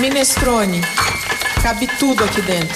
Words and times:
Minestrone. 0.00 0.80
Cabe 1.62 1.86
tudo 1.98 2.24
aqui 2.24 2.40
dentro. 2.40 2.74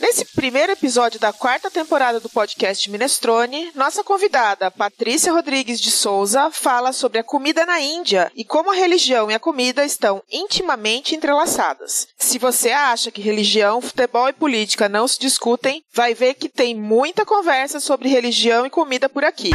Nesse 0.00 0.24
primeiro 0.24 0.72
episódio 0.72 1.20
da 1.20 1.32
quarta 1.32 1.70
temporada 1.70 2.18
do 2.18 2.28
podcast 2.28 2.90
Minestrone, 2.90 3.70
nossa 3.76 4.02
convidada, 4.02 4.68
Patrícia 4.68 5.32
Rodrigues 5.32 5.80
de 5.80 5.92
Souza, 5.92 6.50
fala 6.50 6.92
sobre 6.92 7.20
a 7.20 7.24
comida 7.24 7.64
na 7.64 7.78
Índia 7.78 8.32
e 8.34 8.44
como 8.44 8.72
a 8.72 8.74
religião 8.74 9.30
e 9.30 9.34
a 9.34 9.38
comida 9.38 9.84
estão 9.84 10.20
intimamente 10.28 11.14
entrelaçadas. 11.14 12.08
Se 12.18 12.36
você 12.36 12.72
acha 12.72 13.12
que 13.12 13.22
religião, 13.22 13.80
futebol 13.80 14.28
e 14.28 14.32
política 14.32 14.88
não 14.88 15.06
se 15.06 15.20
discutem, 15.20 15.84
vai 15.94 16.12
ver 16.12 16.34
que 16.34 16.48
tem 16.48 16.74
muita 16.74 17.24
conversa 17.24 17.78
sobre 17.78 18.08
religião 18.08 18.66
e 18.66 18.70
comida 18.70 19.08
por 19.08 19.24
aqui. 19.24 19.50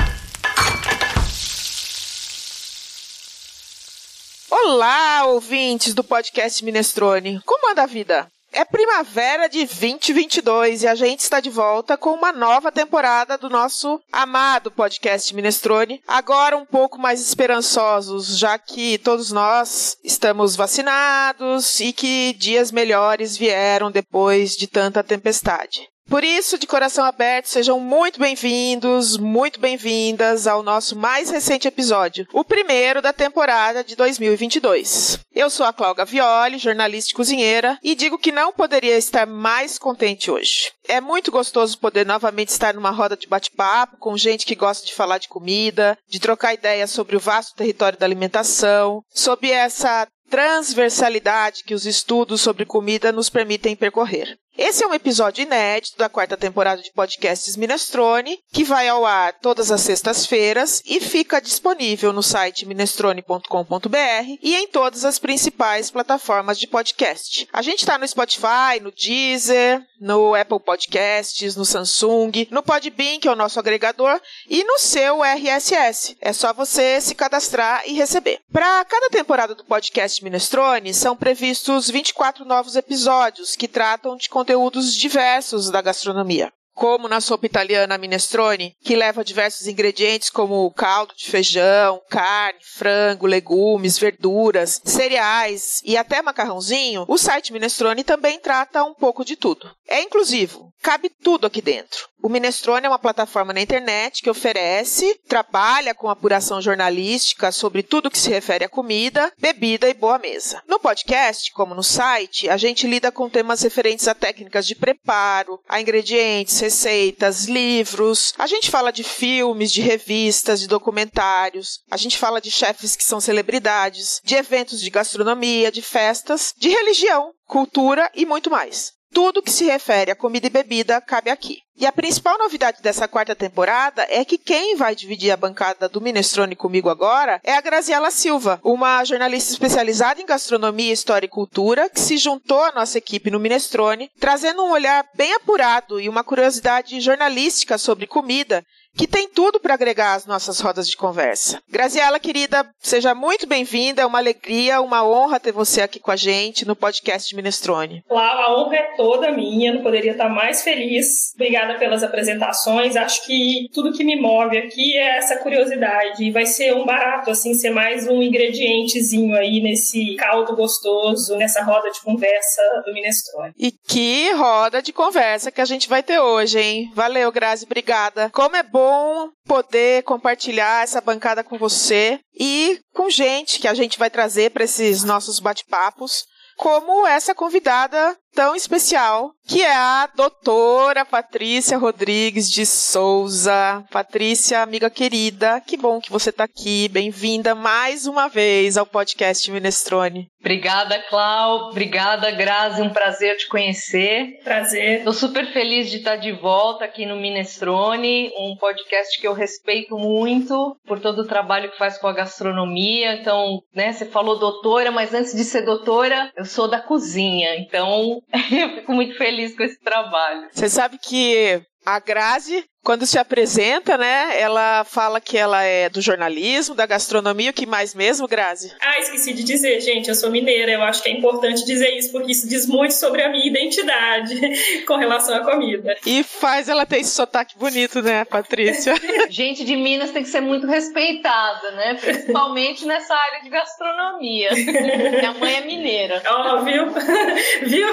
Olá, 4.50 5.26
ouvintes 5.26 5.96
do 5.96 6.04
podcast 6.04 6.64
Minestrone. 6.64 7.42
Como 7.46 7.72
anda 7.72 7.84
a 7.84 7.88
vida? 7.88 8.28
É 8.52 8.64
primavera 8.64 9.50
de 9.50 9.66
2022 9.66 10.84
e 10.84 10.88
a 10.88 10.94
gente 10.94 11.22
está 11.22 11.40
de 11.40 11.50
volta 11.50 11.98
com 11.98 12.12
uma 12.12 12.32
nova 12.32 12.72
temporada 12.72 13.38
do 13.38 13.50
nosso 13.50 14.00
amado 14.12 14.70
podcast 14.70 15.34
Minestrone. 15.36 16.00
Agora 16.08 16.56
um 16.56 16.66
pouco 16.66 16.98
mais 17.00 17.20
esperançosos, 17.20 18.38
já 18.38 18.58
que 18.58 19.00
todos 19.00 19.32
nós 19.32 19.98
estamos 20.04 20.56
vacinados 20.56 21.80
e 21.80 21.92
que 21.92 22.34
dias 22.38 22.72
melhores 22.72 23.36
vieram 23.36 23.92
depois 23.92 24.56
de 24.56 24.68
tanta 24.68 25.04
tempestade. 25.04 25.90
Por 26.08 26.24
isso, 26.24 26.60
de 26.60 26.68
coração 26.68 27.04
aberto, 27.04 27.48
sejam 27.48 27.80
muito 27.80 28.20
bem-vindos, 28.20 29.18
muito 29.18 29.60
bem-vindas 29.60 30.46
ao 30.46 30.62
nosso 30.62 30.96
mais 30.96 31.32
recente 31.32 31.68
episódio, 31.68 32.28
o 32.32 32.44
primeiro 32.44 33.02
da 33.02 33.12
temporada 33.12 33.84
de 33.84 33.96
2022. 33.96 35.20
Eu 35.34 35.50
sou 35.50 35.66
a 35.66 35.74
Cláudia 35.74 36.06
Violi, 36.06 36.60
jornalista 36.60 37.12
e 37.12 37.16
cozinheira, 37.16 37.80
e 37.84 37.96
digo 37.96 38.20
que 38.20 38.32
não 38.32 38.54
poderia 38.54 38.96
estar 38.96 39.26
mais 39.26 39.80
contente 39.80 40.30
hoje. 40.30 40.72
É 40.88 41.02
muito 41.02 41.32
gostoso 41.32 41.80
poder 41.80 42.06
novamente 42.06 42.50
estar 42.50 42.76
numa 42.76 42.92
roda 42.92 43.18
de 43.18 43.28
bate-papo 43.28 43.98
com 43.98 44.16
gente 44.16 44.46
que 44.46 44.54
gosta 44.54 44.86
de 44.86 44.94
falar 44.94 45.18
de 45.18 45.28
comida, 45.28 45.98
de 46.08 46.20
trocar 46.20 46.54
ideias 46.54 46.92
sobre 46.92 47.16
o 47.16 47.20
vasto 47.20 47.56
território 47.56 47.98
da 47.98 48.06
alimentação, 48.06 49.02
sobre 49.10 49.50
essa 49.50 50.08
transversalidade 50.30 51.64
que 51.64 51.74
os 51.74 51.86
estudos 51.86 52.42
sobre 52.42 52.66
comida 52.66 53.12
nos 53.12 53.30
permitem 53.30 53.76
percorrer. 53.76 54.38
Esse 54.58 54.86
é 54.86 54.88
um 54.88 54.94
episódio 54.94 55.42
inédito 55.42 55.98
da 55.98 56.08
quarta 56.08 56.38
temporada 56.38 56.82
de 56.82 56.90
podcasts 56.92 57.58
Minestrone, 57.58 58.40
que 58.54 58.64
vai 58.64 58.88
ao 58.88 59.06
ar 59.06 59.34
todas 59.34 59.70
as 59.70 59.82
sextas-feiras 59.82 60.82
e 60.86 61.02
fica 61.02 61.42
disponível 61.42 62.14
no 62.14 62.24
site 62.24 62.66
minestrone.com.br 62.66 64.38
e 64.42 64.56
em 64.56 64.68
todas 64.68 65.04
as 65.04 65.20
principais 65.20 65.92
plataformas 65.92 66.58
de 66.58 66.68
podcast. 66.68 67.50
A 67.52 67.62
gente 67.62 67.80
está 67.80 67.98
no 67.98 68.08
Spotify, 68.08 68.80
no 68.82 68.94
Deezer, 68.94 69.82
no 70.00 70.36
Apple 70.36 70.60
Podcasts, 70.60 71.56
no 71.56 71.66
Samsung, 71.66 72.48
no 72.52 72.64
Podbean, 72.64 73.20
que 73.20 73.28
é 73.28 73.32
o 73.32 73.36
nosso 73.36 73.60
agregador, 73.60 74.20
e 74.50 74.64
no 74.64 74.78
seu 74.80 75.24
RSS. 75.24 76.18
É 76.20 76.34
só 76.34 76.54
você 76.54 77.00
se 77.02 77.16
cadastrar 77.16 77.84
e 77.86 77.94
receber. 77.94 78.40
Para 78.52 78.84
cada 78.86 79.10
temporada 79.10 79.56
do 79.56 79.66
podcast 79.66 80.24
Minestrone, 80.24 80.94
são 80.94 81.16
previstos 81.16 81.90
24 81.90 82.46
novos 82.46 82.76
episódios 82.76 83.56
que 83.56 83.68
tratam 83.68 84.16
de 84.16 84.30
conteúdos 84.30 84.94
diversos 84.94 85.70
da 85.70 85.82
gastronomia. 85.82 86.52
Como 86.76 87.08
na 87.08 87.22
sopa 87.22 87.46
italiana 87.46 87.98
minestrone, 87.98 88.76
que 88.84 88.98
leva 88.98 89.24
diversos 89.24 89.66
ingredientes 89.66 90.30
como 90.30 90.70
caldo 90.72 91.14
de 91.16 91.32
feijão, 91.32 92.02
carne, 92.10 92.60
frango, 92.62 93.26
legumes, 93.26 93.98
verduras, 93.98 94.82
cereais 94.84 95.82
e 95.86 95.96
até 95.96 96.22
macarrãozinho, 96.22 97.06
o 97.08 97.18
site 97.18 97.54
Minestrone 97.54 98.04
também 98.04 98.40
trata 98.40 98.84
um 98.84 98.94
pouco 98.94 99.24
de 99.24 99.38
tudo. 99.38 99.74
É 99.88 100.02
inclusivo, 100.02 100.74
cabe 100.82 101.10
tudo 101.10 101.48
aqui 101.48 101.62
dentro. 101.62 102.10
O 102.26 102.30
Minestrone 102.30 102.88
é 102.88 102.90
uma 102.90 102.98
plataforma 102.98 103.54
na 103.54 103.62
internet 103.62 104.24
que 104.24 104.30
oferece, 104.32 105.20
trabalha 105.28 105.94
com 105.94 106.10
apuração 106.10 106.60
jornalística 106.60 107.52
sobre 107.52 107.84
tudo 107.84 108.10
que 108.10 108.18
se 108.18 108.32
refere 108.32 108.66
à 108.66 108.70
comida, 108.70 109.32
bebida 109.38 109.88
e 109.88 109.94
boa 109.94 110.18
mesa. 110.18 110.60
No 110.68 110.80
podcast, 110.80 111.52
como 111.54 111.76
no 111.76 111.84
site, 111.84 112.50
a 112.50 112.58
gente 112.58 112.88
lida 112.88 113.12
com 113.12 113.30
temas 113.30 113.62
referentes 113.62 114.08
a 114.08 114.16
técnicas 114.16 114.66
de 114.66 114.74
preparo, 114.74 115.60
a 115.70 115.80
ingredientes, 115.80 116.56
receitas, 116.66 117.46
livros. 117.46 118.34
A 118.40 118.48
gente 118.48 118.72
fala 118.72 118.92
de 118.92 119.04
filmes, 119.04 119.72
de 119.72 119.82
revistas, 119.82 120.60
de 120.60 120.68
documentários. 120.68 121.82
A 121.92 121.98
gente 121.98 122.18
fala 122.18 122.42
de 122.42 122.50
chefes 122.50 122.96
que 122.96 123.04
são 123.04 123.22
celebridades, 123.22 124.20
de 124.24 124.36
eventos 124.36 124.82
de 124.82 124.90
gastronomia, 124.90 125.72
de 125.72 125.84
festas, 125.84 126.54
de 126.58 126.70
religião, 126.70 127.32
cultura 127.46 128.10
e 128.16 128.26
muito 128.26 128.50
mais. 128.50 128.94
Tudo 129.16 129.42
que 129.42 129.50
se 129.50 129.64
refere 129.64 130.12
a 130.12 130.16
comida 130.16 130.48
e 130.48 130.50
bebida 130.50 131.00
cabe 131.00 131.30
aqui. 131.30 131.60
E 131.78 131.86
a 131.86 131.92
principal 131.92 132.38
novidade 132.38 132.82
dessa 132.82 133.08
quarta 133.08 133.34
temporada 133.34 134.06
é 134.10 134.26
que 134.26 134.38
quem 134.38 134.76
vai 134.76 134.94
dividir 134.94 135.32
a 135.32 135.38
bancada 135.38 135.88
do 135.88 136.02
Minestrone 136.02 136.54
comigo 136.54 136.90
agora 136.90 137.40
é 137.42 137.56
a 137.56 137.62
Graziela 137.62 138.12
Silva, 138.12 138.60
uma 138.62 139.06
jornalista 139.06 139.54
especializada 139.54 140.22
em 140.22 140.26
gastronomia, 140.26 140.92
história 140.92 141.28
e 141.28 141.30
cultura, 141.30 141.90
que 141.90 142.00
se 142.02 142.18
juntou 142.18 142.62
à 142.62 142.74
nossa 142.74 142.98
equipe 142.98 143.32
no 143.32 143.40
Minestrone, 143.40 144.12
trazendo 144.20 144.62
um 144.66 144.72
olhar 144.72 145.06
bem 145.16 145.34
apurado 145.34 145.98
e 145.98 146.10
uma 146.10 146.24
curiosidade 146.24 147.00
jornalística 147.00 147.78
sobre 147.78 148.08
comida 148.08 148.66
que 148.96 149.08
tem 149.08 149.28
tudo 149.28 149.60
para 149.60 149.74
agregar 149.74 150.14
às 150.14 150.26
nossas 150.26 150.60
rodas 150.60 150.88
de 150.88 150.96
conversa. 150.96 151.62
Graziela, 151.70 152.20
querida, 152.20 152.66
seja 152.80 153.14
muito 153.14 153.46
bem-vinda, 153.46 154.02
é 154.02 154.06
uma 154.06 154.20
alegria, 154.20 154.80
uma 154.82 155.06
honra 155.06 155.40
ter 155.40 155.52
você 155.52 155.82
aqui 155.82 156.00
com 156.00 156.12
a 156.12 156.16
gente 156.16 156.66
no 156.66 156.76
podcast 156.76 157.36
Minestrone. 157.36 158.04
Claro, 158.08 158.40
a 158.40 158.58
honra 158.58 158.76
é 158.78 158.96
toda 158.96 159.32
minha, 159.32 159.74
não 159.74 159.84
poderia 159.84 160.14
estar 160.14 160.30
mais 160.30 160.64
feliz. 160.64 161.34
Obrigada 161.36 161.78
pelas 161.78 162.04
apresentações, 162.04 162.96
acho 162.96 163.26
que 163.26 163.68
tudo 163.74 163.92
que 163.92 164.04
me 164.04 164.20
move 164.20 164.58
aqui 164.58 164.98
é 164.98 165.18
essa 165.18 165.38
curiosidade 165.38 166.24
e 166.24 166.32
vai 166.32 166.46
ser 166.46 166.74
um 166.74 166.86
barato, 166.86 167.32
assim, 167.32 167.54
ser 167.54 167.72
mais 167.72 168.08
um 168.08 168.22
ingredientezinho 168.22 169.36
aí 169.36 169.62
nesse 169.62 170.16
caldo 170.16 170.56
gostoso, 170.56 171.36
nessa 171.36 171.62
roda 171.64 171.92
de 171.92 172.02
conversa 172.02 172.62
do 172.86 172.94
Minestrone. 172.94 173.54
E 173.58 173.72
que 173.72 174.32
roda 174.32 174.82
de 174.82 174.94
conversa 174.94 175.52
que 175.52 175.62
a 175.62 175.66
gente 175.66 175.90
vai 175.90 176.02
ter 176.02 176.20
hoje, 176.20 176.60
hein? 176.60 176.92
Valeu, 176.94 177.32
Grazi, 177.32 177.66
obrigada. 177.66 178.30
Como 178.30 178.56
é 178.56 178.64
bom 178.64 178.85
bom 178.86 179.32
poder 179.46 180.04
compartilhar 180.04 180.84
essa 180.84 181.02
bancada 181.02 181.44
com 181.44 181.58
você 181.58 182.20
e 182.40 182.80
com 182.94 183.10
gente 183.10 183.60
que 183.60 183.68
a 183.68 183.74
gente 183.74 183.98
vai 183.98 184.12
trazer 184.12 184.52
para 184.52 184.64
esses 184.64 185.04
nossos 185.04 185.40
bate-papos, 185.40 186.24
como 186.56 187.08
essa 187.08 187.34
convidada 187.34 188.16
tão 188.34 188.56
especial, 188.56 189.34
que 189.48 189.62
é 189.62 189.76
a 189.76 190.10
doutora 190.16 191.06
Patrícia 191.06 191.78
Rodrigues 191.78 192.50
de 192.50 192.66
Souza. 192.66 193.84
Patrícia, 193.92 194.62
amiga 194.62 194.90
querida, 194.90 195.62
que 195.62 195.78
bom 195.78 196.00
que 196.02 196.12
você 196.12 196.32
está 196.32 196.46
aqui. 196.46 196.90
Bem-vinda 196.90 197.54
mais 197.54 198.08
uma 198.08 198.28
vez 198.28 198.76
ao 198.76 198.88
podcast 198.88 199.50
Minestrone. 199.52 200.28
Obrigada, 200.40 201.00
Clau. 201.10 201.70
Obrigada, 201.70 202.30
Grazi. 202.32 202.82
Um 202.82 202.92
prazer 202.92 203.36
te 203.38 203.48
conhecer. 203.48 204.40
Prazer. 204.44 205.00
Estou 205.00 205.14
super 205.14 205.52
feliz 205.52 205.90
de 205.90 205.98
estar 205.98 206.18
de 206.18 206.32
volta 206.34 206.86
aqui 206.86 207.06
no 207.06 207.16
Minestrone, 207.16 208.32
um 208.38 208.56
podcast 208.56 209.20
que 209.20 209.28
eu 209.28 209.34
respeito 209.34 209.98
muito 209.98 210.78
por 210.86 211.00
todo 211.00 211.24
o 211.24 211.28
trabalho 211.28 211.72
que 211.72 211.78
faz 211.80 211.98
com 211.98 212.08
a 212.08 212.14
gastronomia. 212.14 213.16
Então, 213.16 213.60
né, 213.74 213.92
você 213.92 214.06
falou 214.06 214.38
doutora, 214.38 214.92
mas 214.92 215.14
antes 215.16 215.36
de 215.36 215.44
ser 215.44 215.64
doutora, 215.64 216.32
eu 216.36 216.46
sou 216.46 216.68
da 216.68 216.80
cozinha. 216.80 217.56
Então, 217.58 218.22
eu 218.52 218.76
fico 218.76 218.92
muito 218.92 219.18
feliz 219.18 219.35
com 219.56 219.64
esse 219.64 219.80
trabalho. 219.80 220.48
Você 220.52 220.70
sabe 220.70 220.98
que 220.98 221.62
a 221.86 222.00
Grazi 222.00 222.66
quando 222.86 223.04
se 223.08 223.18
apresenta, 223.18 223.98
né, 223.98 224.40
ela 224.40 224.84
fala 224.84 225.20
que 225.20 225.36
ela 225.36 225.64
é 225.64 225.90
do 225.90 226.00
jornalismo, 226.02 226.76
da 226.76 226.86
gastronomia, 226.86 227.50
o 227.50 227.54
que 227.54 227.66
mais 227.66 227.96
mesmo, 227.96 228.28
Grazi? 228.28 228.72
Ah, 228.80 229.00
esqueci 229.00 229.34
de 229.34 229.44
dizer, 229.44 229.82
gente, 229.82 230.08
eu 230.08 230.14
sou 230.14 230.30
mineira, 230.30 230.72
eu 230.72 230.84
acho 230.84 231.02
que 231.02 231.10
é 231.10 231.12
importante 231.12 231.66
dizer 231.66 231.90
isso, 231.98 232.12
porque 232.12 232.32
isso 232.32 232.48
diz 232.48 232.68
muito 232.68 232.94
sobre 232.94 233.24
a 233.24 233.30
minha 233.30 233.48
identidade 233.48 234.40
com 234.86 234.98
relação 234.98 235.36
à 235.36 235.40
comida. 235.40 235.98
E 236.06 236.22
faz 236.22 236.70
ela 236.70 236.86
ter 236.86 237.00
esse 237.00 237.10
sotaque 237.10 237.58
bonito, 237.58 238.04
né, 238.04 238.24
Patrícia? 238.24 238.94
Gente 239.32 239.66
de 239.66 239.76
Minas 239.76 240.12
tem 240.12 240.22
que 240.22 240.30
ser 240.30 240.42
muito 240.42 240.68
respeitada, 240.68 241.72
né, 241.72 241.96
principalmente 241.96 242.86
nessa 242.86 243.16
área 243.16 243.42
de 243.42 243.50
gastronomia. 243.50 244.52
Minha 244.54 245.34
mãe 245.34 245.56
é 245.56 245.62
mineira. 245.62 246.22
Ó, 246.28 246.60
oh, 246.60 246.64
viu? 246.64 246.86
viu? 247.66 247.88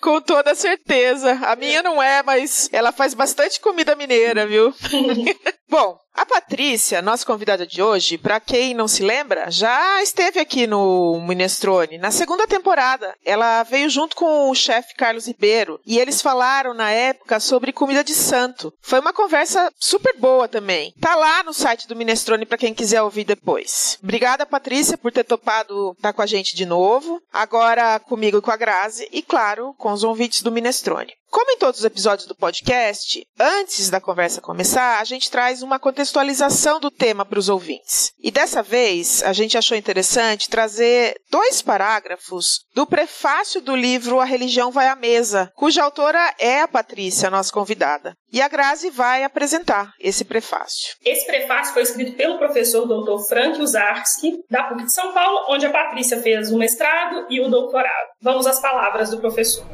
com 0.00 0.20
toda 0.20 0.56
certeza. 0.56 1.38
A 1.44 1.54
minha 1.54 1.84
não 1.84 2.02
é, 2.02 2.20
mas 2.24 2.68
ela 2.72 2.90
faz 2.90 3.14
bastante 3.14 3.27
bastante 3.28 3.60
comida 3.60 3.94
mineira, 3.94 4.46
viu? 4.46 4.72
Bom, 5.70 5.98
a 6.14 6.26
Patrícia, 6.26 7.02
nossa 7.02 7.24
convidada 7.24 7.66
de 7.66 7.80
hoje, 7.80 8.16
para 8.18 8.40
quem 8.40 8.74
não 8.74 8.88
se 8.88 9.04
lembra, 9.04 9.50
já 9.50 10.02
esteve 10.02 10.40
aqui 10.40 10.66
no 10.66 11.20
Minestrone 11.20 11.98
na 11.98 12.10
segunda 12.10 12.46
temporada. 12.46 13.14
Ela 13.24 13.62
veio 13.62 13.88
junto 13.88 14.16
com 14.16 14.50
o 14.50 14.54
chefe 14.54 14.96
Carlos 14.96 15.26
Ribeiro 15.28 15.78
e 15.86 15.98
eles 15.98 16.22
falaram 16.22 16.72
na 16.72 16.90
época 16.90 17.38
sobre 17.38 17.72
comida 17.72 18.02
de 18.02 18.14
santo. 18.14 18.72
Foi 18.80 18.98
uma 18.98 19.12
conversa 19.12 19.70
super 19.78 20.16
boa 20.18 20.48
também. 20.48 20.92
Tá 21.00 21.14
lá 21.14 21.44
no 21.44 21.52
site 21.52 21.86
do 21.86 21.94
Minestrone 21.94 22.46
para 22.46 22.58
quem 22.58 22.74
quiser 22.74 23.02
ouvir 23.02 23.24
depois. 23.24 23.98
Obrigada, 24.02 24.46
Patrícia, 24.46 24.98
por 24.98 25.12
ter 25.12 25.22
topado 25.22 25.92
estar 25.92 26.08
tá 26.08 26.12
com 26.12 26.22
a 26.22 26.26
gente 26.26 26.56
de 26.56 26.64
novo. 26.64 27.22
Agora 27.32 28.00
comigo 28.00 28.38
e 28.38 28.42
com 28.42 28.50
a 28.50 28.56
Grazi 28.56 29.06
e, 29.12 29.22
claro, 29.22 29.74
com 29.78 29.92
os 29.92 30.02
ouvintes 30.02 30.40
do 30.42 30.50
Minestrone. 30.50 31.12
Como 31.30 31.50
em 31.50 31.58
todos 31.58 31.80
os 31.80 31.84
episódios 31.84 32.26
do 32.26 32.34
podcast, 32.34 33.26
antes 33.38 33.90
da 33.90 34.00
conversa 34.00 34.40
começar, 34.40 34.98
a 34.98 35.04
gente 35.04 35.30
traz 35.30 35.57
uma 35.62 35.78
contextualização 35.78 36.80
do 36.80 36.90
tema 36.90 37.24
para 37.24 37.38
os 37.38 37.48
ouvintes. 37.48 38.12
E 38.20 38.30
dessa 38.30 38.62
vez, 38.62 39.22
a 39.22 39.32
gente 39.32 39.56
achou 39.56 39.76
interessante 39.76 40.48
trazer 40.48 41.20
dois 41.30 41.62
parágrafos 41.62 42.60
do 42.74 42.86
prefácio 42.86 43.60
do 43.60 43.74
livro 43.74 44.20
A 44.20 44.24
Religião 44.24 44.70
Vai 44.70 44.88
à 44.88 44.96
Mesa, 44.96 45.52
cuja 45.54 45.82
autora 45.82 46.34
é 46.38 46.60
a 46.60 46.68
Patrícia, 46.68 47.30
nossa 47.30 47.52
convidada. 47.52 48.14
E 48.32 48.42
a 48.42 48.48
Grazi 48.48 48.90
vai 48.90 49.24
apresentar 49.24 49.92
esse 49.98 50.24
prefácio. 50.24 50.94
Esse 51.04 51.26
prefácio 51.26 51.72
foi 51.72 51.82
escrito 51.82 52.16
pelo 52.16 52.38
professor 52.38 52.86
Dr. 52.86 53.26
Frank 53.28 53.60
Uzarski, 53.60 54.44
da 54.50 54.64
PUC 54.64 54.84
de 54.84 54.92
São 54.92 55.12
Paulo, 55.14 55.46
onde 55.48 55.66
a 55.66 55.70
Patrícia 55.70 56.20
fez 56.20 56.52
o 56.52 56.58
mestrado 56.58 57.26
e 57.30 57.40
o 57.40 57.48
doutorado. 57.48 58.08
Vamos 58.20 58.46
às 58.46 58.60
palavras 58.60 59.10
do 59.10 59.18
professor. 59.18 59.64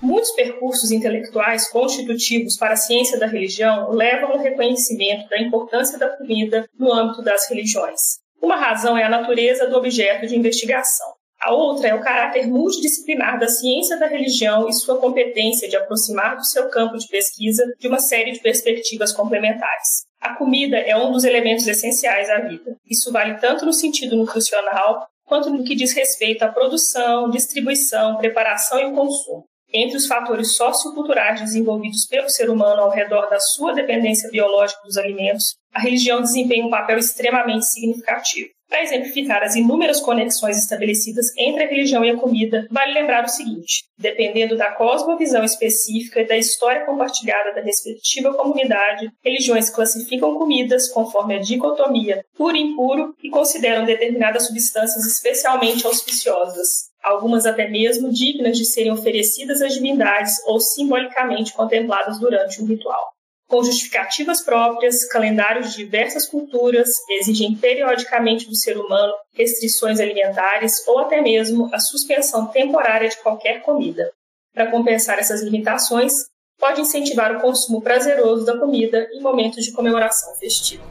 Muitos 0.00 0.30
percursos 0.30 0.92
intelectuais 0.92 1.68
constitutivos 1.68 2.56
para 2.56 2.74
a 2.74 2.76
ciência 2.76 3.18
da 3.18 3.26
religião 3.26 3.90
levam 3.90 4.32
ao 4.32 4.38
reconhecimento 4.38 5.28
da 5.28 5.40
importância 5.40 5.98
da 5.98 6.08
comida 6.08 6.68
no 6.78 6.92
âmbito 6.92 7.20
das 7.22 7.48
religiões. 7.48 8.00
Uma 8.40 8.56
razão 8.56 8.96
é 8.96 9.02
a 9.02 9.08
natureza 9.08 9.66
do 9.66 9.76
objeto 9.76 10.26
de 10.26 10.36
investigação. 10.36 11.18
A 11.40 11.52
outra 11.52 11.88
é 11.88 11.94
o 11.94 12.00
caráter 12.00 12.48
multidisciplinar 12.48 13.38
da 13.38 13.48
ciência 13.48 13.98
da 13.98 14.06
religião 14.06 14.68
e 14.68 14.72
sua 14.72 15.00
competência 15.00 15.68
de 15.68 15.76
aproximar 15.76 16.36
do 16.36 16.44
seu 16.44 16.68
campo 16.68 16.96
de 16.96 17.06
pesquisa 17.06 17.64
de 17.78 17.88
uma 17.88 18.00
série 18.00 18.32
de 18.32 18.40
perspectivas 18.40 19.12
complementares. 19.12 20.06
A 20.20 20.34
comida 20.34 20.76
é 20.78 20.96
um 20.96 21.12
dos 21.12 21.24
elementos 21.24 21.66
essenciais 21.66 22.28
à 22.28 22.40
vida. 22.40 22.76
Isso 22.88 23.12
vale 23.12 23.34
tanto 23.38 23.64
no 23.64 23.72
sentido 23.72 24.16
nutricional 24.16 25.06
quanto 25.24 25.50
no 25.50 25.62
que 25.62 25.76
diz 25.76 25.92
respeito 25.92 26.42
à 26.42 26.48
produção, 26.48 27.30
distribuição, 27.30 28.16
preparação 28.16 28.80
e 28.80 28.92
consumo. 28.92 29.44
Entre 29.72 29.98
os 29.98 30.06
fatores 30.06 30.56
socioculturais 30.56 31.40
desenvolvidos 31.40 32.06
pelo 32.06 32.28
ser 32.30 32.48
humano 32.48 32.82
ao 32.82 32.90
redor 32.90 33.28
da 33.28 33.38
sua 33.38 33.74
dependência 33.74 34.30
biológica 34.30 34.80
dos 34.82 34.96
alimentos, 34.96 35.56
a 35.74 35.80
religião 35.80 36.22
desempenha 36.22 36.64
um 36.64 36.70
papel 36.70 36.98
extremamente 36.98 37.66
significativo. 37.66 38.48
Para 38.68 38.82
exemplificar 38.82 39.42
as 39.42 39.56
inúmeras 39.56 40.00
conexões 40.00 40.58
estabelecidas 40.58 41.34
entre 41.38 41.64
a 41.64 41.66
religião 41.66 42.04
e 42.04 42.10
a 42.10 42.16
comida, 42.16 42.66
vale 42.70 42.92
lembrar 42.92 43.24
o 43.24 43.28
seguinte: 43.28 43.84
dependendo 43.98 44.56
da 44.56 44.72
cosmovisão 44.72 45.42
específica 45.42 46.20
e 46.20 46.26
da 46.26 46.36
história 46.36 46.84
compartilhada 46.84 47.54
da 47.54 47.62
respectiva 47.62 48.34
comunidade, 48.34 49.10
religiões 49.24 49.70
classificam 49.70 50.34
comidas 50.34 50.88
conforme 50.88 51.36
a 51.36 51.40
dicotomia 51.40 52.22
puro 52.36 52.56
e 52.56 52.60
impuro 52.60 53.14
e 53.22 53.30
consideram 53.30 53.86
determinadas 53.86 54.46
substâncias 54.46 55.06
especialmente 55.06 55.86
auspiciosas 55.86 56.87
algumas 57.08 57.46
até 57.46 57.68
mesmo 57.68 58.12
dignas 58.12 58.56
de 58.56 58.64
serem 58.64 58.92
oferecidas 58.92 59.62
às 59.62 59.74
divindades 59.74 60.34
ou 60.46 60.60
simbolicamente 60.60 61.52
contempladas 61.52 62.18
durante 62.18 62.62
um 62.62 62.66
ritual. 62.66 63.08
Com 63.48 63.64
justificativas 63.64 64.42
próprias, 64.42 65.06
calendários 65.06 65.70
de 65.70 65.78
diversas 65.78 66.26
culturas 66.26 66.90
exigem 67.18 67.56
periodicamente 67.56 68.46
do 68.46 68.54
ser 68.54 68.76
humano 68.76 69.14
restrições 69.32 69.98
alimentares 70.00 70.86
ou 70.86 70.98
até 70.98 71.22
mesmo 71.22 71.70
a 71.72 71.80
suspensão 71.80 72.46
temporária 72.48 73.08
de 73.08 73.16
qualquer 73.22 73.62
comida. 73.62 74.10
Para 74.52 74.70
compensar 74.70 75.18
essas 75.18 75.40
limitações, 75.40 76.12
pode 76.58 76.82
incentivar 76.82 77.34
o 77.34 77.40
consumo 77.40 77.80
prazeroso 77.80 78.44
da 78.44 78.58
comida 78.58 79.08
em 79.14 79.22
momentos 79.22 79.64
de 79.64 79.72
comemoração 79.72 80.34
festiva. 80.34 80.84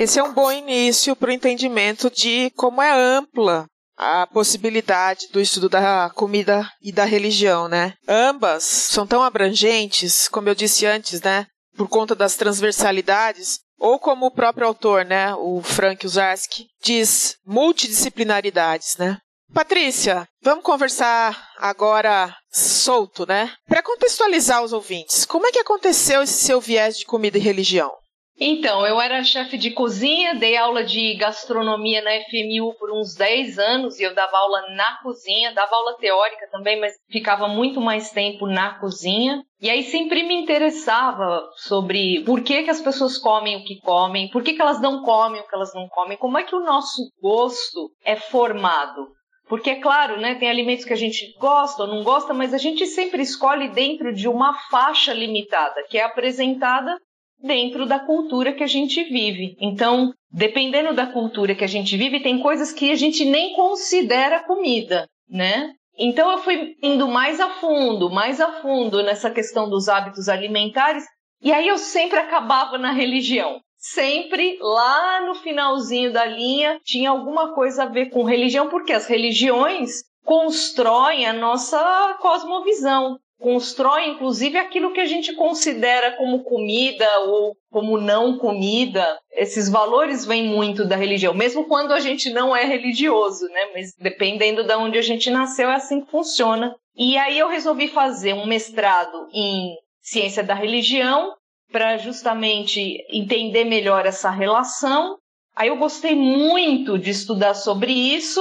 Esse 0.00 0.18
é 0.18 0.22
um 0.22 0.32
bom 0.32 0.50
início 0.50 1.14
para 1.14 1.28
o 1.28 1.32
entendimento 1.32 2.10
de 2.10 2.50
como 2.56 2.80
é 2.80 2.90
ampla 2.90 3.66
a 3.98 4.26
possibilidade 4.26 5.28
do 5.30 5.38
estudo 5.38 5.68
da 5.68 6.10
comida 6.14 6.66
e 6.80 6.90
da 6.90 7.04
religião, 7.04 7.68
né? 7.68 7.92
Ambas 8.08 8.64
são 8.64 9.06
tão 9.06 9.22
abrangentes, 9.22 10.26
como 10.26 10.48
eu 10.48 10.54
disse 10.54 10.86
antes, 10.86 11.20
né? 11.20 11.46
Por 11.76 11.86
conta 11.86 12.14
das 12.14 12.34
transversalidades, 12.34 13.58
ou 13.78 13.98
como 13.98 14.24
o 14.24 14.30
próprio 14.30 14.66
autor, 14.66 15.04
né, 15.04 15.34
o 15.34 15.60
Frank 15.60 16.06
Uzarski, 16.06 16.64
diz, 16.82 17.36
multidisciplinaridades, 17.44 18.96
né? 18.96 19.18
Patrícia, 19.52 20.26
vamos 20.42 20.64
conversar 20.64 21.50
agora 21.58 22.34
solto, 22.50 23.26
né? 23.26 23.52
Para 23.68 23.82
contextualizar 23.82 24.62
os 24.62 24.72
ouvintes, 24.72 25.26
como 25.26 25.46
é 25.46 25.52
que 25.52 25.58
aconteceu 25.58 26.22
esse 26.22 26.42
seu 26.42 26.58
viés 26.58 26.96
de 26.96 27.04
comida 27.04 27.36
e 27.36 27.42
religião? 27.42 27.99
Então, 28.42 28.86
eu 28.86 28.98
era 28.98 29.22
chefe 29.22 29.58
de 29.58 29.70
cozinha, 29.70 30.34
dei 30.34 30.56
aula 30.56 30.82
de 30.82 31.14
gastronomia 31.16 32.00
na 32.00 32.12
FMU 32.22 32.72
por 32.78 32.90
uns 32.90 33.14
10 33.14 33.58
anos 33.58 34.00
e 34.00 34.02
eu 34.02 34.14
dava 34.14 34.34
aula 34.34 34.62
na 34.74 34.96
cozinha, 35.02 35.52
dava 35.52 35.76
aula 35.76 35.98
teórica 35.98 36.48
também, 36.50 36.80
mas 36.80 36.94
ficava 37.10 37.46
muito 37.46 37.82
mais 37.82 38.10
tempo 38.12 38.46
na 38.46 38.78
cozinha. 38.80 39.42
E 39.60 39.68
aí 39.68 39.82
sempre 39.82 40.22
me 40.22 40.32
interessava 40.32 41.50
sobre 41.56 42.22
por 42.24 42.40
que, 42.40 42.62
que 42.62 42.70
as 42.70 42.80
pessoas 42.80 43.18
comem 43.18 43.56
o 43.56 43.64
que 43.64 43.78
comem, 43.82 44.30
por 44.30 44.42
que, 44.42 44.54
que 44.54 44.62
elas 44.62 44.80
não 44.80 45.02
comem 45.02 45.42
o 45.42 45.46
que 45.46 45.54
elas 45.54 45.74
não 45.74 45.86
comem, 45.86 46.16
como 46.16 46.38
é 46.38 46.42
que 46.42 46.56
o 46.56 46.64
nosso 46.64 47.02
gosto 47.20 47.90
é 48.02 48.16
formado. 48.16 49.06
Porque, 49.50 49.68
é 49.68 49.80
claro, 49.80 50.18
né, 50.18 50.36
tem 50.36 50.48
alimentos 50.48 50.84
que 50.84 50.92
a 50.92 50.96
gente 50.96 51.36
gosta 51.38 51.82
ou 51.82 51.88
não 51.88 52.04
gosta, 52.04 52.32
mas 52.32 52.54
a 52.54 52.58
gente 52.58 52.86
sempre 52.86 53.20
escolhe 53.20 53.68
dentro 53.68 54.14
de 54.14 54.28
uma 54.28 54.54
faixa 54.70 55.12
limitada, 55.12 55.84
que 55.90 55.98
é 55.98 56.04
apresentada 56.04 56.96
dentro 57.42 57.86
da 57.86 57.98
cultura 57.98 58.52
que 58.52 58.62
a 58.62 58.66
gente 58.66 59.02
vive. 59.04 59.56
Então, 59.60 60.12
dependendo 60.30 60.94
da 60.94 61.06
cultura 61.06 61.54
que 61.54 61.64
a 61.64 61.68
gente 61.68 61.96
vive, 61.96 62.20
tem 62.20 62.38
coisas 62.38 62.72
que 62.72 62.90
a 62.90 62.96
gente 62.96 63.24
nem 63.24 63.54
considera 63.54 64.44
comida, 64.44 65.08
né? 65.28 65.72
Então 65.98 66.30
eu 66.30 66.38
fui 66.38 66.76
indo 66.82 67.08
mais 67.08 67.40
a 67.40 67.50
fundo, 67.50 68.10
mais 68.10 68.40
a 68.40 68.60
fundo 68.62 69.02
nessa 69.02 69.30
questão 69.30 69.68
dos 69.68 69.88
hábitos 69.88 70.28
alimentares, 70.28 71.04
e 71.42 71.52
aí 71.52 71.68
eu 71.68 71.78
sempre 71.78 72.18
acabava 72.18 72.78
na 72.78 72.92
religião. 72.92 73.60
Sempre 73.76 74.58
lá 74.60 75.22
no 75.26 75.34
finalzinho 75.34 76.12
da 76.12 76.24
linha 76.24 76.78
tinha 76.84 77.10
alguma 77.10 77.54
coisa 77.54 77.84
a 77.84 77.86
ver 77.86 78.10
com 78.10 78.24
religião, 78.24 78.68
porque 78.68 78.92
as 78.92 79.06
religiões 79.06 80.02
constroem 80.24 81.26
a 81.26 81.32
nossa 81.32 82.16
cosmovisão 82.20 83.18
constrói 83.40 84.08
inclusive 84.08 84.58
aquilo 84.58 84.92
que 84.92 85.00
a 85.00 85.06
gente 85.06 85.34
considera 85.34 86.12
como 86.12 86.44
comida 86.44 87.08
ou 87.26 87.56
como 87.70 87.98
não 87.98 88.38
comida. 88.38 89.18
Esses 89.32 89.68
valores 89.68 90.24
vêm 90.24 90.44
muito 90.44 90.84
da 90.84 90.96
religião, 90.96 91.34
mesmo 91.34 91.64
quando 91.64 91.92
a 91.92 92.00
gente 92.00 92.30
não 92.30 92.54
é 92.54 92.64
religioso, 92.64 93.46
né? 93.48 93.70
Mas 93.74 93.94
dependendo 93.98 94.62
de 94.62 94.74
onde 94.74 94.98
a 94.98 95.02
gente 95.02 95.30
nasceu, 95.30 95.70
é 95.70 95.74
assim 95.74 96.02
que 96.02 96.10
funciona. 96.10 96.76
E 96.94 97.16
aí 97.16 97.38
eu 97.38 97.48
resolvi 97.48 97.88
fazer 97.88 98.34
um 98.34 98.46
mestrado 98.46 99.28
em 99.32 99.74
ciência 100.02 100.42
da 100.42 100.54
religião 100.54 101.34
para 101.72 101.96
justamente 101.96 102.98
entender 103.10 103.64
melhor 103.64 104.04
essa 104.04 104.30
relação. 104.30 105.16
Aí 105.56 105.68
eu 105.68 105.76
gostei 105.76 106.14
muito 106.14 106.98
de 106.98 107.10
estudar 107.10 107.54
sobre 107.54 107.92
isso 107.92 108.40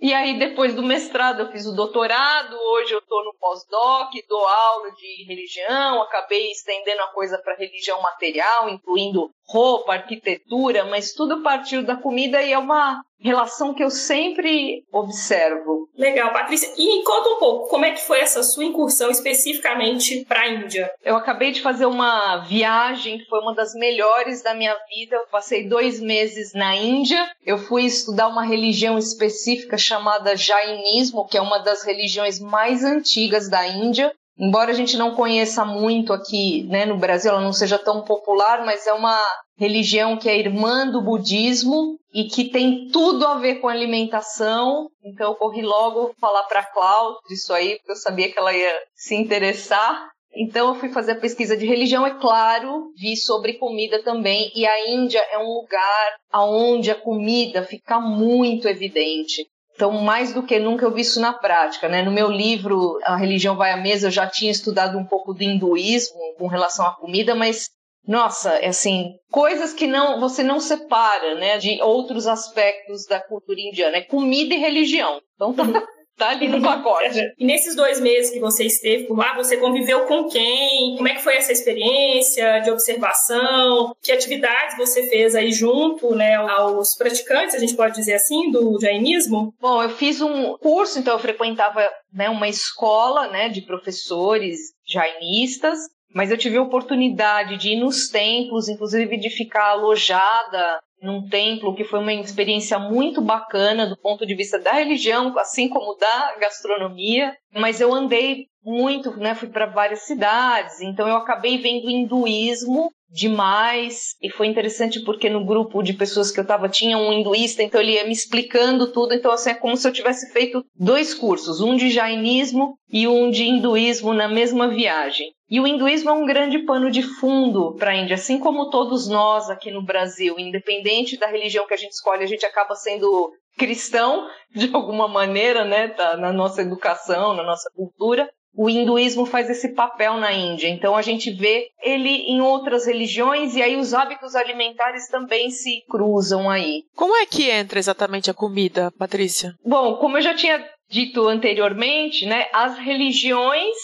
e 0.00 0.14
aí, 0.14 0.38
depois 0.38 0.74
do 0.74 0.82
mestrado, 0.82 1.40
eu 1.40 1.50
fiz 1.50 1.66
o 1.66 1.74
doutorado, 1.74 2.56
hoje 2.56 2.92
eu 2.92 3.00
estou 3.00 3.24
no 3.24 3.34
pós-doc, 3.34 4.12
dou 4.28 4.46
aula 4.46 4.92
de 4.92 5.24
religião, 5.24 6.00
acabei 6.02 6.50
estendendo 6.50 7.02
a 7.02 7.08
coisa 7.08 7.36
para 7.38 7.56
religião 7.56 8.00
material, 8.00 8.68
incluindo 8.68 9.30
roupa, 9.48 9.94
arquitetura, 9.94 10.84
mas 10.84 11.12
tudo 11.12 11.42
partiu 11.42 11.82
da 11.82 11.96
comida 11.96 12.42
e 12.42 12.52
é 12.52 12.58
uma 12.58 13.02
relação 13.20 13.74
que 13.74 13.82
eu 13.82 13.90
sempre 13.90 14.84
observo. 14.92 15.88
Legal, 15.96 16.32
Patrícia. 16.32 16.72
E 16.76 17.02
conta 17.02 17.30
um 17.30 17.38
pouco, 17.38 17.68
como 17.68 17.84
é 17.84 17.90
que 17.90 18.00
foi 18.00 18.20
essa 18.20 18.42
sua 18.42 18.64
incursão 18.64 19.10
especificamente 19.10 20.24
para 20.24 20.42
a 20.42 20.48
Índia? 20.48 20.88
Eu 21.02 21.16
acabei 21.16 21.50
de 21.50 21.60
fazer 21.60 21.86
uma 21.86 22.36
viagem 22.44 23.18
que 23.18 23.24
foi 23.24 23.40
uma 23.40 23.54
das 23.54 23.74
melhores 23.74 24.42
da 24.42 24.54
minha 24.54 24.76
vida. 24.94 25.16
Eu 25.16 25.26
passei 25.26 25.68
dois 25.68 25.98
meses 26.00 26.52
na 26.52 26.76
Índia. 26.76 27.28
Eu 27.44 27.58
fui 27.58 27.84
estudar 27.84 28.28
uma 28.28 28.44
religião 28.44 28.96
específica 28.96 29.76
chamada 29.76 30.36
Jainismo, 30.36 31.26
que 31.26 31.36
é 31.36 31.40
uma 31.40 31.58
das 31.58 31.82
religiões 31.82 32.38
mais 32.38 32.84
antigas 32.84 33.48
da 33.48 33.66
Índia. 33.66 34.12
Embora 34.38 34.70
a 34.70 34.74
gente 34.74 34.96
não 34.96 35.14
conheça 35.14 35.64
muito 35.64 36.12
aqui, 36.12 36.62
né, 36.64 36.86
no 36.86 36.96
Brasil, 36.96 37.30
ela 37.30 37.40
não 37.40 37.52
seja 37.52 37.78
tão 37.78 38.02
popular, 38.02 38.64
mas 38.64 38.86
é 38.86 38.92
uma 38.92 39.20
religião 39.56 40.16
que 40.16 40.28
é 40.28 40.38
irmã 40.38 40.86
do 40.86 41.02
budismo 41.02 41.98
e 42.14 42.24
que 42.24 42.44
tem 42.44 42.88
tudo 42.90 43.26
a 43.26 43.38
ver 43.38 43.56
com 43.56 43.68
alimentação. 43.68 44.88
Então 45.04 45.32
eu 45.32 45.36
corri 45.36 45.62
logo 45.62 46.14
falar 46.20 46.44
para 46.44 46.60
a 46.60 46.72
Cláudia 46.72 47.20
disso 47.28 47.52
aí, 47.52 47.76
porque 47.76 47.92
eu 47.92 47.96
sabia 47.96 48.30
que 48.30 48.38
ela 48.38 48.54
ia 48.54 48.72
se 48.94 49.14
interessar. 49.14 50.08
Então 50.34 50.68
eu 50.68 50.74
fui 50.76 50.90
fazer 50.90 51.12
a 51.12 51.20
pesquisa 51.20 51.56
de 51.56 51.66
religião, 51.66 52.06
é 52.06 52.18
claro, 52.18 52.92
vi 52.96 53.16
sobre 53.16 53.54
comida 53.54 54.02
também, 54.02 54.52
e 54.54 54.66
a 54.66 54.88
Índia 54.88 55.20
é 55.32 55.38
um 55.38 55.52
lugar 55.54 56.16
onde 56.34 56.90
a 56.90 56.94
comida 56.94 57.62
fica 57.62 57.98
muito 57.98 58.68
evidente. 58.68 59.48
Então, 59.78 59.92
mais 59.92 60.34
do 60.34 60.42
que 60.42 60.58
nunca 60.58 60.84
eu 60.84 60.92
vi 60.92 61.02
isso 61.02 61.20
na 61.20 61.32
prática, 61.32 61.88
né? 61.88 62.02
No 62.02 62.10
meu 62.10 62.28
livro 62.28 62.98
A 63.04 63.16
Religião 63.16 63.54
Vai 63.54 63.70
à 63.70 63.76
Mesa, 63.76 64.08
eu 64.08 64.10
já 64.10 64.26
tinha 64.26 64.50
estudado 64.50 64.98
um 64.98 65.04
pouco 65.04 65.32
do 65.32 65.40
hinduísmo 65.40 66.18
com 66.36 66.48
relação 66.48 66.84
à 66.84 66.96
comida, 66.96 67.32
mas 67.32 67.70
nossa, 68.04 68.54
é 68.54 68.66
assim, 68.66 69.12
coisas 69.30 69.72
que 69.72 69.86
não 69.86 70.18
você 70.18 70.42
não 70.42 70.58
separa, 70.58 71.36
né, 71.36 71.58
de 71.58 71.80
outros 71.80 72.26
aspectos 72.26 73.06
da 73.06 73.20
cultura 73.20 73.60
indiana, 73.60 73.98
é 73.98 74.02
comida 74.02 74.52
e 74.52 74.58
religião. 74.58 75.20
Então 75.36 75.54
tá, 75.54 75.62
tá 76.18 76.30
ali 76.30 76.48
no 76.48 76.60
pacote. 76.60 77.18
E 77.38 77.44
nesses 77.44 77.76
dois 77.76 78.00
meses 78.00 78.32
que 78.32 78.40
você 78.40 78.64
esteve 78.64 79.04
por 79.04 79.16
lá, 79.16 79.34
você 79.34 79.56
conviveu 79.56 80.06
com 80.06 80.28
quem? 80.28 80.96
Como 80.96 81.08
é 81.08 81.14
que 81.14 81.22
foi 81.22 81.36
essa 81.36 81.52
experiência 81.52 82.60
de 82.60 82.70
observação? 82.70 83.94
Que 84.02 84.10
atividades 84.10 84.76
você 84.76 85.06
fez 85.08 85.34
aí 85.34 85.52
junto, 85.52 86.14
né, 86.14 86.34
aos 86.34 86.96
praticantes, 86.96 87.54
a 87.54 87.58
gente 87.58 87.76
pode 87.76 87.94
dizer 87.94 88.14
assim, 88.14 88.50
do 88.50 88.78
jainismo? 88.80 89.54
Bom, 89.60 89.82
eu 89.82 89.90
fiz 89.90 90.20
um 90.20 90.56
curso, 90.58 90.98
então 90.98 91.14
eu 91.14 91.20
frequentava 91.20 91.88
né, 92.12 92.28
uma 92.28 92.48
escola 92.48 93.28
né, 93.28 93.48
de 93.48 93.62
professores 93.62 94.58
jainistas 94.86 95.78
mas 96.14 96.30
eu 96.30 96.38
tive 96.38 96.56
a 96.56 96.62
oportunidade 96.62 97.56
de 97.58 97.74
ir 97.74 97.76
nos 97.76 98.08
templos, 98.08 98.68
inclusive 98.68 99.18
de 99.18 99.30
ficar 99.30 99.72
alojada 99.72 100.80
num 101.02 101.28
templo, 101.28 101.74
que 101.74 101.84
foi 101.84 102.00
uma 102.00 102.12
experiência 102.12 102.78
muito 102.78 103.20
bacana 103.20 103.86
do 103.86 103.96
ponto 103.96 104.26
de 104.26 104.34
vista 104.34 104.58
da 104.58 104.72
religião, 104.72 105.36
assim 105.38 105.68
como 105.68 105.96
da 105.96 106.36
gastronomia. 106.40 107.34
Mas 107.54 107.80
eu 107.80 107.94
andei 107.94 108.46
muito, 108.62 109.16
né? 109.16 109.34
Fui 109.34 109.48
para 109.48 109.66
várias 109.66 110.00
cidades, 110.00 110.80
então 110.80 111.08
eu 111.08 111.16
acabei 111.16 111.58
vendo 111.58 111.88
hinduísmo 111.88 112.90
demais. 113.10 114.14
E 114.22 114.30
foi 114.30 114.46
interessante 114.46 115.02
porque 115.04 115.28
no 115.28 115.44
grupo 115.44 115.82
de 115.82 115.92
pessoas 115.92 116.30
que 116.30 116.38
eu 116.38 116.42
estava 116.42 116.68
tinha 116.68 116.98
um 116.98 117.12
hinduísta, 117.12 117.62
então 117.62 117.80
ele 117.80 117.92
ia 117.92 118.04
me 118.04 118.12
explicando 118.12 118.92
tudo, 118.92 119.14
então 119.14 119.32
assim 119.32 119.50
é 119.50 119.54
como 119.54 119.76
se 119.76 119.88
eu 119.88 119.92
tivesse 119.92 120.32
feito 120.32 120.64
dois 120.74 121.14
cursos, 121.14 121.60
um 121.60 121.74
de 121.74 121.90
jainismo 121.90 122.74
e 122.90 123.08
um 123.08 123.30
de 123.30 123.44
hinduísmo 123.44 124.12
na 124.12 124.28
mesma 124.28 124.68
viagem. 124.68 125.32
E 125.50 125.60
o 125.60 125.66
hinduísmo 125.66 126.10
é 126.10 126.12
um 126.12 126.26
grande 126.26 126.58
pano 126.60 126.90
de 126.90 127.02
fundo 127.02 127.74
para 127.76 127.92
a 127.92 127.96
Índia, 127.96 128.14
assim 128.14 128.38
como 128.38 128.68
todos 128.68 129.08
nós 129.08 129.48
aqui 129.48 129.70
no 129.70 129.82
Brasil, 129.82 130.38
independente 130.38 131.18
da 131.18 131.26
religião 131.26 131.66
que 131.66 131.72
a 131.72 131.78
gente 131.78 131.92
escolhe, 131.92 132.22
a 132.22 132.26
gente 132.26 132.44
acaba 132.44 132.74
sendo 132.74 133.30
cristão 133.56 134.28
de 134.54 134.70
alguma 134.72 135.08
maneira, 135.08 135.64
né, 135.64 135.88
tá 135.88 136.16
na 136.16 136.32
nossa 136.32 136.60
educação, 136.62 137.34
na 137.34 137.42
nossa 137.42 137.70
cultura 137.74 138.28
o 138.58 138.68
hinduísmo 138.68 139.24
faz 139.24 139.48
esse 139.48 139.72
papel 139.72 140.14
na 140.14 140.32
Índia. 140.32 140.66
Então 140.66 140.96
a 140.96 141.00
gente 141.00 141.30
vê 141.30 141.68
ele 141.80 142.08
em 142.08 142.40
outras 142.40 142.86
religiões 142.86 143.54
e 143.54 143.62
aí 143.62 143.76
os 143.76 143.94
hábitos 143.94 144.34
alimentares 144.34 145.06
também 145.06 145.48
se 145.48 145.84
cruzam 145.88 146.50
aí. 146.50 146.82
Como 146.96 147.14
é 147.14 147.24
que 147.24 147.48
entra 147.48 147.78
exatamente 147.78 148.28
a 148.28 148.34
comida, 148.34 148.90
Patrícia? 148.98 149.54
Bom, 149.64 149.94
como 149.98 150.18
eu 150.18 150.22
já 150.22 150.34
tinha 150.34 150.68
dito 150.90 151.28
anteriormente, 151.28 152.26
né, 152.26 152.46
as 152.52 152.76
religiões 152.78 153.76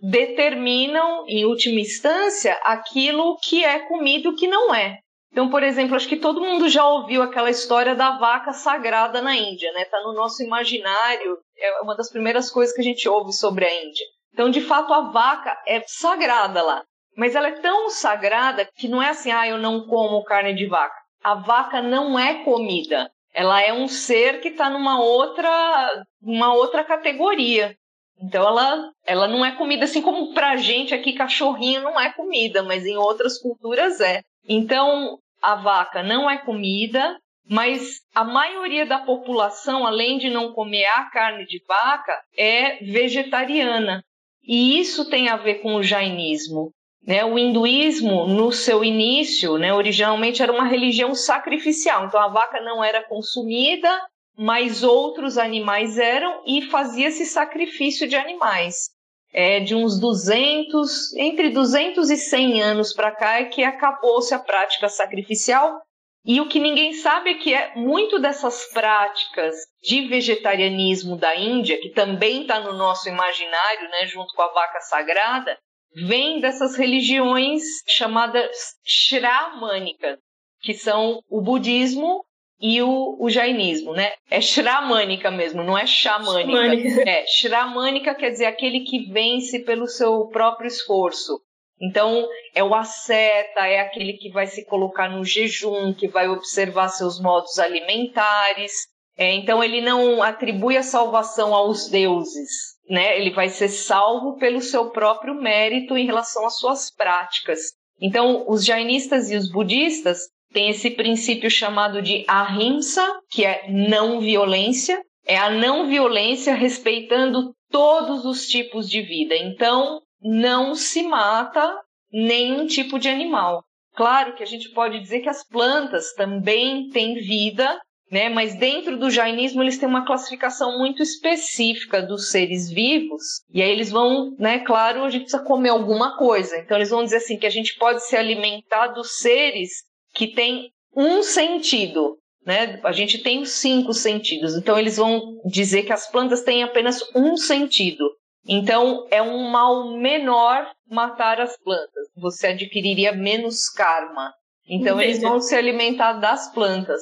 determinam, 0.00 1.26
em 1.28 1.44
última 1.44 1.80
instância, 1.80 2.58
aquilo 2.64 3.36
que 3.36 3.62
é 3.62 3.80
comido 3.80 4.30
e 4.30 4.32
o 4.32 4.36
que 4.36 4.48
não 4.48 4.74
é. 4.74 4.96
Então, 5.30 5.50
por 5.50 5.62
exemplo, 5.62 5.94
acho 5.94 6.08
que 6.08 6.16
todo 6.16 6.40
mundo 6.40 6.70
já 6.70 6.86
ouviu 6.86 7.22
aquela 7.22 7.50
história 7.50 7.94
da 7.94 8.16
vaca 8.18 8.52
sagrada 8.52 9.20
na 9.20 9.36
Índia, 9.36 9.70
né? 9.72 9.84
Tá 9.84 10.00
no 10.02 10.14
nosso 10.14 10.42
imaginário, 10.42 11.38
é 11.58 11.80
uma 11.82 11.94
das 11.94 12.10
primeiras 12.10 12.50
coisas 12.50 12.74
que 12.74 12.80
a 12.80 12.84
gente 12.84 13.06
ouve 13.08 13.32
sobre 13.32 13.66
a 13.66 13.84
Índia. 13.84 14.06
Então, 14.32 14.50
de 14.50 14.60
fato, 14.60 14.92
a 14.92 15.10
vaca 15.10 15.56
é 15.66 15.82
sagrada 15.86 16.62
lá. 16.62 16.82
Mas 17.16 17.34
ela 17.34 17.48
é 17.48 17.60
tão 17.60 17.90
sagrada 17.90 18.64
que 18.76 18.88
não 18.88 19.02
é 19.02 19.10
assim, 19.10 19.30
ah, 19.30 19.46
eu 19.46 19.58
não 19.58 19.86
como 19.86 20.24
carne 20.24 20.54
de 20.54 20.66
vaca. 20.66 20.96
A 21.22 21.34
vaca 21.34 21.82
não 21.82 22.18
é 22.18 22.42
comida. 22.42 23.10
Ela 23.34 23.62
é 23.62 23.72
um 23.72 23.88
ser 23.88 24.40
que 24.40 24.48
está 24.48 24.68
numa 24.68 25.00
outra, 25.00 26.04
uma 26.22 26.54
outra 26.54 26.84
categoria. 26.84 27.76
Então 28.20 28.46
ela, 28.46 28.90
ela 29.06 29.26
não 29.26 29.44
é 29.44 29.52
comida 29.52 29.84
assim 29.84 30.00
como 30.00 30.32
pra 30.32 30.56
gente 30.56 30.94
aqui 30.94 31.12
cachorrinho 31.12 31.82
não 31.82 32.00
é 32.00 32.12
comida, 32.12 32.62
mas 32.62 32.86
em 32.86 32.96
outras 32.96 33.38
culturas 33.38 34.00
é. 34.00 34.22
Então 34.48 35.18
a 35.42 35.56
vaca 35.56 36.02
não 36.02 36.30
é 36.30 36.38
comida, 36.38 37.18
mas 37.48 38.00
a 38.14 38.22
maioria 38.22 38.86
da 38.86 39.00
população, 39.00 39.86
além 39.86 40.18
de 40.18 40.30
não 40.30 40.52
comer 40.52 40.86
a 40.86 41.04
carne 41.10 41.44
de 41.46 41.62
vaca, 41.66 42.22
é 42.36 42.76
vegetariana. 42.84 44.04
E 44.44 44.80
isso 44.80 45.08
tem 45.08 45.28
a 45.28 45.36
ver 45.36 45.56
com 45.56 45.76
o 45.76 45.82
jainismo. 45.82 46.72
Né? 47.06 47.24
O 47.24 47.38
hinduísmo, 47.38 48.26
no 48.26 48.52
seu 48.52 48.84
início, 48.84 49.58
né, 49.58 49.74
originalmente 49.74 50.42
era 50.42 50.52
uma 50.52 50.64
religião 50.64 51.14
sacrificial. 51.14 52.06
Então 52.06 52.20
a 52.20 52.28
vaca 52.28 52.60
não 52.60 52.82
era 52.82 53.02
consumida, 53.02 53.90
mas 54.36 54.82
outros 54.82 55.36
animais 55.36 55.98
eram 55.98 56.42
e 56.46 56.62
fazia-se 56.62 57.26
sacrifício 57.26 58.08
de 58.08 58.16
animais. 58.16 58.90
É, 59.34 59.60
de 59.60 59.74
uns 59.74 59.98
200, 59.98 61.14
entre 61.16 61.48
200 61.50 62.10
e 62.10 62.16
100 62.16 62.62
anos 62.62 62.92
para 62.92 63.10
cá 63.10 63.40
é 63.40 63.46
que 63.46 63.64
acabou-se 63.64 64.34
a 64.34 64.38
prática 64.38 64.88
sacrificial 64.88 65.80
e 66.24 66.40
o 66.40 66.48
que 66.48 66.60
ninguém 66.60 66.92
sabe 66.92 67.30
é 67.30 67.34
que 67.34 67.52
é 67.52 67.74
muito 67.74 68.18
dessas 68.18 68.66
práticas 68.72 69.56
de 69.82 70.06
vegetarianismo 70.06 71.16
da 71.16 71.34
Índia, 71.36 71.80
que 71.80 71.90
também 71.90 72.42
está 72.42 72.60
no 72.60 72.72
nosso 72.74 73.08
imaginário, 73.08 73.88
né, 73.90 74.06
junto 74.06 74.32
com 74.34 74.42
a 74.42 74.52
vaca 74.52 74.80
sagrada, 74.80 75.58
vem 76.06 76.40
dessas 76.40 76.76
religiões 76.76 77.62
chamadas 77.88 78.56
shramânicas, 78.84 80.18
que 80.60 80.74
são 80.74 81.20
o 81.28 81.40
budismo 81.40 82.24
e 82.60 82.80
o, 82.80 83.16
o 83.18 83.28
jainismo, 83.28 83.92
né? 83.92 84.12
É 84.30 84.40
shramânica 84.40 85.32
mesmo, 85.32 85.64
não 85.64 85.76
é 85.76 85.84
xamânica. 85.84 86.52
Xamânica. 86.52 87.10
É, 87.10 87.26
shramânica 87.26 88.14
quer 88.14 88.30
dizer 88.30 88.46
aquele 88.46 88.80
que 88.80 89.10
vence 89.10 89.58
pelo 89.64 89.88
seu 89.88 90.28
próprio 90.28 90.68
esforço. 90.68 91.40
Então, 91.82 92.28
é 92.54 92.62
o 92.62 92.74
asceta, 92.74 93.66
é 93.66 93.80
aquele 93.80 94.12
que 94.12 94.30
vai 94.30 94.46
se 94.46 94.64
colocar 94.64 95.08
no 95.08 95.24
jejum, 95.24 95.92
que 95.92 96.06
vai 96.06 96.28
observar 96.28 96.88
seus 96.88 97.20
modos 97.20 97.58
alimentares. 97.58 98.72
É, 99.18 99.32
então, 99.34 99.64
ele 99.64 99.80
não 99.80 100.22
atribui 100.22 100.76
a 100.76 100.82
salvação 100.84 101.52
aos 101.52 101.88
deuses, 101.88 102.48
né? 102.88 103.18
Ele 103.18 103.30
vai 103.30 103.48
ser 103.48 103.68
salvo 103.68 104.38
pelo 104.38 104.60
seu 104.60 104.90
próprio 104.90 105.34
mérito 105.34 105.96
em 105.96 106.06
relação 106.06 106.46
às 106.46 106.56
suas 106.58 106.88
práticas. 106.94 107.58
Então, 108.00 108.44
os 108.48 108.64
jainistas 108.64 109.28
e 109.30 109.36
os 109.36 109.50
budistas 109.50 110.20
têm 110.52 110.70
esse 110.70 110.90
princípio 110.90 111.50
chamado 111.50 112.00
de 112.00 112.24
ahimsa, 112.28 113.04
que 113.28 113.44
é 113.44 113.68
não 113.68 114.20
violência. 114.20 115.02
É 115.26 115.36
a 115.36 115.50
não 115.50 115.88
violência 115.88 116.54
respeitando 116.54 117.52
todos 117.70 118.24
os 118.24 118.46
tipos 118.46 118.88
de 118.88 119.02
vida. 119.02 119.36
Então, 119.36 120.00
não 120.22 120.74
se 120.74 121.02
mata 121.02 121.74
nenhum 122.12 122.66
tipo 122.66 122.98
de 122.98 123.08
animal. 123.08 123.64
Claro 123.94 124.34
que 124.34 124.42
a 124.42 124.46
gente 124.46 124.70
pode 124.70 125.00
dizer 125.00 125.20
que 125.20 125.28
as 125.28 125.46
plantas 125.46 126.12
também 126.14 126.88
têm 126.88 127.14
vida, 127.14 127.78
né? 128.10 128.28
Mas 128.28 128.54
dentro 128.54 128.98
do 128.98 129.10
jainismo 129.10 129.62
eles 129.62 129.78
têm 129.78 129.88
uma 129.88 130.06
classificação 130.06 130.78
muito 130.78 131.02
específica 131.02 132.02
dos 132.02 132.30
seres 132.30 132.70
vivos. 132.70 133.22
E 133.52 133.62
aí 133.62 133.70
eles 133.70 133.90
vão, 133.90 134.34
né? 134.38 134.60
Claro, 134.60 135.04
a 135.04 135.10
gente 135.10 135.22
precisa 135.22 135.44
comer 135.44 135.70
alguma 135.70 136.16
coisa. 136.16 136.58
Então 136.58 136.76
eles 136.76 136.90
vão 136.90 137.04
dizer 137.04 137.16
assim 137.16 137.38
que 137.38 137.46
a 137.46 137.50
gente 137.50 137.76
pode 137.76 138.06
se 138.06 138.16
alimentar 138.16 138.88
dos 138.88 139.18
seres 139.18 139.70
que 140.14 140.28
têm 140.28 140.70
um 140.96 141.22
sentido. 141.22 142.18
Né? 142.44 142.80
A 142.82 142.92
gente 142.92 143.18
tem 143.18 143.44
cinco 143.44 143.92
sentidos, 143.92 144.56
então 144.56 144.76
eles 144.76 144.96
vão 144.96 145.20
dizer 145.44 145.84
que 145.84 145.92
as 145.92 146.10
plantas 146.10 146.42
têm 146.42 146.64
apenas 146.64 147.00
um 147.14 147.36
sentido. 147.36 148.04
Então, 148.46 149.06
é 149.10 149.22
um 149.22 149.50
mal 149.50 149.96
menor 149.96 150.68
matar 150.88 151.40
as 151.40 151.56
plantas. 151.58 152.08
Você 152.16 152.48
adquiriria 152.48 153.12
menos 153.12 153.68
karma. 153.70 154.32
Então, 154.68 154.96
Entendi. 154.96 155.04
eles 155.04 155.20
vão 155.20 155.40
se 155.40 155.54
alimentar 155.54 156.14
das 156.14 156.52
plantas. 156.52 157.00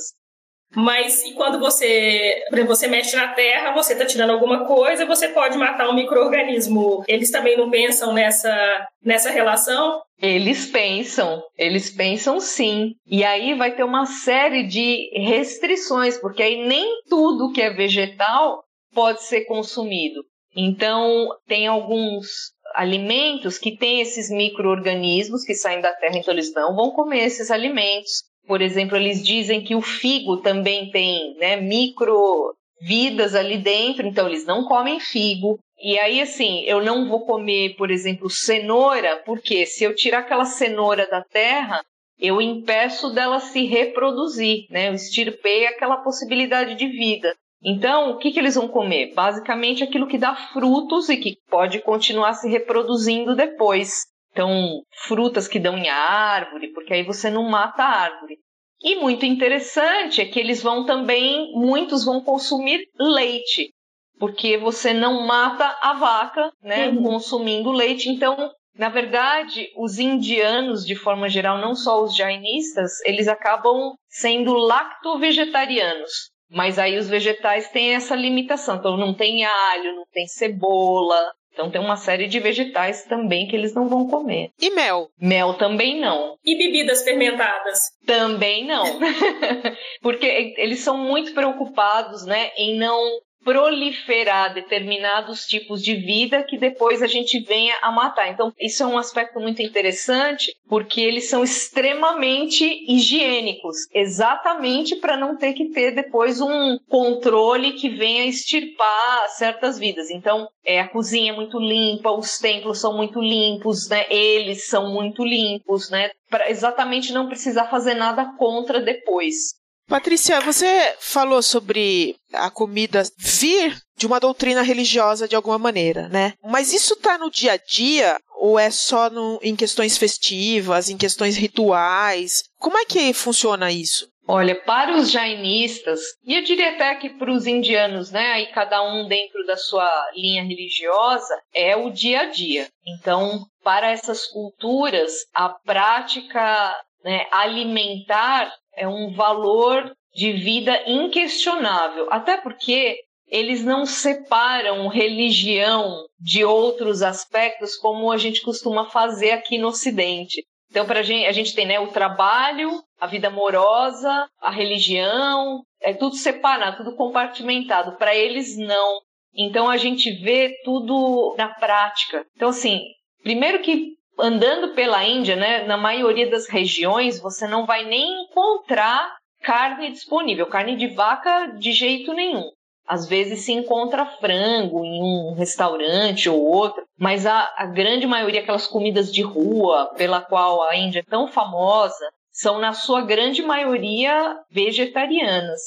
Mas 0.74 1.24
e 1.24 1.34
quando 1.34 1.58
você, 1.58 2.44
por 2.48 2.56
exemplo, 2.56 2.76
você 2.76 2.86
mexe 2.86 3.16
na 3.16 3.28
terra, 3.28 3.72
você 3.72 3.92
está 3.92 4.06
tirando 4.06 4.30
alguma 4.30 4.66
coisa, 4.66 5.04
você 5.04 5.28
pode 5.28 5.58
matar 5.58 5.88
um 5.88 5.94
microorganismo. 5.94 7.02
Eles 7.08 7.30
também 7.30 7.56
não 7.56 7.68
pensam 7.70 8.12
nessa 8.12 8.86
nessa 9.04 9.30
relação? 9.30 10.00
Eles 10.22 10.66
pensam, 10.66 11.42
eles 11.58 11.90
pensam 11.90 12.38
sim. 12.38 12.92
E 13.04 13.24
aí 13.24 13.54
vai 13.54 13.74
ter 13.74 13.82
uma 13.82 14.06
série 14.06 14.62
de 14.62 15.10
restrições, 15.14 16.18
porque 16.18 16.42
aí 16.42 16.64
nem 16.64 17.02
tudo 17.08 17.52
que 17.52 17.62
é 17.62 17.70
vegetal 17.70 18.62
pode 18.94 19.22
ser 19.24 19.46
consumido. 19.46 20.22
Então, 20.54 21.28
tem 21.46 21.66
alguns 21.66 22.52
alimentos 22.74 23.58
que 23.58 23.76
têm 23.76 24.00
esses 24.00 24.30
micro-organismos 24.30 25.44
que 25.44 25.54
saem 25.54 25.80
da 25.80 25.92
terra, 25.92 26.18
então 26.18 26.32
eles 26.34 26.52
não 26.52 26.74
vão 26.74 26.90
comer 26.90 27.24
esses 27.24 27.50
alimentos. 27.50 28.24
Por 28.46 28.60
exemplo, 28.60 28.96
eles 28.96 29.24
dizem 29.24 29.62
que 29.62 29.74
o 29.74 29.80
figo 29.80 30.38
também 30.38 30.90
tem 30.90 31.36
né, 31.36 31.56
micro 31.56 32.54
vidas 32.80 33.34
ali 33.34 33.58
dentro, 33.58 34.06
então 34.06 34.26
eles 34.26 34.44
não 34.44 34.64
comem 34.64 34.98
figo. 34.98 35.58
E 35.78 35.98
aí, 35.98 36.20
assim, 36.20 36.62
eu 36.64 36.82
não 36.82 37.08
vou 37.08 37.24
comer, 37.24 37.76
por 37.76 37.90
exemplo, 37.90 38.28
cenoura, 38.28 39.22
porque 39.24 39.66
se 39.66 39.84
eu 39.84 39.94
tirar 39.94 40.20
aquela 40.20 40.44
cenoura 40.44 41.06
da 41.06 41.22
terra, 41.22 41.82
eu 42.18 42.40
impeço 42.40 43.10
dela 43.10 43.40
se 43.40 43.64
reproduzir, 43.64 44.66
né? 44.70 44.88
Eu 44.88 44.94
extirpei 44.94 45.66
aquela 45.66 45.98
possibilidade 45.98 46.74
de 46.74 46.86
vida. 46.86 47.34
Então, 47.62 48.12
o 48.12 48.18
que, 48.18 48.30
que 48.30 48.38
eles 48.38 48.54
vão 48.54 48.68
comer? 48.68 49.12
Basicamente 49.14 49.84
aquilo 49.84 50.06
que 50.06 50.16
dá 50.16 50.34
frutos 50.34 51.08
e 51.08 51.16
que 51.16 51.36
pode 51.48 51.80
continuar 51.80 52.32
se 52.32 52.48
reproduzindo 52.48 53.36
depois. 53.36 54.06
Então, 54.32 54.82
frutas 55.06 55.46
que 55.46 55.58
dão 55.58 55.76
em 55.76 55.88
árvore, 55.88 56.72
porque 56.72 56.94
aí 56.94 57.02
você 57.02 57.28
não 57.28 57.42
mata 57.42 57.82
a 57.82 58.02
árvore. 58.02 58.38
E 58.82 58.96
muito 58.96 59.26
interessante 59.26 60.22
é 60.22 60.24
que 60.24 60.40
eles 60.40 60.62
vão 60.62 60.86
também, 60.86 61.52
muitos 61.52 62.04
vão 62.04 62.22
consumir 62.22 62.80
leite, 62.98 63.74
porque 64.18 64.56
você 64.56 64.94
não 64.94 65.26
mata 65.26 65.76
a 65.82 65.92
vaca, 65.94 66.50
né, 66.62 66.88
uhum. 66.88 67.02
consumindo 67.02 67.70
leite. 67.70 68.08
Então, 68.08 68.50
na 68.74 68.88
verdade, 68.88 69.68
os 69.76 69.98
indianos, 69.98 70.86
de 70.86 70.94
forma 70.94 71.28
geral, 71.28 71.58
não 71.58 71.74
só 71.74 72.02
os 72.02 72.16
jainistas, 72.16 73.00
eles 73.04 73.28
acabam 73.28 73.94
sendo 74.08 74.54
lacto-vegetarianos. 74.54 76.29
Mas 76.50 76.78
aí 76.78 76.98
os 76.98 77.08
vegetais 77.08 77.68
têm 77.68 77.94
essa 77.94 78.14
limitação. 78.14 78.76
Então, 78.76 78.96
não 78.96 79.14
tem 79.14 79.44
alho, 79.44 79.94
não 79.94 80.04
tem 80.12 80.26
cebola, 80.26 81.32
então 81.52 81.70
tem 81.70 81.80
uma 81.80 81.96
série 81.96 82.26
de 82.26 82.40
vegetais 82.40 83.04
também 83.04 83.46
que 83.46 83.54
eles 83.54 83.74
não 83.74 83.88
vão 83.88 84.08
comer. 84.08 84.50
E 84.60 84.70
mel? 84.70 85.10
Mel 85.20 85.54
também 85.54 86.00
não. 86.00 86.36
E 86.44 86.56
bebidas 86.56 87.02
fermentadas? 87.02 87.78
Também 88.06 88.66
não. 88.66 88.84
Porque 90.00 90.54
eles 90.56 90.80
são 90.80 90.96
muito 90.96 91.34
preocupados, 91.34 92.24
né, 92.24 92.50
em 92.56 92.78
não 92.78 93.02
proliferar 93.44 94.52
determinados 94.52 95.46
tipos 95.46 95.82
de 95.82 95.94
vida 95.94 96.42
que 96.42 96.58
depois 96.58 97.02
a 97.02 97.06
gente 97.06 97.40
venha 97.40 97.74
a 97.82 97.90
matar. 97.90 98.28
Então, 98.28 98.52
isso 98.58 98.82
é 98.82 98.86
um 98.86 98.98
aspecto 98.98 99.40
muito 99.40 99.62
interessante, 99.62 100.54
porque 100.68 101.00
eles 101.00 101.28
são 101.28 101.42
extremamente 101.42 102.64
higiênicos, 102.86 103.76
exatamente 103.92 104.96
para 104.96 105.16
não 105.16 105.36
ter 105.36 105.54
que 105.54 105.70
ter 105.70 105.92
depois 105.92 106.40
um 106.40 106.78
controle 106.88 107.72
que 107.72 107.88
venha 107.88 108.26
extirpar 108.26 109.28
certas 109.30 109.78
vidas. 109.78 110.10
Então, 110.10 110.48
é, 110.64 110.80
a 110.80 110.88
cozinha 110.88 111.32
é 111.32 111.36
muito 111.36 111.58
limpa, 111.58 112.10
os 112.10 112.38
templos 112.38 112.80
são 112.80 112.96
muito 112.96 113.20
limpos, 113.20 113.88
né? 113.88 114.04
Eles 114.10 114.66
são 114.66 114.92
muito 114.92 115.24
limpos, 115.24 115.90
né? 115.90 116.10
Para 116.28 116.50
exatamente 116.50 117.12
não 117.12 117.26
precisar 117.26 117.66
fazer 117.68 117.94
nada 117.94 118.36
contra 118.36 118.80
depois. 118.80 119.59
Patrícia, 119.90 120.40
você 120.40 120.94
falou 121.00 121.42
sobre 121.42 122.14
a 122.32 122.48
comida 122.48 123.02
vir 123.18 123.76
de 123.98 124.06
uma 124.06 124.20
doutrina 124.20 124.62
religiosa 124.62 125.26
de 125.26 125.34
alguma 125.34 125.58
maneira, 125.58 126.08
né? 126.08 126.34
Mas 126.44 126.72
isso 126.72 126.94
está 126.94 127.18
no 127.18 127.28
dia 127.28 127.54
a 127.54 127.56
dia 127.56 128.16
ou 128.38 128.56
é 128.56 128.70
só 128.70 129.10
no, 129.10 129.40
em 129.42 129.56
questões 129.56 129.98
festivas, 129.98 130.88
em 130.88 130.96
questões 130.96 131.36
rituais? 131.36 132.44
Como 132.56 132.78
é 132.78 132.84
que 132.84 133.12
funciona 133.12 133.72
isso? 133.72 134.08
Olha, 134.28 134.54
para 134.54 134.96
os 134.96 135.10
jainistas, 135.10 135.98
e 136.24 136.36
eu 136.36 136.44
diria 136.44 136.70
até 136.70 136.94
que 136.94 137.10
para 137.10 137.32
os 137.32 137.48
indianos, 137.48 138.12
né, 138.12 138.30
aí 138.30 138.46
cada 138.52 138.80
um 138.80 139.08
dentro 139.08 139.44
da 139.44 139.56
sua 139.56 139.90
linha 140.14 140.44
religiosa, 140.44 141.36
é 141.52 141.74
o 141.74 141.90
dia 141.90 142.20
a 142.20 142.26
dia. 142.26 142.68
Então, 142.86 143.44
para 143.64 143.90
essas 143.90 144.24
culturas, 144.28 145.12
a 145.34 145.48
prática 145.48 146.76
né, 147.02 147.26
alimentar 147.32 148.52
é 148.80 148.88
um 148.88 149.12
valor 149.12 149.94
de 150.14 150.32
vida 150.32 150.82
inquestionável, 150.86 152.08
até 152.10 152.36
porque 152.38 152.98
eles 153.28 153.64
não 153.64 153.86
separam 153.86 154.88
religião 154.88 156.04
de 156.18 156.44
outros 156.44 157.02
aspectos 157.02 157.76
como 157.76 158.10
a 158.10 158.16
gente 158.16 158.42
costuma 158.42 158.86
fazer 158.86 159.32
aqui 159.32 159.56
no 159.56 159.68
Ocidente. 159.68 160.42
Então, 160.70 160.86
para 160.86 161.00
a 161.00 161.02
gente, 161.02 161.26
a 161.26 161.32
gente 161.32 161.54
tem 161.54 161.66
né, 161.66 161.78
o 161.78 161.88
trabalho, 161.88 162.70
a 163.00 163.06
vida 163.06 163.28
amorosa, 163.28 164.28
a 164.40 164.50
religião, 164.50 165.62
é 165.80 165.92
tudo 165.92 166.16
separado, 166.16 166.78
tudo 166.78 166.96
compartimentado. 166.96 167.96
Para 167.96 168.14
eles, 168.14 168.56
não. 168.56 169.00
Então, 169.34 169.68
a 169.68 169.76
gente 169.76 170.10
vê 170.10 170.56
tudo 170.64 171.34
na 171.36 171.48
prática. 171.48 172.24
Então, 172.36 172.48
assim, 172.48 172.82
primeiro 173.22 173.60
que 173.60 173.96
andando 174.20 174.74
pela 174.74 175.04
Índia, 175.04 175.36
né, 175.36 175.64
na 175.64 175.76
maioria 175.76 176.28
das 176.28 176.48
regiões, 176.48 177.20
você 177.20 177.46
não 177.46 177.66
vai 177.66 177.84
nem 177.84 178.24
encontrar 178.24 179.16
carne 179.42 179.90
disponível. 179.90 180.46
Carne 180.46 180.76
de 180.76 180.88
vaca, 180.88 181.46
de 181.58 181.72
jeito 181.72 182.12
nenhum. 182.12 182.50
Às 182.86 183.06
vezes 183.06 183.44
se 183.44 183.52
encontra 183.52 184.04
frango 184.04 184.84
em 184.84 185.00
um 185.02 185.34
restaurante 185.34 186.28
ou 186.28 186.40
outro, 186.40 186.84
mas 186.98 187.24
a, 187.24 187.52
a 187.56 187.66
grande 187.66 188.06
maioria, 188.06 188.40
aquelas 188.40 188.66
comidas 188.66 189.12
de 189.12 189.22
rua, 189.22 189.92
pela 189.96 190.20
qual 190.20 190.62
a 190.62 190.74
Índia 190.76 191.00
é 191.00 191.08
tão 191.08 191.28
famosa, 191.28 192.04
são, 192.32 192.58
na 192.58 192.72
sua 192.72 193.02
grande 193.02 193.42
maioria, 193.42 194.36
vegetarianas. 194.50 195.60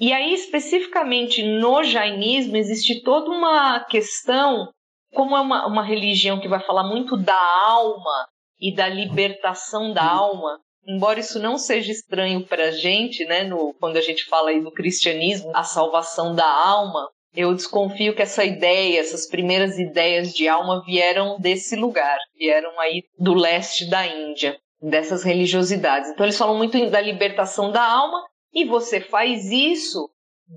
E 0.00 0.12
aí, 0.12 0.32
especificamente 0.32 1.42
no 1.42 1.82
jainismo, 1.82 2.56
existe 2.56 3.02
toda 3.02 3.30
uma 3.30 3.80
questão 3.80 4.68
como 5.12 5.36
é 5.36 5.40
uma, 5.40 5.66
uma 5.66 5.82
religião 5.82 6.40
que 6.40 6.48
vai 6.48 6.60
falar 6.60 6.84
muito 6.84 7.16
da 7.16 7.38
alma 7.66 8.28
e 8.60 8.74
da 8.74 8.88
libertação 8.88 9.92
da 9.92 10.04
alma, 10.04 10.58
embora 10.86 11.20
isso 11.20 11.38
não 11.38 11.56
seja 11.56 11.92
estranho 11.92 12.46
para 12.46 12.64
a 12.64 12.70
gente, 12.70 13.24
né, 13.24 13.44
no, 13.44 13.74
quando 13.74 13.96
a 13.96 14.00
gente 14.00 14.24
fala 14.24 14.50
aí 14.50 14.60
do 14.60 14.72
cristianismo, 14.72 15.50
a 15.54 15.62
salvação 15.62 16.34
da 16.34 16.46
alma, 16.46 17.08
eu 17.34 17.54
desconfio 17.54 18.14
que 18.14 18.22
essa 18.22 18.44
ideia, 18.44 18.98
essas 18.98 19.26
primeiras 19.26 19.78
ideias 19.78 20.32
de 20.32 20.48
alma 20.48 20.82
vieram 20.84 21.38
desse 21.38 21.76
lugar, 21.76 22.18
vieram 22.36 22.78
aí 22.80 23.04
do 23.18 23.34
leste 23.34 23.88
da 23.88 24.06
Índia, 24.06 24.58
dessas 24.80 25.22
religiosidades. 25.22 26.10
Então 26.10 26.24
eles 26.24 26.38
falam 26.38 26.56
muito 26.56 26.90
da 26.90 27.00
libertação 27.00 27.70
da 27.70 27.82
alma 27.82 28.24
e 28.52 28.64
você 28.64 29.00
faz 29.00 29.50
isso 29.50 30.10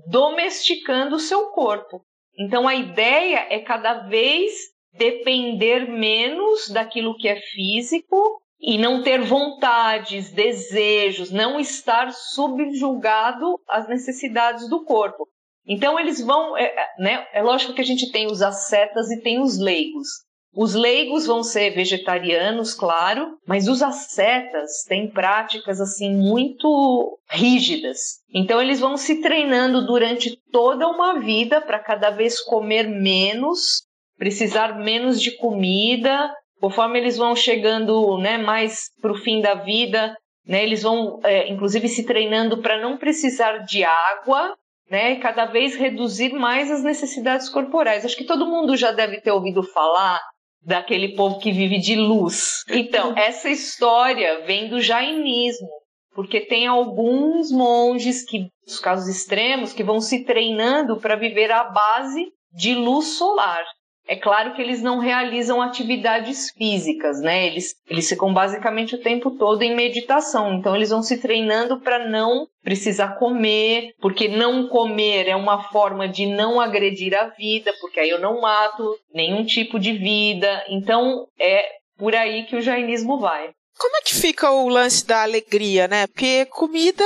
domesticando 0.08 1.16
o 1.16 1.20
seu 1.20 1.48
corpo. 1.50 2.02
Então 2.38 2.66
a 2.66 2.74
ideia 2.74 3.46
é 3.50 3.60
cada 3.60 3.94
vez 4.08 4.52
depender 4.92 5.88
menos 5.88 6.68
daquilo 6.68 7.16
que 7.16 7.28
é 7.28 7.40
físico 7.40 8.40
e 8.60 8.78
não 8.78 9.02
ter 9.02 9.20
vontades, 9.20 10.30
desejos, 10.32 11.30
não 11.30 11.58
estar 11.58 12.12
subjugado 12.12 13.60
às 13.68 13.88
necessidades 13.88 14.68
do 14.68 14.84
corpo. 14.84 15.28
Então 15.66 15.98
eles 15.98 16.20
vão, 16.20 16.56
é, 16.56 16.64
é 16.64 16.86
né? 16.98 17.26
É 17.32 17.42
lógico 17.42 17.74
que 17.74 17.80
a 17.80 17.84
gente 17.84 18.10
tem 18.10 18.26
os 18.26 18.42
ascetas 18.42 19.10
e 19.10 19.20
tem 19.20 19.40
os 19.40 19.58
leigos. 19.58 20.08
Os 20.54 20.74
leigos 20.74 21.26
vão 21.26 21.42
ser 21.42 21.70
vegetarianos, 21.70 22.74
claro, 22.74 23.38
mas 23.46 23.68
os 23.68 23.82
ascetas 23.82 24.84
têm 24.86 25.10
práticas 25.10 25.80
assim 25.80 26.14
muito 26.14 27.18
rígidas. 27.30 28.20
Então 28.34 28.60
eles 28.60 28.78
vão 28.78 28.98
se 28.98 29.22
treinando 29.22 29.86
durante 29.86 30.38
toda 30.50 30.86
uma 30.86 31.18
vida 31.20 31.60
para 31.62 31.78
cada 31.78 32.10
vez 32.10 32.38
comer 32.38 32.86
menos, 32.86 33.82
precisar 34.18 34.78
menos 34.78 35.22
de 35.22 35.34
comida. 35.38 36.30
Conforme 36.60 36.98
eles 36.98 37.16
vão 37.16 37.34
chegando, 37.34 38.18
né, 38.18 38.36
mais 38.36 38.90
para 39.00 39.12
o 39.12 39.18
fim 39.18 39.40
da 39.40 39.54
vida, 39.54 40.14
né, 40.46 40.62
eles 40.62 40.82
vão, 40.82 41.18
é, 41.24 41.48
inclusive, 41.50 41.88
se 41.88 42.04
treinando 42.04 42.60
para 42.60 42.78
não 42.78 42.98
precisar 42.98 43.58
de 43.64 43.82
água, 43.84 44.54
né, 44.90 45.16
cada 45.16 45.46
vez 45.46 45.76
reduzir 45.76 46.34
mais 46.34 46.70
as 46.70 46.82
necessidades 46.82 47.48
corporais. 47.48 48.04
Acho 48.04 48.16
que 48.16 48.26
todo 48.26 48.46
mundo 48.46 48.76
já 48.76 48.92
deve 48.92 49.18
ter 49.20 49.30
ouvido 49.30 49.62
falar 49.62 50.20
daquele 50.64 51.14
povo 51.14 51.38
que 51.38 51.52
vive 51.52 51.78
de 51.78 51.96
luz. 51.96 52.64
Então, 52.68 53.14
essa 53.18 53.48
história 53.48 54.44
vem 54.46 54.68
do 54.68 54.80
jainismo, 54.80 55.68
porque 56.14 56.40
tem 56.40 56.66
alguns 56.66 57.50
monges 57.50 58.24
que, 58.24 58.48
nos 58.66 58.78
casos 58.78 59.08
extremos, 59.08 59.72
que 59.72 59.82
vão 59.82 60.00
se 60.00 60.24
treinando 60.24 60.98
para 61.00 61.16
viver 61.16 61.50
à 61.50 61.64
base 61.64 62.26
de 62.52 62.74
luz 62.74 63.16
solar. 63.18 63.64
É 64.06 64.16
claro 64.16 64.54
que 64.54 64.60
eles 64.60 64.82
não 64.82 64.98
realizam 64.98 65.62
atividades 65.62 66.50
físicas, 66.50 67.20
né? 67.20 67.46
Eles, 67.46 67.74
eles 67.88 68.08
ficam 68.08 68.34
basicamente 68.34 68.94
o 68.94 69.00
tempo 69.00 69.30
todo 69.32 69.62
em 69.62 69.74
meditação. 69.74 70.54
Então, 70.54 70.74
eles 70.74 70.90
vão 70.90 71.02
se 71.02 71.18
treinando 71.18 71.80
para 71.80 72.08
não 72.08 72.46
precisar 72.62 73.16
comer, 73.18 73.94
porque 74.00 74.28
não 74.28 74.68
comer 74.68 75.28
é 75.28 75.36
uma 75.36 75.68
forma 75.70 76.08
de 76.08 76.26
não 76.26 76.60
agredir 76.60 77.14
a 77.14 77.28
vida, 77.28 77.72
porque 77.80 78.00
aí 78.00 78.10
eu 78.10 78.20
não 78.20 78.40
mato 78.40 78.96
nenhum 79.14 79.44
tipo 79.44 79.78
de 79.78 79.92
vida. 79.92 80.64
Então, 80.68 81.26
é 81.38 81.64
por 81.96 82.14
aí 82.14 82.44
que 82.46 82.56
o 82.56 82.62
jainismo 82.62 83.18
vai. 83.18 83.50
Como 83.78 83.96
é 83.96 84.00
que 84.02 84.14
fica 84.14 84.50
o 84.50 84.68
lance 84.68 85.06
da 85.06 85.22
alegria, 85.22 85.88
né? 85.88 86.06
Porque 86.06 86.46
comida 86.46 87.04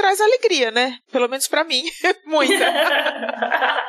traz 0.00 0.20
alegria, 0.20 0.70
né? 0.70 0.96
Pelo 1.12 1.28
menos 1.28 1.46
para 1.46 1.62
mim, 1.62 1.84
muita. 2.26 2.64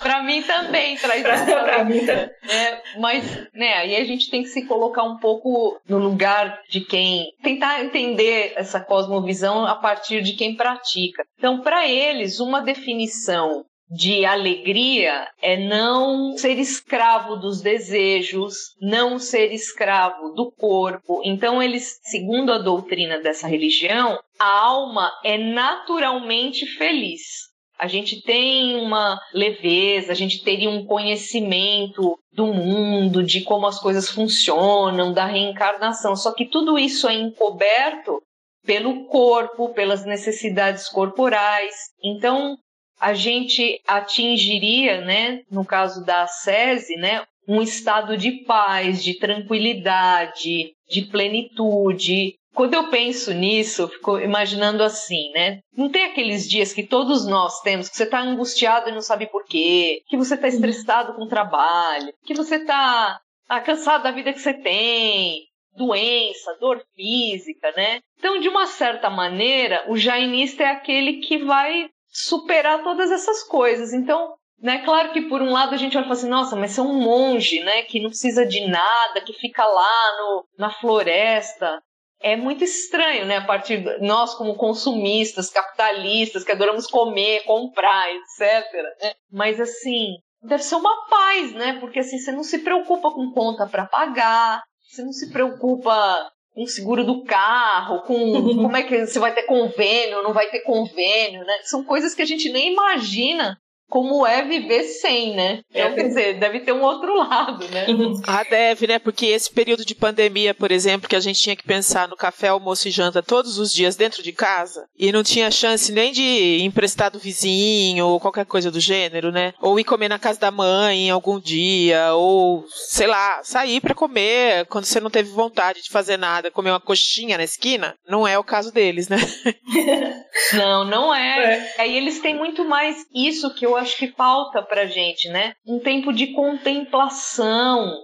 para 0.00 0.24
mim 0.24 0.42
também 0.42 0.96
traz 0.96 1.22
pra 1.22 1.84
mim 1.84 2.04
também. 2.04 2.30
É, 2.48 2.82
mas, 2.98 3.46
né, 3.54 3.74
aí 3.74 3.96
a 3.96 4.04
gente 4.04 4.28
tem 4.28 4.42
que 4.42 4.48
se 4.48 4.66
colocar 4.66 5.04
um 5.04 5.18
pouco 5.18 5.80
no 5.88 5.98
lugar 5.98 6.60
de 6.68 6.80
quem 6.80 7.32
tentar 7.42 7.84
entender 7.84 8.54
essa 8.56 8.80
cosmovisão 8.80 9.64
a 9.64 9.76
partir 9.76 10.20
de 10.20 10.32
quem 10.32 10.56
pratica. 10.56 11.24
Então, 11.38 11.60
para 11.60 11.86
eles, 11.86 12.40
uma 12.40 12.60
definição 12.60 13.64
de 13.90 14.24
alegria 14.24 15.28
é 15.40 15.56
não 15.56 16.36
ser 16.36 16.58
escravo 16.58 17.36
dos 17.36 17.60
desejos, 17.62 18.54
não 18.80 19.18
ser 19.18 19.52
escravo 19.52 20.34
do 20.34 20.52
corpo. 20.52 21.22
Então, 21.24 21.62
eles, 21.62 21.98
segundo 22.02 22.52
a 22.52 22.58
doutrina 22.58 23.18
dessa 23.18 23.46
religião, 23.46 24.18
a 24.38 24.60
alma 24.60 25.10
é 25.24 25.38
naturalmente 25.38 26.66
feliz. 26.66 27.48
A 27.78 27.86
gente 27.86 28.20
tem 28.22 28.74
uma 28.76 29.20
leveza, 29.32 30.10
a 30.10 30.14
gente 30.14 30.42
teria 30.42 30.68
um 30.68 30.84
conhecimento 30.84 32.18
do 32.32 32.46
mundo, 32.46 33.22
de 33.22 33.42
como 33.42 33.66
as 33.66 33.78
coisas 33.78 34.08
funcionam, 34.10 35.12
da 35.12 35.24
reencarnação. 35.24 36.16
Só 36.16 36.32
que 36.34 36.44
tudo 36.44 36.76
isso 36.76 37.08
é 37.08 37.14
encoberto 37.14 38.20
pelo 38.66 39.06
corpo, 39.06 39.72
pelas 39.72 40.04
necessidades 40.04 40.88
corporais. 40.88 41.74
Então, 42.04 42.56
a 43.00 43.14
gente 43.14 43.80
atingiria, 43.86 45.00
né, 45.00 45.42
no 45.50 45.64
caso 45.64 46.04
da 46.04 46.26
SESI, 46.26 46.96
né, 46.96 47.24
um 47.48 47.62
estado 47.62 48.16
de 48.16 48.44
paz, 48.44 49.02
de 49.02 49.18
tranquilidade, 49.18 50.72
de 50.88 51.02
plenitude. 51.10 52.34
Quando 52.54 52.74
eu 52.74 52.90
penso 52.90 53.32
nisso, 53.32 53.82
eu 53.82 53.88
fico 53.88 54.18
imaginando 54.18 54.82
assim, 54.82 55.30
né? 55.32 55.60
Não 55.74 55.88
tem 55.88 56.04
aqueles 56.04 56.48
dias 56.48 56.74
que 56.74 56.82
todos 56.82 57.26
nós 57.26 57.60
temos, 57.62 57.88
que 57.88 57.96
você 57.96 58.02
está 58.02 58.20
angustiado 58.20 58.90
e 58.90 58.92
não 58.92 59.00
sabe 59.00 59.26
por 59.26 59.44
quê, 59.44 60.02
que 60.08 60.16
você 60.16 60.34
está 60.34 60.48
estressado 60.48 61.14
com 61.14 61.22
o 61.22 61.28
trabalho, 61.28 62.12
que 62.26 62.34
você 62.34 62.56
está 62.56 63.18
ah, 63.48 63.60
cansado 63.60 64.02
da 64.02 64.10
vida 64.10 64.32
que 64.32 64.40
você 64.40 64.52
tem, 64.52 65.44
doença, 65.74 66.56
dor 66.60 66.82
física, 66.94 67.72
né? 67.76 68.00
Então, 68.18 68.40
de 68.40 68.48
uma 68.48 68.66
certa 68.66 69.08
maneira, 69.08 69.84
o 69.88 69.96
jainista 69.96 70.64
é 70.64 70.66
aquele 70.66 71.20
que 71.20 71.38
vai 71.38 71.88
superar 72.08 72.82
todas 72.82 73.10
essas 73.10 73.42
coisas. 73.44 73.92
Então, 73.92 74.34
né, 74.60 74.82
claro 74.84 75.12
que 75.12 75.22
por 75.22 75.40
um 75.40 75.52
lado 75.52 75.74
a 75.74 75.78
gente 75.78 75.94
vai 75.94 76.02
falar 76.02 76.14
assim, 76.14 76.28
nossa, 76.28 76.56
mas 76.56 76.76
é 76.76 76.82
um 76.82 76.94
monge, 76.94 77.60
né, 77.60 77.82
que 77.82 78.00
não 78.00 78.08
precisa 78.08 78.44
de 78.44 78.66
nada, 78.66 79.20
que 79.20 79.32
fica 79.32 79.64
lá 79.64 80.16
no, 80.18 80.48
na 80.58 80.70
floresta. 80.70 81.80
É 82.20 82.34
muito 82.34 82.64
estranho, 82.64 83.26
né, 83.26 83.36
a 83.36 83.46
partir 83.46 83.78
de 83.78 83.98
nós 84.04 84.34
como 84.34 84.56
consumistas, 84.56 85.50
capitalistas, 85.50 86.42
que 86.42 86.50
adoramos 86.50 86.86
comer, 86.88 87.44
comprar, 87.44 88.06
etc. 88.12 88.72
Né? 89.00 89.12
Mas 89.30 89.60
assim, 89.60 90.16
deve 90.42 90.62
ser 90.62 90.74
uma 90.74 91.06
paz, 91.08 91.52
né? 91.52 91.78
Porque 91.78 92.00
assim, 92.00 92.18
você 92.18 92.32
não 92.32 92.42
se 92.42 92.58
preocupa 92.58 93.12
com 93.12 93.30
conta 93.32 93.66
para 93.66 93.86
pagar, 93.86 94.62
você 94.88 95.04
não 95.04 95.12
se 95.12 95.30
preocupa 95.30 96.28
com 96.58 96.64
o 96.64 96.66
seguro 96.66 97.04
do 97.04 97.22
carro, 97.22 98.02
com 98.02 98.32
como 98.58 98.76
é 98.76 98.82
que 98.82 99.06
você 99.06 99.20
vai 99.20 99.32
ter 99.32 99.44
convênio, 99.44 100.24
não 100.24 100.32
vai 100.32 100.50
ter 100.50 100.60
convênio, 100.60 101.44
né? 101.44 101.54
São 101.62 101.84
coisas 101.84 102.16
que 102.16 102.22
a 102.22 102.26
gente 102.26 102.50
nem 102.50 102.72
imagina 102.72 103.56
como 103.88 104.26
é 104.26 104.44
viver 104.44 104.84
sem, 104.84 105.34
né? 105.34 105.60
É. 105.72 105.90
quer 105.90 106.08
dizer, 106.08 106.38
deve 106.38 106.60
ter 106.60 106.72
um 106.72 106.82
outro 106.82 107.16
lado, 107.16 107.66
né? 107.68 107.86
ah, 108.26 108.44
deve, 108.44 108.86
né? 108.86 108.98
Porque 108.98 109.26
esse 109.26 109.50
período 109.50 109.84
de 109.84 109.94
pandemia, 109.94 110.52
por 110.52 110.70
exemplo, 110.70 111.08
que 111.08 111.16
a 111.16 111.20
gente 111.20 111.40
tinha 111.40 111.56
que 111.56 111.64
pensar 111.64 112.06
no 112.06 112.16
café, 112.16 112.48
almoço 112.48 112.88
e 112.88 112.90
janta 112.90 113.22
todos 113.22 113.58
os 113.58 113.72
dias 113.72 113.96
dentro 113.96 114.22
de 114.22 114.32
casa 114.32 114.86
e 114.98 115.10
não 115.10 115.22
tinha 115.22 115.50
chance 115.50 115.90
nem 115.90 116.12
de 116.12 116.62
emprestar 116.62 117.10
do 117.10 117.18
vizinho 117.18 118.06
ou 118.06 118.20
qualquer 118.20 118.44
coisa 118.44 118.70
do 118.70 118.80
gênero, 118.80 119.32
né? 119.32 119.54
Ou 119.60 119.80
ir 119.80 119.84
comer 119.84 120.08
na 120.08 120.18
casa 120.18 120.38
da 120.38 120.50
mãe 120.50 121.10
algum 121.10 121.40
dia, 121.40 122.12
ou 122.14 122.64
sei 122.90 123.06
lá, 123.06 123.40
sair 123.42 123.80
para 123.80 123.94
comer 123.94 124.66
quando 124.66 124.84
você 124.84 125.00
não 125.00 125.10
teve 125.10 125.30
vontade 125.30 125.82
de 125.82 125.90
fazer 125.90 126.16
nada, 126.16 126.50
comer 126.50 126.70
uma 126.70 126.80
coxinha 126.80 127.38
na 127.38 127.44
esquina, 127.44 127.94
não 128.06 128.28
é 128.28 128.38
o 128.38 128.44
caso 128.44 128.72
deles, 128.72 129.08
né? 129.08 129.16
não, 130.54 130.84
não 130.84 131.14
é. 131.14 131.54
é. 131.54 131.74
Aí 131.78 131.96
eles 131.96 132.20
têm 132.20 132.36
muito 132.36 132.64
mais 132.64 133.06
isso 133.14 133.54
que 133.54 133.64
eu 133.64 133.76
acho 133.78 133.96
que 133.96 134.08
falta 134.08 134.62
pra 134.62 134.86
gente, 134.86 135.28
né? 135.28 135.54
Um 135.66 135.78
tempo 135.78 136.12
de 136.12 136.28
contemplação, 136.28 137.94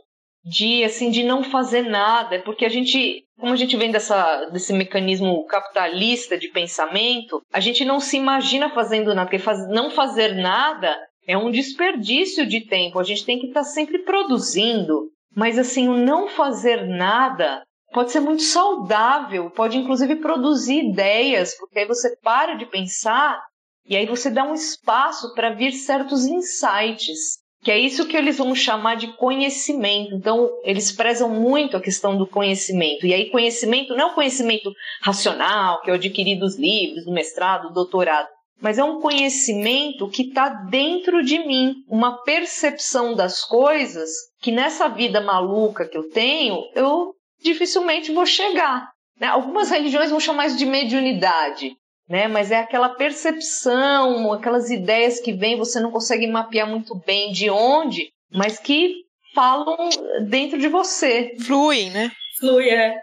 de 0.44 0.84
assim, 0.84 1.10
de 1.10 1.22
não 1.22 1.42
fazer 1.42 1.82
nada, 1.82 2.38
porque 2.40 2.64
a 2.64 2.68
gente, 2.68 3.24
como 3.38 3.52
a 3.52 3.56
gente 3.56 3.76
vem 3.76 3.90
dessa, 3.90 4.46
desse 4.46 4.72
mecanismo 4.72 5.44
capitalista 5.46 6.37
de 6.37 6.48
pensamento, 6.48 7.40
a 7.52 7.60
gente 7.60 7.84
não 7.84 7.98
se 7.98 8.16
imagina 8.16 8.70
fazendo 8.70 9.14
nada, 9.14 9.26
porque 9.26 9.38
faz, 9.38 9.66
não 9.68 9.90
fazer 9.90 10.34
nada 10.34 10.96
é 11.26 11.37
um 11.37 11.50
desperdício 11.50 12.46
de 12.46 12.60
tempo, 12.66 12.98
a 12.98 13.04
gente 13.04 13.24
tem 13.24 13.38
que 13.38 13.46
estar 13.46 13.60
tá 13.60 13.66
sempre 13.66 14.00
produzindo. 14.00 15.10
Mas 15.34 15.58
assim, 15.58 15.88
o 15.88 15.96
não 15.96 16.28
fazer 16.28 16.87
nada 16.87 17.62
pode 17.92 18.12
ser 18.12 18.20
muito 18.20 18.42
saudável, 18.42 19.50
pode 19.50 19.78
inclusive 19.78 20.16
produzir 20.16 20.90
ideias, 20.90 21.56
porque 21.56 21.78
aí 21.78 21.87
você 21.87 22.16
para 22.22 22.54
de 22.54 22.66
pensar 22.66 23.40
e 23.87 23.97
aí 23.97 24.07
você 24.07 24.31
dá 24.31 24.44
um 24.44 24.55
espaço 24.55 25.35
para 25.35 25.51
vir 25.51 25.73
certos 25.73 26.25
insights, 26.25 27.38
que 27.62 27.70
é 27.70 27.79
isso 27.79 28.07
que 28.07 28.16
eles 28.16 28.38
vão 28.38 28.55
chamar 28.55 28.97
de 28.97 29.09
conhecimento. 29.16 30.14
Então, 30.14 30.51
eles 30.62 30.90
prezam 30.92 31.29
muito 31.29 31.77
a 31.77 31.81
questão 31.81 32.16
do 32.16 32.27
conhecimento. 32.27 33.07
E 33.07 33.12
aí, 33.12 33.31
conhecimento 33.31 33.94
não 33.94 34.09
é 34.09 34.11
o 34.12 34.14
conhecimento 34.14 34.73
racional, 35.03 35.81
que 35.83 35.90
eu 35.90 35.94
adquiri 35.94 36.38
dos 36.38 36.57
livros, 36.59 37.05
do 37.05 37.12
mestrado, 37.12 37.68
do 37.68 37.75
doutorado, 37.75 38.29
mas 38.61 38.79
é 38.79 38.85
um 38.85 39.01
conhecimento 39.01 40.09
que 40.09 40.29
está 40.29 40.49
dentro 40.49 41.23
de 41.23 41.38
mim, 41.38 41.75
uma 41.88 42.23
percepção 42.23 43.14
das 43.14 43.42
coisas 43.44 44.11
que 44.40 44.51
nessa 44.51 44.88
vida 44.88 45.20
maluca 45.20 45.87
que 45.87 45.97
eu 45.97 46.09
tenho, 46.11 46.62
eu 46.75 47.14
dificilmente 47.42 48.12
vou 48.12 48.25
chegar. 48.25 48.90
Né? 49.20 49.27
Algumas 49.27 49.70
religiões 49.70 50.11
vão 50.11 50.20
chamar 50.20 50.47
isso 50.47 50.57
de 50.57 50.66
mediunidade 50.66 51.77
né? 52.08 52.28
Mas 52.28 52.50
é 52.50 52.58
aquela 52.58 52.90
percepção, 52.90 54.32
aquelas 54.32 54.70
ideias 54.70 55.20
que 55.20 55.32
vêm, 55.32 55.56
você 55.56 55.80
não 55.80 55.90
consegue 55.90 56.26
mapear 56.26 56.68
muito 56.68 56.94
bem 57.06 57.32
de 57.32 57.50
onde, 57.50 58.10
mas 58.32 58.58
que 58.58 59.04
falam 59.34 59.88
dentro 60.28 60.58
de 60.58 60.68
você. 60.68 61.34
Fluem, 61.44 61.90
né? 61.90 62.10
Flui, 62.38 62.68
é. 62.68 62.94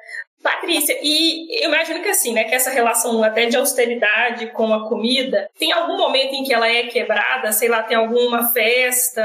Patrícia, 0.42 0.98
e 1.04 1.64
eu 1.64 1.70
imagino 1.70 2.02
que 2.02 2.10
assim, 2.10 2.34
né, 2.34 2.46
que 2.46 2.56
essa 2.56 2.72
relação 2.72 3.24
até 3.24 3.46
de 3.46 3.56
austeridade 3.56 4.48
com 4.48 4.74
a 4.74 4.90
comida, 4.90 5.48
tem 5.58 5.72
algum 5.72 5.96
momento 5.98 6.34
em 6.34 6.44
que 6.44 6.52
ela 6.52 6.68
é 6.68 6.88
quebrada, 6.88 7.52
sei 7.52 7.70
lá, 7.70 7.84
tem 7.84 7.96
alguma 7.96 8.52
festa, 8.52 9.24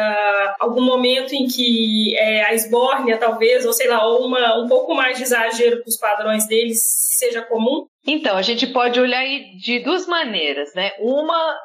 algum 0.61 0.83
momento 0.83 1.33
em 1.33 1.47
que 1.47 2.15
é, 2.19 2.45
a 2.45 2.53
esbórnia 2.53 3.17
talvez, 3.17 3.65
ou 3.65 3.73
sei 3.73 3.89
lá, 3.89 4.07
ou 4.07 4.27
uma, 4.27 4.63
um 4.63 4.69
pouco 4.69 4.95
mais 4.95 5.17
de 5.17 5.23
exagero 5.23 5.81
para 5.81 5.89
os 5.89 5.97
padrões 5.97 6.47
deles 6.47 6.83
seja 7.19 7.41
comum? 7.41 7.87
Então, 8.07 8.37
a 8.37 8.43
gente 8.43 8.67
pode 8.69 9.01
olhar 9.01 9.25
de 9.59 9.81
duas 9.81 10.07
maneiras, 10.07 10.73
né? 10.75 10.93
Uma 11.01 11.57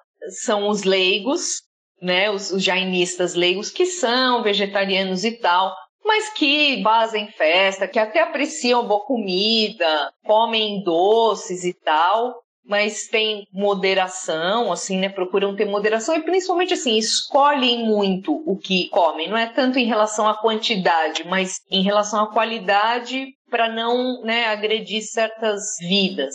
são 0.44 0.68
os 0.68 0.84
leigos, 0.84 1.62
né, 2.02 2.30
os, 2.32 2.52
os 2.52 2.64
jainistas 2.64 3.36
leigos 3.36 3.70
que 3.70 3.86
são 3.86 4.42
vegetarianos 4.42 5.24
e 5.24 5.32
tal, 5.34 5.74
mas 6.04 6.30
que 6.34 6.82
fazem 6.84 7.28
festa, 7.28 7.88
que 7.88 8.00
até 8.00 8.22
apreciam 8.22 8.88
boa 8.88 9.06
comida, 9.06 10.12
comem 10.26 10.84
doces 10.84 11.64
e 11.64 11.74
tal, 11.74 12.42
mas 12.66 13.08
tem 13.08 13.48
moderação, 13.52 14.72
assim, 14.72 14.98
né? 14.98 15.10
Procuram 15.10 15.56
ter 15.56 15.66
moderação 15.66 16.16
e 16.16 16.22
principalmente 16.22 16.74
assim, 16.74 16.98
escolhem 16.98 17.86
muito 17.86 18.42
o 18.46 18.58
que 18.58 18.88
comem. 18.90 19.30
Não 19.30 19.38
é 19.38 19.48
tanto 19.48 19.78
em 19.78 19.86
relação 19.86 20.28
à 20.28 20.36
quantidade, 20.36 21.24
mas 21.28 21.60
em 21.70 21.82
relação 21.82 22.24
à 22.24 22.32
qualidade 22.32 23.28
para 23.52 23.70
não 23.70 24.22
né, 24.24 24.46
agredir 24.46 25.04
certas 25.04 25.76
vidas. 25.82 26.34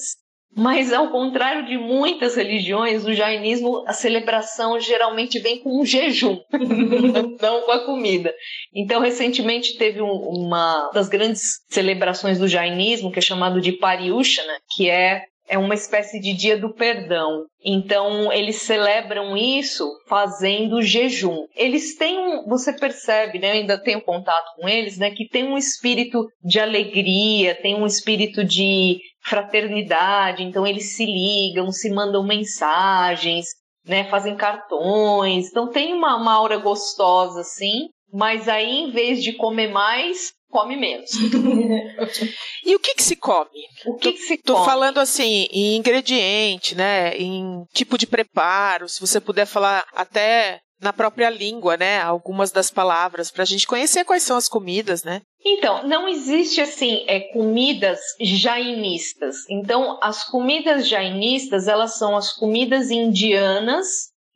Mas 0.54 0.90
ao 0.90 1.10
contrário 1.10 1.66
de 1.66 1.76
muitas 1.76 2.34
religiões, 2.34 3.04
no 3.04 3.12
jainismo 3.12 3.84
a 3.86 3.92
celebração 3.92 4.80
geralmente 4.80 5.38
vem 5.38 5.58
com 5.58 5.80
um 5.80 5.84
jejum, 5.84 6.38
não 7.42 7.62
com 7.62 7.72
a 7.72 7.84
comida. 7.84 8.34
Então, 8.74 9.00
recentemente 9.00 9.76
teve 9.76 10.00
um, 10.00 10.12
uma 10.12 10.90
das 10.94 11.08
grandes 11.08 11.42
celebrações 11.68 12.38
do 12.38 12.48
jainismo, 12.48 13.12
que 13.12 13.18
é 13.18 13.22
chamado 13.22 13.60
de 13.60 13.72
Pariushana, 13.72 14.54
que 14.74 14.88
é 14.88 15.24
é 15.48 15.56
uma 15.56 15.74
espécie 15.74 16.20
de 16.20 16.32
dia 16.32 16.58
do 16.58 16.72
perdão. 16.72 17.44
Então, 17.64 18.32
eles 18.32 18.62
celebram 18.62 19.36
isso 19.36 19.88
fazendo 20.08 20.82
jejum. 20.82 21.46
Eles 21.54 21.96
têm 21.96 22.18
um, 22.18 22.44
você 22.46 22.72
percebe, 22.72 23.38
né, 23.38 23.48
eu 23.48 23.60
ainda 23.60 23.82
tenho 23.82 24.02
contato 24.02 24.54
com 24.56 24.68
eles, 24.68 24.98
né, 24.98 25.10
que 25.10 25.28
tem 25.28 25.44
um 25.44 25.56
espírito 25.56 26.26
de 26.42 26.60
alegria, 26.60 27.54
tem 27.54 27.74
um 27.74 27.86
espírito 27.86 28.44
de 28.44 28.98
fraternidade, 29.24 30.42
então 30.42 30.66
eles 30.66 30.94
se 30.94 31.04
ligam, 31.04 31.70
se 31.72 31.90
mandam 31.90 32.24
mensagens, 32.24 33.46
né, 33.86 34.04
fazem 34.04 34.36
cartões. 34.36 35.48
Então 35.48 35.70
tem 35.70 35.92
uma, 35.92 36.16
uma 36.16 36.32
aura 36.32 36.56
gostosa 36.58 37.40
assim, 37.40 37.88
mas 38.12 38.48
aí 38.48 38.78
em 38.78 38.90
vez 38.90 39.22
de 39.22 39.32
comer 39.32 39.68
mais, 39.68 40.32
come 40.50 40.76
menos. 40.76 41.10
e 42.64 42.74
o 42.74 42.78
que 42.80 42.94
que 42.94 43.02
se 43.02 43.16
come? 43.16 43.66
O 43.86 43.94
que, 43.94 44.12
que 44.12 44.18
se 44.20 44.36
tô, 44.38 44.54
come? 44.54 44.64
Tô 44.64 44.70
falando 44.70 44.98
assim, 44.98 45.46
em 45.50 45.76
ingrediente, 45.76 46.74
né? 46.74 47.16
Em 47.16 47.64
tipo 47.72 47.98
de 47.98 48.06
preparo, 48.06 48.88
se 48.88 49.00
você 49.00 49.20
puder 49.20 49.46
falar 49.46 49.84
até 49.94 50.60
na 50.80 50.92
própria 50.92 51.30
língua, 51.30 51.76
né? 51.76 52.00
Algumas 52.00 52.50
das 52.50 52.70
palavras, 52.70 53.30
para 53.30 53.42
a 53.42 53.46
gente 53.46 53.66
conhecer 53.66 54.04
quais 54.04 54.22
são 54.22 54.36
as 54.36 54.48
comidas, 54.48 55.04
né? 55.04 55.22
Então, 55.44 55.86
não 55.86 56.08
existe 56.08 56.60
assim 56.60 57.04
é, 57.06 57.20
comidas 57.32 58.00
jainistas. 58.20 59.36
Então, 59.48 59.98
as 60.02 60.24
comidas 60.24 60.86
jainistas, 60.86 61.68
elas 61.68 61.96
são 61.96 62.16
as 62.16 62.32
comidas 62.32 62.90
indianas 62.90 63.86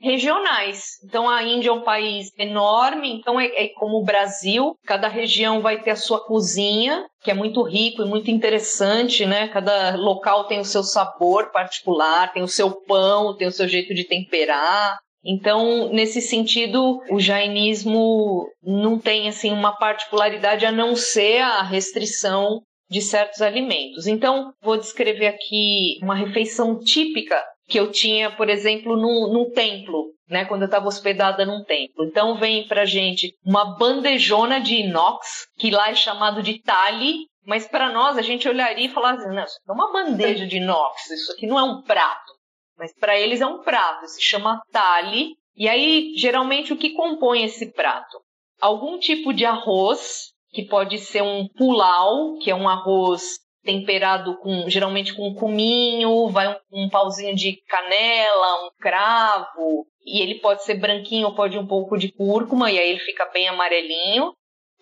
regionais. 0.01 0.99
Então, 1.05 1.29
a 1.29 1.43
Índia 1.43 1.69
é 1.69 1.73
um 1.73 1.83
país 1.83 2.31
enorme, 2.39 3.13
então 3.13 3.39
é, 3.39 3.47
é, 3.47 3.69
como 3.69 3.99
o 3.99 4.05
Brasil, 4.05 4.75
cada 4.87 5.09
região 5.09 5.61
vai 5.61 5.83
ter 5.83 5.91
a 5.91 5.97
sua 5.97 6.25
cozinha, 6.25 7.07
que 7.23 7.31
é 7.31 7.35
muito 7.35 7.63
rico 7.63 8.03
e 8.03 8.09
muito 8.09 8.31
interessante, 8.31 9.27
né? 9.27 9.49
Cada 9.49 9.97
local 9.97 10.45
tem 10.45 10.59
o 10.59 10.65
seu 10.65 10.83
sabor 10.83 11.53
particular, 11.53 12.33
tem 12.33 12.43
o 12.43 12.49
seu 12.49 12.71
pão, 12.71 13.37
tem 13.37 13.47
o 13.47 13.53
seu 13.53 13.69
jeito 13.69 13.95
de 13.95 14.05
temperar. 14.05 14.99
Então, 15.23 15.91
nesse 15.93 16.23
sentido, 16.23 16.99
o 17.11 17.21
jainismo 17.21 18.49
não 18.63 18.99
tem 18.99 19.29
assim 19.29 19.53
uma 19.53 19.77
particularidade 19.77 20.65
a 20.65 20.73
não 20.73 20.97
ser 20.97 21.43
a 21.43 21.63
restrição 21.63 22.63
de 22.91 23.03
certos 23.03 23.41
alimentos. 23.41 24.07
Então, 24.07 24.53
vou 24.63 24.77
descrever 24.77 25.29
aqui 25.29 25.99
uma 26.03 26.15
refeição 26.15 26.79
típica 26.81 27.41
que 27.71 27.79
eu 27.79 27.93
tinha, 27.93 28.33
por 28.33 28.51
exemplo, 28.51 28.97
num, 28.97 29.33
num 29.33 29.51
templo, 29.53 30.13
né, 30.29 30.45
quando 30.45 30.63
eu 30.63 30.67
estava 30.67 30.89
hospedada 30.89 31.47
num 31.47 31.63
templo. 31.63 32.05
Então 32.05 32.37
vem 32.37 32.67
pra 32.67 32.85
gente 32.85 33.33
uma 33.45 33.77
bandejona 33.77 34.61
de 34.61 34.81
inox, 34.81 35.47
que 35.57 35.71
lá 35.71 35.89
é 35.89 35.95
chamado 35.95 36.43
de 36.43 36.61
tali, 36.61 37.27
mas 37.47 37.69
para 37.69 37.91
nós 37.91 38.19
a 38.19 38.23
gente 38.23 38.49
olharia 38.49 38.87
e 38.87 38.93
falaria, 38.93 39.29
não, 39.29 39.45
isso 39.45 39.59
é 39.67 39.73
uma 39.73 39.93
bandeja 39.93 40.47
de 40.47 40.57
inox, 40.57 41.11
isso 41.11 41.33
aqui 41.33 41.47
não 41.47 41.59
é 41.59 41.63
um 41.63 41.81
prato. 41.83 42.33
Mas 42.77 42.93
para 42.99 43.17
eles 43.17 43.41
é 43.41 43.47
um 43.47 43.63
prato, 43.63 44.07
se 44.09 44.23
chama 44.23 44.61
tali. 44.73 45.37
E 45.55 45.69
aí, 45.69 46.15
geralmente, 46.17 46.73
o 46.73 46.77
que 46.77 46.91
compõe 46.91 47.45
esse 47.45 47.73
prato? 47.73 48.19
Algum 48.61 48.99
tipo 48.99 49.33
de 49.33 49.45
arroz, 49.45 50.33
que 50.51 50.65
pode 50.65 50.99
ser 50.99 51.23
um 51.23 51.47
pulau, 51.49 52.39
que 52.39 52.51
é 52.51 52.55
um 52.55 52.69
arroz 52.69 53.39
temperado 53.63 54.37
com 54.39 54.69
geralmente 54.69 55.15
com 55.15 55.35
cominho, 55.35 56.29
vai 56.29 56.49
um, 56.49 56.85
um 56.85 56.89
pauzinho 56.89 57.35
de 57.35 57.63
canela, 57.69 58.67
um 58.67 58.71
cravo, 58.81 59.87
e 60.05 60.23
ele 60.23 60.37
pode 60.41 60.65
ser 60.65 60.75
branquinho 60.75 61.27
ou 61.29 61.35
pode 61.35 61.59
um 61.59 61.67
pouco 61.67 61.99
de 61.99 62.11
cúrcuma, 62.13 62.71
e 62.71 62.79
aí 62.79 62.91
ele 62.91 63.01
fica 63.01 63.27
bem 63.27 63.49
amarelinho. 63.49 64.33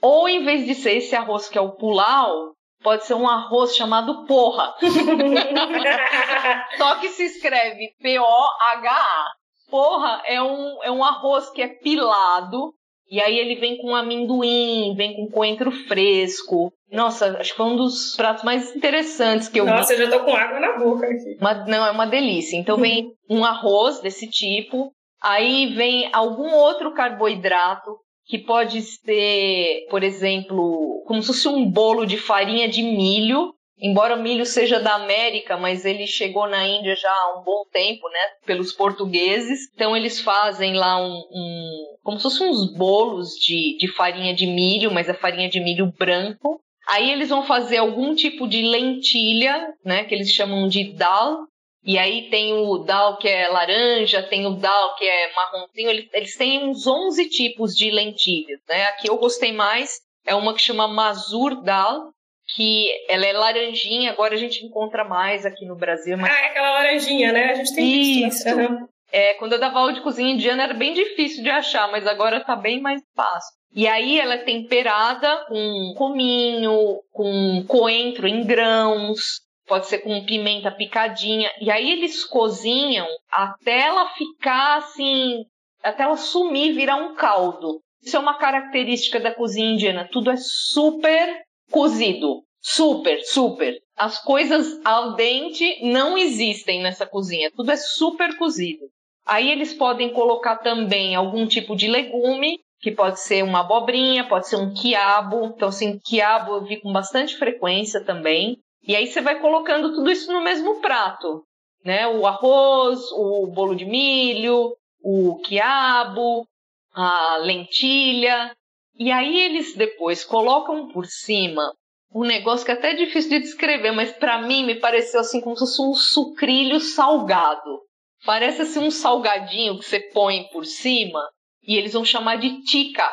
Ou 0.00 0.28
em 0.28 0.44
vez 0.44 0.64
de 0.64 0.74
ser 0.74 0.98
esse 0.98 1.16
arroz 1.16 1.48
que 1.48 1.58
é 1.58 1.60
o 1.60 1.72
pulau, 1.72 2.52
pode 2.82 3.04
ser 3.04 3.14
um 3.14 3.28
arroz 3.28 3.74
chamado 3.74 4.24
porra. 4.26 4.74
Só 6.78 6.96
que 6.96 7.08
se 7.08 7.24
escreve 7.24 7.94
P-O-H-A. 8.00 9.26
Porra 9.68 10.22
é 10.24 10.40
um, 10.40 10.82
é 10.82 10.90
um 10.90 11.04
arroz 11.04 11.50
que 11.50 11.60
é 11.60 11.68
pilado, 11.68 12.72
e 13.10 13.20
aí 13.20 13.38
ele 13.38 13.56
vem 13.56 13.78
com 13.78 13.94
amendoim, 13.94 14.94
vem 14.94 15.14
com 15.14 15.28
coentro 15.30 15.70
fresco. 15.70 16.72
Nossa, 16.90 17.38
acho 17.38 17.50
que 17.50 17.56
foi 17.56 17.66
um 17.66 17.76
dos 17.76 18.14
pratos 18.16 18.44
mais 18.44 18.74
interessantes 18.74 19.48
que 19.48 19.60
eu 19.60 19.66
Nossa, 19.66 19.94
vi. 19.94 20.02
eu 20.02 20.10
já 20.10 20.18
tô 20.18 20.24
com 20.24 20.34
água 20.34 20.60
na 20.60 20.78
boca 20.78 21.06
aqui. 21.06 21.36
Uma, 21.40 21.54
não, 21.66 21.86
é 21.86 21.90
uma 21.90 22.06
delícia. 22.06 22.56
Então 22.56 22.76
vem 22.76 23.12
um 23.28 23.44
arroz 23.44 24.00
desse 24.00 24.28
tipo, 24.28 24.92
aí 25.22 25.66
vem 25.74 26.10
algum 26.12 26.52
outro 26.54 26.92
carboidrato, 26.92 27.96
que 28.26 28.38
pode 28.38 28.82
ser, 28.82 29.86
por 29.88 30.02
exemplo, 30.02 31.02
como 31.06 31.22
se 31.22 31.28
fosse 31.28 31.48
um 31.48 31.64
bolo 31.64 32.04
de 32.04 32.18
farinha 32.18 32.68
de 32.68 32.82
milho, 32.82 33.54
Embora 33.80 34.16
o 34.16 34.22
milho 34.22 34.44
seja 34.44 34.80
da 34.80 34.94
América, 34.94 35.56
mas 35.56 35.84
ele 35.84 36.06
chegou 36.06 36.48
na 36.48 36.66
Índia 36.66 36.96
já 36.96 37.10
há 37.10 37.38
um 37.38 37.44
bom 37.44 37.64
tempo, 37.72 38.08
né? 38.08 38.20
Pelos 38.44 38.72
portugueses. 38.72 39.70
Então 39.74 39.96
eles 39.96 40.20
fazem 40.20 40.74
lá 40.74 41.00
um, 41.00 41.22
um 41.30 41.96
como 42.02 42.18
se 42.18 42.24
fossem 42.24 42.48
uns 42.48 42.72
bolos 42.74 43.30
de, 43.34 43.76
de 43.78 43.88
farinha 43.88 44.34
de 44.34 44.46
milho, 44.46 44.90
mas 44.90 45.08
é 45.08 45.14
farinha 45.14 45.48
de 45.48 45.60
milho 45.60 45.92
branco. 45.96 46.60
Aí 46.88 47.10
eles 47.10 47.28
vão 47.28 47.46
fazer 47.46 47.76
algum 47.76 48.14
tipo 48.14 48.48
de 48.48 48.62
lentilha, 48.62 49.72
né? 49.84 50.04
Que 50.04 50.14
eles 50.14 50.32
chamam 50.32 50.66
de 50.68 50.92
dal. 50.94 51.46
E 51.84 51.96
aí 51.96 52.28
tem 52.28 52.52
o 52.52 52.78
dal 52.78 53.16
que 53.18 53.28
é 53.28 53.48
laranja, 53.48 54.22
tem 54.22 54.46
o 54.46 54.56
dal 54.56 54.96
que 54.96 55.04
é 55.04 55.32
marronzinho. 55.34 55.90
Eles, 55.90 56.08
eles 56.12 56.36
têm 56.36 56.68
uns 56.68 56.86
11 56.86 57.28
tipos 57.28 57.74
de 57.74 57.90
lentilhas, 57.90 58.60
né? 58.68 58.86
Aqui 58.86 59.08
eu 59.08 59.16
gostei 59.18 59.52
mais 59.52 60.00
é 60.28 60.34
uma 60.34 60.52
que 60.52 60.60
chama 60.60 60.86
Mazur 60.86 61.62
Dal, 61.62 62.12
que 62.54 62.88
ela 63.08 63.26
é 63.26 63.32
laranjinha, 63.32 64.10
agora 64.10 64.34
a 64.34 64.38
gente 64.38 64.64
encontra 64.64 65.04
mais 65.04 65.44
aqui 65.44 65.66
no 65.66 65.76
Brasil. 65.76 66.16
Mas... 66.16 66.32
Ah, 66.32 66.40
é 66.40 66.46
aquela 66.46 66.70
laranjinha, 66.70 67.32
né? 67.32 67.50
A 67.50 67.54
gente 67.54 67.74
tem 67.74 68.26
isso. 68.26 68.48
Uhum. 68.48 68.88
É, 69.10 69.34
quando 69.34 69.52
eu 69.52 69.60
dava 69.60 69.78
aula 69.78 69.92
de 69.92 70.02
cozinha 70.02 70.32
indiana 70.32 70.64
era 70.64 70.74
bem 70.74 70.92
difícil 70.92 71.42
de 71.42 71.50
achar, 71.50 71.90
mas 71.90 72.06
agora 72.06 72.44
tá 72.44 72.54
bem 72.54 72.80
mais 72.80 73.00
fácil. 73.14 73.56
E 73.74 73.86
aí 73.86 74.18
ela 74.18 74.34
é 74.34 74.44
temperada 74.44 75.44
com 75.46 75.94
cominho, 75.96 77.00
com 77.12 77.64
coentro 77.66 78.26
em 78.26 78.44
grãos, 78.44 79.40
pode 79.66 79.86
ser 79.86 79.98
com 79.98 80.24
pimenta 80.24 80.70
picadinha. 80.70 81.50
E 81.60 81.70
aí 81.70 81.90
eles 81.90 82.24
cozinham 82.24 83.06
até 83.30 83.86
ela 83.86 84.08
ficar 84.10 84.78
assim, 84.78 85.44
até 85.82 86.02
ela 86.02 86.16
sumir, 86.16 86.72
virar 86.72 86.96
um 86.96 87.14
caldo. 87.14 87.80
Isso 88.02 88.16
é 88.16 88.20
uma 88.20 88.38
característica 88.38 89.20
da 89.20 89.34
cozinha 89.34 89.72
indiana. 89.72 90.08
Tudo 90.10 90.30
é 90.30 90.36
super 90.36 91.47
cozido. 91.70 92.42
Super, 92.60 93.22
super. 93.22 93.80
As 93.96 94.22
coisas 94.22 94.80
al 94.84 95.14
dente 95.14 95.78
não 95.82 96.18
existem 96.18 96.82
nessa 96.82 97.06
cozinha. 97.06 97.50
Tudo 97.54 97.70
é 97.70 97.76
super 97.76 98.36
cozido. 98.36 98.86
Aí 99.26 99.50
eles 99.50 99.74
podem 99.74 100.12
colocar 100.12 100.56
também 100.56 101.14
algum 101.14 101.46
tipo 101.46 101.76
de 101.76 101.86
legume, 101.86 102.60
que 102.80 102.90
pode 102.90 103.20
ser 103.20 103.44
uma 103.44 103.60
abobrinha, 103.60 104.28
pode 104.28 104.48
ser 104.48 104.56
um 104.56 104.72
quiabo. 104.72 105.52
Então, 105.54 105.68
assim, 105.68 105.98
quiabo 105.98 106.52
eu 106.52 106.64
vi 106.64 106.80
com 106.80 106.92
bastante 106.92 107.36
frequência 107.36 108.04
também. 108.04 108.58
E 108.82 108.96
aí 108.96 109.06
você 109.06 109.20
vai 109.20 109.40
colocando 109.40 109.92
tudo 109.94 110.10
isso 110.10 110.32
no 110.32 110.42
mesmo 110.42 110.80
prato, 110.80 111.44
né? 111.84 112.06
O 112.06 112.26
arroz, 112.26 113.00
o 113.12 113.46
bolo 113.46 113.74
de 113.74 113.84
milho, 113.84 114.74
o 115.02 115.36
quiabo, 115.40 116.46
a 116.92 117.36
lentilha, 117.38 118.56
e 118.98 119.12
aí 119.12 119.38
eles 119.38 119.76
depois 119.76 120.24
colocam 120.24 120.88
por 120.88 121.06
cima 121.06 121.72
um 122.12 122.24
negócio 122.24 122.64
que 122.64 122.72
é 122.72 122.74
até 122.74 122.94
difícil 122.94 123.30
de 123.30 123.40
descrever, 123.40 123.92
mas 123.92 124.10
para 124.12 124.42
mim 124.42 124.64
me 124.64 124.74
pareceu 124.74 125.20
assim 125.20 125.40
como 125.40 125.54
se 125.54 125.60
fosse 125.60 125.82
um 125.82 125.94
sucrilho 125.94 126.80
salgado. 126.80 127.82
Parece 128.24 128.62
assim 128.62 128.80
um 128.80 128.90
salgadinho 128.90 129.78
que 129.78 129.84
você 129.84 130.00
põe 130.00 130.48
por 130.48 130.64
cima 130.64 131.22
e 131.62 131.76
eles 131.76 131.92
vão 131.92 132.04
chamar 132.04 132.38
de 132.38 132.62
tica. 132.62 133.08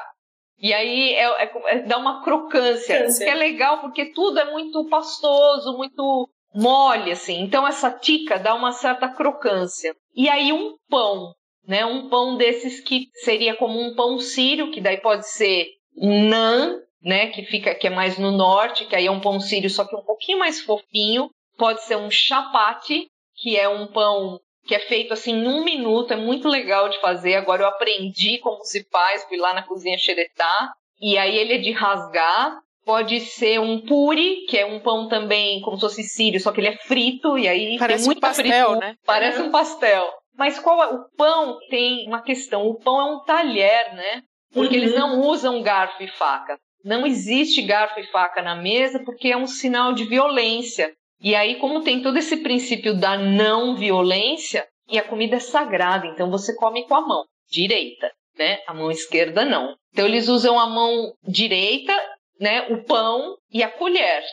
E 0.57 0.73
aí 0.73 1.13
é, 1.13 1.43
é, 1.43 1.51
é, 1.67 1.79
dá 1.83 1.97
uma 1.97 2.23
crocância, 2.23 3.05
que 3.17 3.23
é 3.23 3.35
legal 3.35 3.81
porque 3.81 4.05
tudo 4.05 4.39
é 4.39 4.51
muito 4.51 4.87
pastoso, 4.87 5.77
muito 5.77 6.27
mole 6.55 7.11
assim. 7.11 7.41
Então 7.41 7.67
essa 7.67 7.91
tica 7.91 8.39
dá 8.39 8.55
uma 8.55 8.71
certa 8.71 9.07
crocância. 9.09 9.93
E 10.15 10.29
aí 10.29 10.51
um 10.51 10.75
pão 10.89 11.33
né? 11.67 11.85
Um 11.85 12.09
pão 12.09 12.37
desses 12.37 12.79
que 12.79 13.09
seria 13.23 13.55
como 13.55 13.79
um 13.79 13.95
pão 13.95 14.19
sírio, 14.19 14.71
que 14.71 14.81
daí 14.81 14.97
pode 14.97 15.27
ser 15.29 15.67
nan, 15.97 16.79
né? 17.03 17.27
Que 17.27 17.43
fica 17.43 17.73
que 17.75 17.87
é 17.87 17.89
mais 17.89 18.17
no 18.17 18.31
norte, 18.31 18.85
que 18.85 18.95
aí 18.95 19.05
é 19.07 19.11
um 19.11 19.19
pão 19.21 19.39
sírio 19.39 19.69
só 19.69 19.85
que 19.85 19.95
um 19.95 20.03
pouquinho 20.03 20.39
mais 20.39 20.61
fofinho. 20.61 21.29
Pode 21.57 21.83
ser 21.83 21.95
um 21.95 22.11
chapati, 22.11 23.07
que 23.37 23.57
é 23.57 23.69
um 23.69 23.87
pão 23.87 24.39
que 24.67 24.73
é 24.75 24.79
feito 24.79 25.13
assim 25.13 25.33
num 25.33 25.63
minuto, 25.63 26.11
é 26.11 26.15
muito 26.17 26.47
legal 26.47 26.89
de 26.89 26.99
fazer. 26.99 27.35
Agora 27.35 27.63
eu 27.63 27.67
aprendi 27.67 28.39
como 28.39 28.63
se 28.63 28.83
faz, 28.91 29.23
fui 29.25 29.37
lá 29.37 29.53
na 29.53 29.63
cozinha 29.63 29.97
xeretá. 29.97 30.73
E 30.99 31.17
aí 31.17 31.37
ele 31.37 31.53
é 31.53 31.57
de 31.57 31.71
rasgar. 31.71 32.59
Pode 32.83 33.19
ser 33.19 33.59
um 33.59 33.81
puri, 33.81 34.45
que 34.47 34.57
é 34.57 34.65
um 34.65 34.79
pão 34.79 35.07
também 35.07 35.59
como 35.61 35.75
se 35.75 35.81
fosse 35.81 36.03
sírio, 36.03 36.39
só 36.39 36.51
que 36.51 36.61
ele 36.61 36.67
é 36.67 36.77
frito 36.77 37.35
e 37.35 37.47
aí 37.47 37.79
Parece 37.79 38.03
tem 38.03 38.13
muita 38.13 38.27
um 38.27 38.29
pastel, 38.29 38.67
fritura. 38.67 38.79
né? 38.79 38.95
Parece 39.03 39.41
um 39.41 39.49
pastel. 39.51 40.07
Mas 40.37 40.59
qual 40.59 40.83
é? 40.83 40.87
O 40.93 41.05
pão 41.17 41.57
tem 41.69 42.07
uma 42.07 42.21
questão. 42.21 42.67
O 42.67 42.75
pão 42.75 42.99
é 42.99 43.05
um 43.05 43.19
talher, 43.23 43.95
né? 43.95 44.21
Porque 44.55 44.75
Uhum. 44.77 44.83
eles 44.83 44.95
não 44.95 45.21
usam 45.21 45.61
garfo 45.61 46.01
e 46.01 46.07
faca. 46.07 46.57
Não 46.83 47.05
existe 47.05 47.61
garfo 47.61 47.99
e 47.99 48.07
faca 48.07 48.41
na 48.41 48.55
mesa 48.55 49.03
porque 49.03 49.27
é 49.27 49.37
um 49.37 49.45
sinal 49.45 49.93
de 49.93 50.05
violência. 50.05 50.91
E 51.19 51.35
aí, 51.35 51.55
como 51.55 51.81
tem 51.81 52.01
todo 52.01 52.17
esse 52.17 52.37
princípio 52.37 52.97
da 52.97 53.17
não 53.17 53.75
violência, 53.75 54.65
e 54.89 54.97
a 54.97 55.03
comida 55.03 55.35
é 55.37 55.39
sagrada, 55.39 56.07
então 56.07 56.29
você 56.31 56.55
come 56.55 56.87
com 56.87 56.95
a 56.95 57.01
mão 57.01 57.25
direita, 57.49 58.11
né? 58.37 58.59
A 58.67 58.73
mão 58.73 58.89
esquerda 58.89 59.43
não. 59.43 59.75
Então 59.91 60.05
eles 60.05 60.27
usam 60.27 60.59
a 60.59 60.67
mão 60.67 61.13
direita, 61.23 61.93
né? 62.39 62.61
O 62.69 62.83
pão 62.83 63.35
e 63.51 63.63
a 63.63 63.69
colher. 63.69 64.23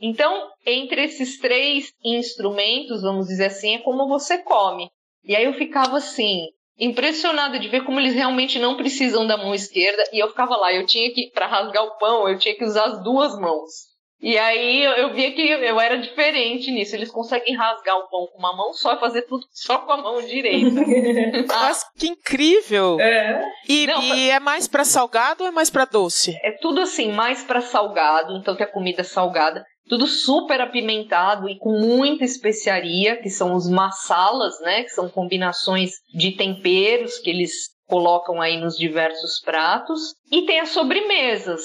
Então, 0.00 0.48
entre 0.64 1.04
esses 1.04 1.38
três 1.38 1.92
instrumentos, 2.04 3.02
vamos 3.02 3.26
dizer 3.26 3.46
assim, 3.46 3.74
é 3.74 3.78
como 3.78 4.08
você 4.08 4.38
come. 4.38 4.88
E 5.24 5.34
aí 5.36 5.44
eu 5.44 5.52
ficava 5.54 5.98
assim, 5.98 6.46
impressionada 6.78 7.58
de 7.58 7.68
ver 7.68 7.84
como 7.84 7.98
eles 7.98 8.14
realmente 8.14 8.58
não 8.58 8.76
precisam 8.76 9.26
da 9.26 9.36
mão 9.36 9.54
esquerda. 9.54 10.02
E 10.12 10.22
eu 10.22 10.28
ficava 10.28 10.56
lá, 10.56 10.72
eu 10.72 10.86
tinha 10.86 11.12
que, 11.12 11.30
para 11.32 11.46
rasgar 11.46 11.84
o 11.84 11.98
pão, 11.98 12.28
eu 12.28 12.38
tinha 12.38 12.54
que 12.54 12.64
usar 12.64 12.84
as 12.84 13.02
duas 13.02 13.38
mãos. 13.38 13.88
E 14.20 14.36
aí 14.36 14.82
eu 14.82 15.12
via 15.12 15.32
que 15.32 15.42
eu 15.48 15.78
era 15.78 15.96
diferente 15.96 16.72
nisso. 16.72 16.94
Eles 16.94 17.10
conseguem 17.10 17.54
rasgar 17.54 17.96
o 17.96 18.08
pão 18.08 18.26
com 18.26 18.38
uma 18.38 18.56
mão 18.56 18.72
só 18.72 18.94
e 18.94 18.98
fazer 18.98 19.22
tudo 19.22 19.46
só 19.52 19.78
com 19.78 19.92
a 19.92 19.96
mão 19.96 20.20
direita. 20.20 20.80
Mas 21.46 21.84
que 21.96 22.08
incrível! 22.08 22.98
É. 23.00 23.40
E, 23.68 23.86
Não, 23.86 24.02
e 24.02 24.28
é 24.30 24.40
mais 24.40 24.66
pra 24.66 24.84
salgado 24.84 25.44
ou 25.44 25.48
é 25.48 25.52
mais 25.52 25.70
pra 25.70 25.84
doce? 25.84 26.36
É 26.42 26.50
tudo 26.60 26.80
assim, 26.80 27.12
mais 27.12 27.44
para 27.44 27.60
salgado, 27.60 28.36
então 28.36 28.56
tem 28.56 28.66
a 28.66 28.70
comida 28.70 29.04
salgada. 29.04 29.64
Tudo 29.88 30.06
super 30.06 30.60
apimentado 30.60 31.48
e 31.48 31.58
com 31.58 31.80
muita 31.80 32.24
especiaria, 32.24 33.16
que 33.16 33.30
são 33.30 33.54
os 33.54 33.68
massalas, 33.68 34.60
né? 34.60 34.82
Que 34.84 34.90
são 34.90 35.08
combinações 35.08 35.92
de 36.14 36.32
temperos 36.32 37.18
que 37.18 37.30
eles 37.30 37.70
colocam 37.86 38.40
aí 38.40 38.60
nos 38.60 38.76
diversos 38.76 39.40
pratos. 39.40 40.14
E 40.30 40.42
tem 40.42 40.60
as 40.60 40.68
sobremesas, 40.68 41.62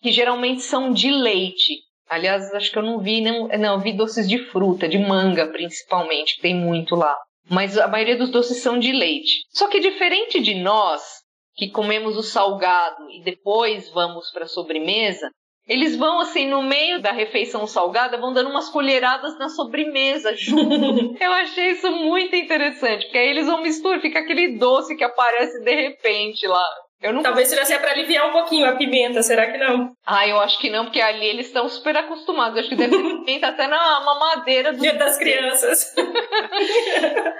que 0.00 0.12
geralmente 0.12 0.62
são 0.62 0.92
de 0.92 1.10
leite. 1.10 1.82
Aliás, 2.08 2.52
acho 2.54 2.70
que 2.70 2.78
eu 2.78 2.82
não 2.82 3.00
vi, 3.00 3.20
não, 3.20 3.48
não, 3.48 3.80
vi 3.80 3.92
doces 3.92 4.28
de 4.28 4.38
fruta, 4.50 4.88
de 4.88 4.98
manga 4.98 5.46
principalmente, 5.48 6.36
que 6.36 6.42
tem 6.42 6.54
muito 6.54 6.94
lá. 6.94 7.16
Mas 7.50 7.76
a 7.76 7.88
maioria 7.88 8.16
dos 8.16 8.30
doces 8.30 8.62
são 8.62 8.78
de 8.78 8.92
leite. 8.92 9.44
Só 9.50 9.68
que 9.68 9.80
diferente 9.80 10.40
de 10.40 10.54
nós, 10.54 11.02
que 11.56 11.70
comemos 11.70 12.16
o 12.16 12.22
salgado 12.22 13.10
e 13.10 13.22
depois 13.22 13.88
vamos 13.90 14.30
para 14.30 14.44
a 14.44 14.48
sobremesa, 14.48 15.30
eles 15.66 15.96
vão 15.96 16.20
assim 16.20 16.46
no 16.48 16.62
meio 16.62 17.00
da 17.00 17.10
refeição 17.10 17.66
salgada, 17.66 18.18
vão 18.18 18.32
dando 18.32 18.50
umas 18.50 18.68
colheradas 18.68 19.38
na 19.38 19.48
sobremesa 19.48 20.34
junto. 20.36 21.16
Eu 21.22 21.32
achei 21.32 21.70
isso 21.70 21.90
muito 21.90 22.36
interessante, 22.36 23.04
porque 23.04 23.18
aí 23.18 23.28
eles 23.28 23.46
vão 23.46 23.62
misturar, 23.62 24.00
fica 24.00 24.18
aquele 24.18 24.58
doce 24.58 24.96
que 24.96 25.04
aparece 25.04 25.60
de 25.62 25.74
repente 25.74 26.46
lá. 26.46 26.64
Eu 27.04 27.12
não 27.12 27.22
Talvez 27.22 27.48
seja 27.48 27.78
para 27.78 27.90
aliviar 27.90 28.26
um 28.28 28.32
pouquinho 28.32 28.66
a 28.66 28.76
pimenta, 28.76 29.22
será 29.22 29.50
que 29.52 29.58
não? 29.58 29.92
Ah, 30.06 30.26
eu 30.26 30.40
acho 30.40 30.58
que 30.58 30.70
não, 30.70 30.84
porque 30.84 31.02
ali 31.02 31.26
eles 31.26 31.48
estão 31.48 31.68
super 31.68 31.94
acostumados. 31.94 32.56
Eu 32.56 32.60
acho 32.60 32.70
que 32.70 32.76
deve 32.76 32.96
ter 32.96 33.02
pimenta 33.02 33.48
até 33.48 33.66
na 33.66 34.00
mamadeira 34.00 34.72
do... 34.72 34.80
Dia 34.80 34.94
das 34.94 35.18
crianças. 35.18 35.94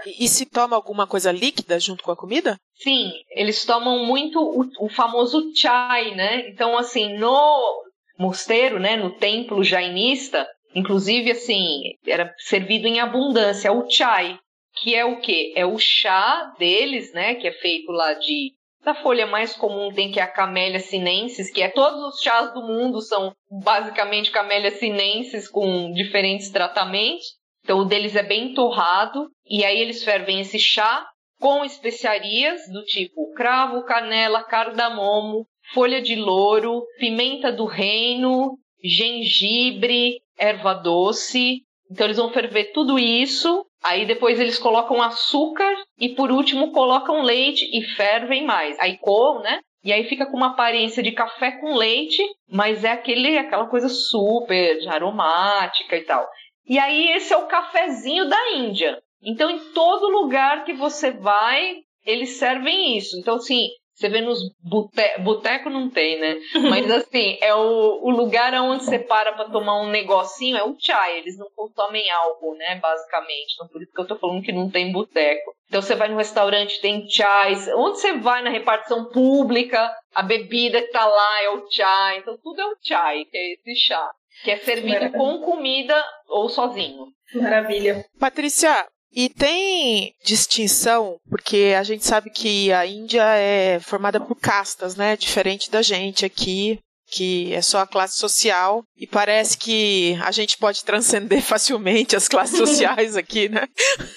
E, 0.07 0.27
e 0.27 0.29
se 0.29 0.45
toma 0.45 0.77
alguma 0.77 1.07
coisa 1.07 1.33
líquida 1.33 1.81
junto 1.81 2.05
com 2.05 2.11
a 2.11 2.17
comida? 2.17 2.59
Sim, 2.75 3.11
eles 3.31 3.65
tomam 3.65 4.05
muito 4.05 4.39
o, 4.39 4.85
o 4.85 4.89
famoso 4.91 5.51
chai, 5.57 6.15
né? 6.15 6.47
Então, 6.51 6.77
assim, 6.77 7.17
no 7.17 7.83
mosteiro, 8.19 8.79
né, 8.79 8.97
no 8.97 9.11
templo 9.11 9.63
jainista, 9.65 10.47
inclusive, 10.75 11.31
assim, 11.31 11.95
era 12.07 12.33
servido 12.39 12.87
em 12.87 13.01
abundância 13.01 13.73
o 13.73 13.89
chai, 13.91 14.39
que 14.77 14.95
é 14.95 15.05
o 15.05 15.21
quê? 15.21 15.53
É 15.57 15.65
o 15.65 15.79
chá 15.79 16.53
deles, 16.59 17.13
né, 17.13 17.35
que 17.35 17.47
é 17.47 17.53
feito 17.53 17.91
lá 17.93 18.15
de 18.15 18.53
da 18.85 18.95
folha 18.95 19.27
mais 19.27 19.57
comum 19.57 19.91
tem 19.91 20.13
que 20.13 20.21
é 20.21 20.23
a 20.23 20.31
Camellia 20.31 20.79
sinensis, 20.79 21.51
que 21.51 21.63
é 21.63 21.71
todos 21.71 22.01
os 22.03 22.21
chás 22.21 22.53
do 22.53 22.61
mundo 22.61 23.01
são 23.01 23.35
basicamente 23.51 24.31
Camellia 24.31 24.71
sinensis 24.73 25.49
com 25.49 25.91
diferentes 25.91 26.51
tratamentos. 26.51 27.25
Então 27.63 27.79
o 27.79 27.85
deles 27.87 28.15
é 28.15 28.23
bem 28.23 28.53
torrado 28.53 29.31
e 29.47 29.65
aí 29.65 29.81
eles 29.81 30.05
fervem 30.05 30.41
esse 30.41 30.59
chá 30.59 31.07
com 31.41 31.65
especiarias 31.65 32.61
do 32.71 32.85
tipo 32.85 33.33
cravo, 33.33 33.85
canela, 33.85 34.45
cardamomo, 34.45 35.47
folha 35.73 36.03
de 36.03 36.17
louro, 36.17 36.85
pimenta 36.99 37.51
do 37.51 37.65
reino, 37.65 38.59
gengibre, 38.83 40.21
erva 40.39 40.75
doce. 40.75 41.63
Então 41.91 42.07
eles 42.07 42.17
vão 42.17 42.31
ferver 42.31 42.73
tudo 42.73 42.99
isso, 42.99 43.65
aí 43.83 44.07
depois 44.07 44.41
eles 44.41 44.59
colocam 44.59 45.03
açúcar 45.03 45.73
e 45.99 46.09
por 46.09 46.31
último 46.31 46.73
colocam 46.73 47.23
leite 47.23 47.65
e 47.73 47.83
fervem 47.83 48.45
mais. 48.45 48.79
Aí 48.81 48.99
coam, 48.99 49.41
né? 49.43 49.61
E 49.85 49.93
aí 49.93 50.05
fica 50.05 50.25
com 50.25 50.37
uma 50.37 50.53
aparência 50.53 51.03
de 51.03 51.13
café 51.13 51.53
com 51.53 51.75
leite, 51.75 52.23
mas 52.49 52.85
é 52.85 52.93
aquele, 52.93 53.37
aquela 53.37 53.67
coisa 53.67 53.89
super 53.89 54.89
aromática 54.89 55.97
e 55.97 56.01
tal. 56.05 56.27
E 56.67 56.79
aí 56.79 57.11
esse 57.11 57.35
é 57.35 57.37
o 57.37 57.47
cafezinho 57.47 58.27
da 58.27 58.53
Índia. 58.53 58.99
Então 59.23 59.51
em 59.51 59.59
todo 59.73 60.09
lugar 60.09 60.65
que 60.65 60.73
você 60.73 61.11
vai, 61.11 61.77
eles 62.05 62.31
servem 62.39 62.97
isso. 62.97 63.19
Então 63.19 63.37
assim, 63.37 63.69
você 63.95 64.09
vê 64.09 64.21
nos 64.21 64.41
boteco, 64.61 65.23
boteco 65.23 65.71
não 65.71 65.89
tem, 65.89 66.19
né? 66.21 66.37
Mas 66.69 66.91
assim, 66.91 67.39
é 67.41 67.55
o, 67.55 68.01
o 68.03 68.11
lugar 68.11 68.53
onde 68.55 68.85
você 68.85 68.99
para 68.99 69.33
pra 69.33 69.49
tomar 69.49 69.81
um 69.81 69.89
negocinho, 69.89 70.57
é 70.57 70.65
o 70.65 70.77
chai. 70.79 71.19
Eles 71.19 71.39
não 71.39 71.49
consomem 71.55 72.11
álcool, 72.11 72.57
né? 72.57 72.77
Basicamente. 72.77 73.55
Então 73.55 73.69
por 73.69 73.81
isso 73.81 73.93
que 73.93 74.01
eu 74.01 74.07
tô 74.07 74.17
falando 74.17 74.43
que 74.43 74.53
não 74.53 74.69
tem 74.69 74.93
boteco. 74.93 75.55
Então 75.69 75.81
você 75.81 75.95
vai 75.95 76.09
no 76.09 76.17
restaurante, 76.17 76.81
tem 76.81 77.09
chais. 77.09 77.69
Onde 77.69 78.01
você 78.01 78.13
vai 78.19 78.43
na 78.43 78.51
repartição 78.51 79.09
pública, 79.11 79.91
a 80.15 80.23
bebida 80.23 80.83
que 80.83 80.89
tá 80.89 81.07
lá 81.07 81.43
é 81.43 81.51
o 81.51 81.71
chai. 81.71 82.19
Então 82.19 82.37
tudo 82.43 82.61
é 82.61 82.67
o 82.67 82.77
chai, 82.83 83.25
que 83.25 83.37
é 83.37 83.53
esse 83.53 83.77
chá. 83.87 84.11
Que 84.43 84.51
é 84.51 84.57
servido 84.57 84.89
Maravilha. 84.89 85.19
com 85.19 85.41
comida 85.41 86.05
ou 86.29 86.49
sozinho. 86.49 87.07
Maravilha. 87.35 88.05
Patrícia, 88.19 88.87
e 89.15 89.29
tem 89.29 90.13
distinção, 90.25 91.19
porque 91.31 91.75
a 91.79 91.85
gente 91.85 92.05
sabe 92.05 92.31
que 92.31 92.73
a 92.73 92.85
Índia 92.85 93.23
é 93.37 93.79
formada 93.79 94.19
por 94.19 94.35
castas, 94.35 94.97
né? 94.97 95.17
Diferente 95.17 95.71
da 95.71 95.83
gente 95.83 96.25
aqui, 96.25 96.81
que 97.13 97.55
é 97.55 97.63
só 97.63 97.79
a 97.79 97.87
classe 97.87 98.19
social. 98.19 98.83
E 98.97 99.07
parece 99.07 99.57
que 99.57 100.19
a 100.21 100.33
gente 100.33 100.59
pode 100.59 100.85
transcender 100.85 101.41
facilmente 101.47 102.17
as 102.17 102.27
classes 102.27 102.59
sociais 102.59 103.15
aqui, 103.17 103.49
né? 103.49 103.69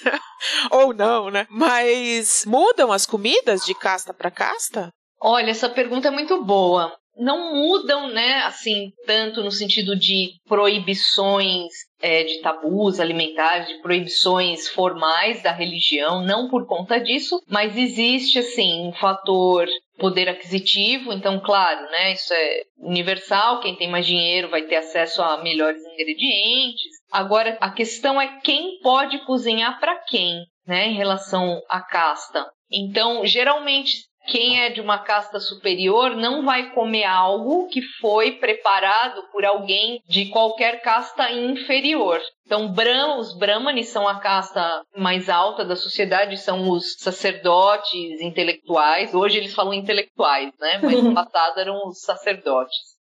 Ou 0.72 0.92
não, 0.92 1.30
né? 1.30 1.46
Mas 1.48 2.44
mudam 2.44 2.90
as 2.90 3.06
comidas 3.06 3.64
de 3.64 3.74
casta 3.74 4.12
para 4.12 4.32
casta? 4.32 4.90
Olha, 5.20 5.50
essa 5.50 5.68
pergunta 5.68 6.08
é 6.08 6.12
muito 6.12 6.42
boa. 6.44 6.92
Não 7.18 7.54
mudam, 7.54 8.08
né, 8.08 8.42
assim, 8.44 8.92
tanto 9.06 9.42
no 9.42 9.50
sentido 9.50 9.96
de 9.96 10.34
proibições 10.46 11.72
é, 12.00 12.22
de 12.22 12.40
tabus 12.40 13.00
alimentares, 13.00 13.68
de 13.68 13.80
proibições 13.82 14.68
formais 14.68 15.42
da 15.42 15.52
religião, 15.52 16.22
não 16.22 16.48
por 16.48 16.66
conta 16.66 17.00
disso, 17.00 17.42
mas 17.48 17.76
existe, 17.76 18.38
assim, 18.38 18.86
um 18.86 18.92
fator 18.92 19.66
poder 19.98 20.28
aquisitivo, 20.28 21.12
então, 21.12 21.40
claro, 21.40 21.90
né, 21.90 22.12
isso 22.12 22.32
é 22.32 22.62
universal, 22.78 23.60
quem 23.60 23.74
tem 23.74 23.90
mais 23.90 24.06
dinheiro 24.06 24.48
vai 24.48 24.62
ter 24.62 24.76
acesso 24.76 25.20
a 25.20 25.42
melhores 25.42 25.82
ingredientes. 25.84 26.98
Agora, 27.10 27.58
a 27.60 27.70
questão 27.70 28.20
é 28.20 28.38
quem 28.44 28.78
pode 28.80 29.18
cozinhar 29.26 29.80
para 29.80 29.96
quem, 30.06 30.44
né, 30.66 30.86
em 30.86 30.94
relação 30.94 31.60
à 31.68 31.80
casta. 31.80 32.46
Então, 32.70 33.26
geralmente, 33.26 34.06
quem 34.28 34.60
é 34.60 34.70
de 34.70 34.80
uma 34.80 34.98
casta 34.98 35.40
superior 35.40 36.14
não 36.14 36.44
vai 36.44 36.70
comer 36.72 37.04
algo 37.04 37.66
que 37.68 37.80
foi 38.00 38.32
preparado 38.32 39.22
por 39.32 39.44
alguém 39.44 40.02
de 40.06 40.26
qualquer 40.26 40.82
casta 40.82 41.30
inferior. 41.32 42.20
Então, 42.46 42.70
os 43.18 43.36
Brahmanes 43.36 43.88
são 43.88 44.06
a 44.06 44.20
casta 44.20 44.82
mais 44.96 45.28
alta 45.28 45.64
da 45.64 45.76
sociedade, 45.76 46.38
são 46.38 46.70
os 46.70 46.96
sacerdotes 46.98 48.20
intelectuais. 48.20 49.14
Hoje 49.14 49.38
eles 49.38 49.54
falam 49.54 49.74
intelectuais, 49.74 50.52
né? 50.58 50.78
Mas 50.82 51.02
no 51.02 51.12
passado 51.14 51.58
eram 51.58 51.86
os 51.86 52.00
sacerdotes. 52.00 52.98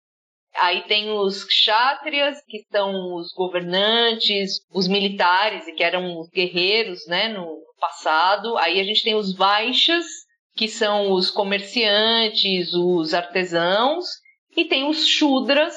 Aí 0.57 0.83
tem 0.83 1.11
os 1.11 1.43
kshatriyas, 1.43 2.37
que 2.47 2.63
são 2.71 3.15
os 3.15 3.33
governantes, 3.33 4.61
os 4.73 4.87
militares, 4.87 5.65
que 5.75 5.83
eram 5.83 6.17
os 6.19 6.29
guerreiros, 6.29 7.05
né, 7.07 7.27
no 7.27 7.45
passado. 7.79 8.57
Aí 8.57 8.79
a 8.79 8.83
gente 8.83 9.03
tem 9.03 9.15
os 9.15 9.35
vaixas, 9.35 10.05
que 10.55 10.67
são 10.67 11.11
os 11.11 11.29
comerciantes, 11.29 12.73
os 12.73 13.13
artesãos, 13.13 14.05
e 14.55 14.65
tem 14.65 14.87
os 14.87 15.05
shudras, 15.05 15.75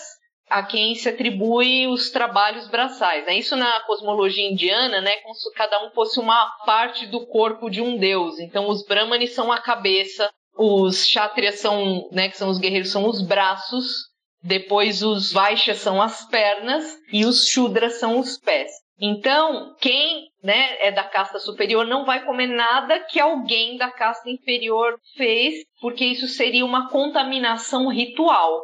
a 0.49 0.63
quem 0.63 0.95
se 0.95 1.09
atribui 1.09 1.87
os 1.87 2.11
trabalhos 2.11 2.69
braçais. 2.69 3.27
É 3.27 3.35
isso 3.35 3.55
na 3.55 3.81
cosmologia 3.81 4.49
indiana, 4.49 5.01
né, 5.01 5.17
como 5.17 5.35
se 5.35 5.53
cada 5.53 5.85
um 5.87 5.91
fosse 5.91 6.19
uma 6.19 6.49
parte 6.65 7.07
do 7.07 7.27
corpo 7.27 7.69
de 7.69 7.83
um 7.83 7.99
deus. 7.99 8.39
Então 8.39 8.69
os 8.69 8.85
brahmanes 8.85 9.35
são 9.35 9.53
a 9.53 9.61
cabeça, 9.61 10.31
os 10.57 11.05
kshatriyas 11.05 11.61
são, 11.61 12.09
né, 12.13 12.29
que 12.29 12.39
são 12.39 12.49
os 12.49 12.59
guerreiros, 12.59 12.91
são 12.91 13.07
os 13.07 13.21
braços, 13.21 14.09
depois 14.43 15.03
os 15.03 15.33
vaixas 15.33 15.79
são 15.79 16.01
as 16.01 16.27
pernas 16.29 16.97
e 17.13 17.25
os 17.25 17.47
shudras 17.47 17.99
são 17.99 18.19
os 18.19 18.39
pés. 18.39 18.71
Então, 19.01 19.77
quem 19.81 20.29
né, 20.43 20.77
é 20.81 20.91
da 20.91 21.05
casta 21.05 21.39
superior 21.39 21.87
não 21.87 22.05
vai 22.05 22.25
comer 22.25 22.49
nada 22.49 22.99
que 23.01 23.21
alguém 23.21 23.77
da 23.77 23.91
casta 23.91 24.29
inferior 24.29 24.99
fez, 25.17 25.65
porque 25.81 26.05
isso 26.05 26.27
seria 26.27 26.65
uma 26.65 26.91
contaminação 26.91 27.89
ritual. 27.89 28.61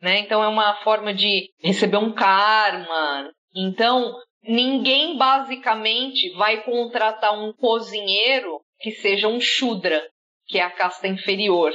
Né? 0.00 0.20
Então, 0.20 0.42
é 0.42 0.48
uma 0.48 0.74
forma 0.82 1.12
de 1.12 1.50
receber 1.62 1.98
um 1.98 2.12
karma. 2.12 3.30
Então, 3.54 4.14
ninguém 4.42 5.18
basicamente 5.18 6.30
vai 6.30 6.62
contratar 6.62 7.38
um 7.38 7.52
cozinheiro 7.52 8.60
que 8.80 8.90
seja 8.90 9.28
um 9.28 9.40
shudra, 9.40 10.02
que 10.46 10.58
é 10.58 10.62
a 10.62 10.70
casta 10.70 11.06
inferior. 11.06 11.72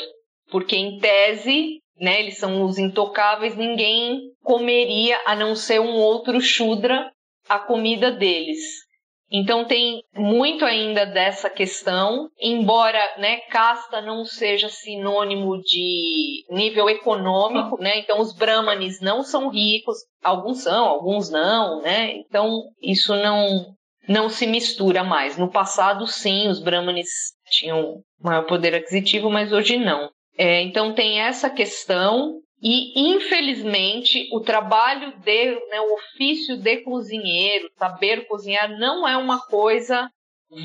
Porque, 0.49 0.75
em 0.75 0.97
tese, 0.97 1.79
né, 1.95 2.21
eles 2.21 2.39
são 2.39 2.63
os 2.63 2.79
intocáveis, 2.79 3.55
ninguém 3.55 4.19
comeria 4.41 5.19
a 5.27 5.35
não 5.35 5.55
ser 5.55 5.79
um 5.79 5.93
outro 5.93 6.41
shudra 6.41 7.11
a 7.49 7.59
comida 7.59 8.11
deles. 8.11 8.59
Então 9.31 9.65
tem 9.65 10.01
muito 10.15 10.65
ainda 10.65 11.05
dessa 11.05 11.49
questão, 11.49 12.29
embora 12.39 12.99
né, 13.19 13.37
casta 13.51 14.01
não 14.01 14.25
seja 14.25 14.69
sinônimo 14.69 15.59
de 15.61 16.45
nível 16.49 16.89
econômico, 16.89 17.77
né? 17.79 17.99
Então 17.99 18.19
os 18.19 18.33
brahmanes 18.33 18.99
não 19.01 19.21
são 19.21 19.49
ricos, 19.49 19.97
alguns 20.23 20.63
são, 20.63 20.85
alguns 20.85 21.29
não, 21.29 21.81
né? 21.81 22.13
Então 22.13 22.63
isso 22.81 23.15
não 23.15 23.75
não 24.07 24.27
se 24.27 24.47
mistura 24.47 25.03
mais. 25.03 25.37
No 25.37 25.51
passado, 25.51 26.07
sim, 26.07 26.47
os 26.47 26.59
brahmanes 26.59 27.09
tinham 27.51 28.01
maior 28.19 28.47
poder 28.47 28.73
aquisitivo, 28.73 29.29
mas 29.29 29.51
hoje 29.51 29.77
não. 29.77 30.09
É, 30.35 30.61
então 30.63 30.95
tem 30.95 31.19
essa 31.21 31.47
questão 31.49 32.39
e, 32.61 33.13
infelizmente, 33.13 34.29
o 34.33 34.41
trabalho 34.41 35.13
de, 35.19 35.51
né, 35.69 35.79
o 35.81 35.93
ofício 35.93 36.57
de 36.57 36.77
cozinheiro, 36.77 37.69
saber 37.77 38.27
cozinhar, 38.27 38.69
não 38.77 39.07
é 39.07 39.15
uma 39.15 39.39
coisa 39.39 40.09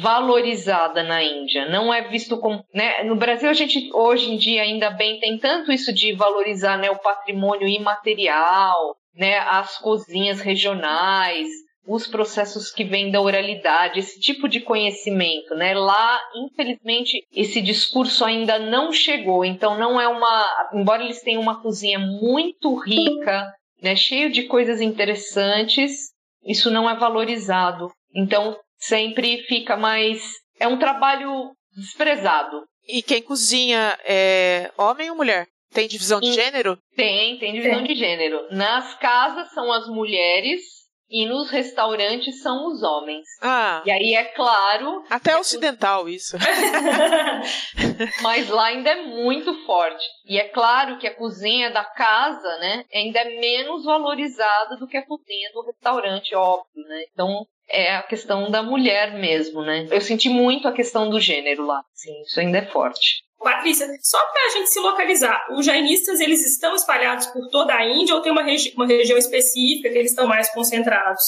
valorizada 0.01 1.03
na 1.03 1.23
Índia. 1.23 1.69
Não 1.69 1.93
é 1.93 2.09
visto 2.09 2.39
como. 2.39 2.65
Né? 2.75 3.03
No 3.05 3.17
Brasil, 3.17 3.49
a 3.49 3.53
gente, 3.53 3.91
hoje 3.93 4.33
em 4.33 4.37
dia, 4.37 4.63
ainda 4.63 4.91
bem, 4.91 5.21
tem 5.21 5.39
tanto 5.39 5.71
isso 5.71 5.93
de 5.93 6.13
valorizar 6.15 6.79
né, 6.79 6.91
o 6.91 6.99
patrimônio 6.99 7.69
imaterial, 7.69 8.97
né, 9.15 9.39
as 9.39 9.79
cozinhas 9.79 10.41
regionais, 10.41 11.49
os 11.87 12.07
processos 12.07 12.71
que 12.71 12.85
vêm 12.85 13.11
da 13.11 13.21
oralidade, 13.21 14.01
esse 14.01 14.19
tipo 14.19 14.49
de 14.49 14.61
conhecimento, 14.61 15.55
né? 15.55 15.75
Lá, 15.75 16.21
infelizmente, 16.35 17.27
esse 17.33 17.61
discurso 17.61 18.25
ainda 18.25 18.59
não 18.59 18.93
chegou. 18.93 19.45
Então, 19.45 19.79
não 19.79 20.01
é 20.01 20.09
uma. 20.09 20.69
Embora 20.73 21.03
eles 21.03 21.23
tenham 21.23 21.43
uma 21.43 21.61
cozinha 21.61 21.99
muito 21.99 22.75
rica, 22.77 23.53
né, 23.83 23.95
cheio 23.95 24.31
de 24.31 24.45
coisas 24.45 24.81
interessantes, 24.81 26.11
isso 26.45 26.71
não 26.71 26.89
é 26.89 26.97
valorizado. 26.97 27.91
Então, 28.15 28.57
sempre 28.79 29.43
fica 29.43 29.77
mais. 29.77 30.23
É 30.59 30.67
um 30.67 30.79
trabalho 30.79 31.53
desprezado. 31.77 32.63
E 32.87 33.03
quem 33.03 33.23
cozinha 33.23 33.99
é 34.05 34.71
homem 34.77 35.11
ou 35.11 35.17
mulher? 35.17 35.47
Tem 35.73 35.89
divisão 35.89 36.21
de 36.21 36.33
gênero? 36.33 36.79
Tem, 36.95 37.37
tem 37.39 37.53
divisão 37.53 37.83
de 37.83 37.95
gênero. 37.97 38.47
Nas 38.53 38.95
casas 38.99 39.53
são 39.53 39.73
as 39.73 39.89
mulheres 39.89 40.63
e 41.09 41.27
nos 41.27 41.51
restaurantes 41.51 42.41
são 42.41 42.67
os 42.69 42.83
homens. 42.83 43.27
Ah. 43.43 43.83
E 43.85 43.91
aí 43.91 44.15
é 44.15 44.25
claro. 44.25 45.05
Até 45.11 45.37
ocidental 45.37 46.09
isso. 46.09 46.37
Mas 48.23 48.49
lá 48.49 48.67
ainda 48.67 48.91
é 48.91 49.03
muito 49.03 49.55
forte. 49.65 50.05
E 50.25 50.39
é 50.39 50.49
claro 50.49 50.99
que 50.99 51.07
a 51.07 51.15
cozinha 51.15 51.71
da 51.71 51.85
casa, 51.85 52.59
né, 52.59 52.85
ainda 52.93 53.21
é 53.21 53.39
menos 53.39 53.85
valorizada 53.85 54.77
do 54.77 54.87
que 54.87 54.97
a 54.97 55.07
cozinha 55.07 55.51
do 55.53 55.65
restaurante, 55.67 56.35
óbvio, 56.35 56.83
né? 56.89 57.05
Então 57.13 57.47
é 57.69 57.97
a 57.97 58.03
questão 58.03 58.51
da 58.51 58.63
mulher 58.63 59.15
mesmo, 59.15 59.63
né? 59.63 59.87
Eu 59.91 60.01
senti 60.01 60.29
muito 60.29 60.69
a 60.69 60.73
questão 60.73 61.09
do 61.09 61.21
gênero 61.21 61.67
lá. 61.67 61.83
Sim, 61.93 62.23
isso 62.23 62.41
ainda 62.41 62.59
é 62.59 62.67
forte. 62.67 63.24
Patrícia, 63.45 63.87
só 64.03 64.19
para 64.33 64.47
a 64.47 64.51
gente 64.51 64.71
se 64.71 64.81
localizar, 64.81 65.47
os 65.53 65.65
jainistas 65.65 66.19
eles 66.19 66.45
estão 66.45 66.75
espalhados 66.75 67.27
por 67.27 67.49
toda 67.49 67.75
a 67.75 67.87
Índia 67.87 68.15
ou 68.15 68.21
tem 68.21 68.33
uma, 68.33 68.43
regi 68.43 68.73
uma 68.75 68.87
região 68.87 69.17
específica 69.17 69.91
que 69.91 69.99
eles 69.99 70.11
estão 70.11 70.27
mais 70.27 70.53
concentrados? 70.53 71.23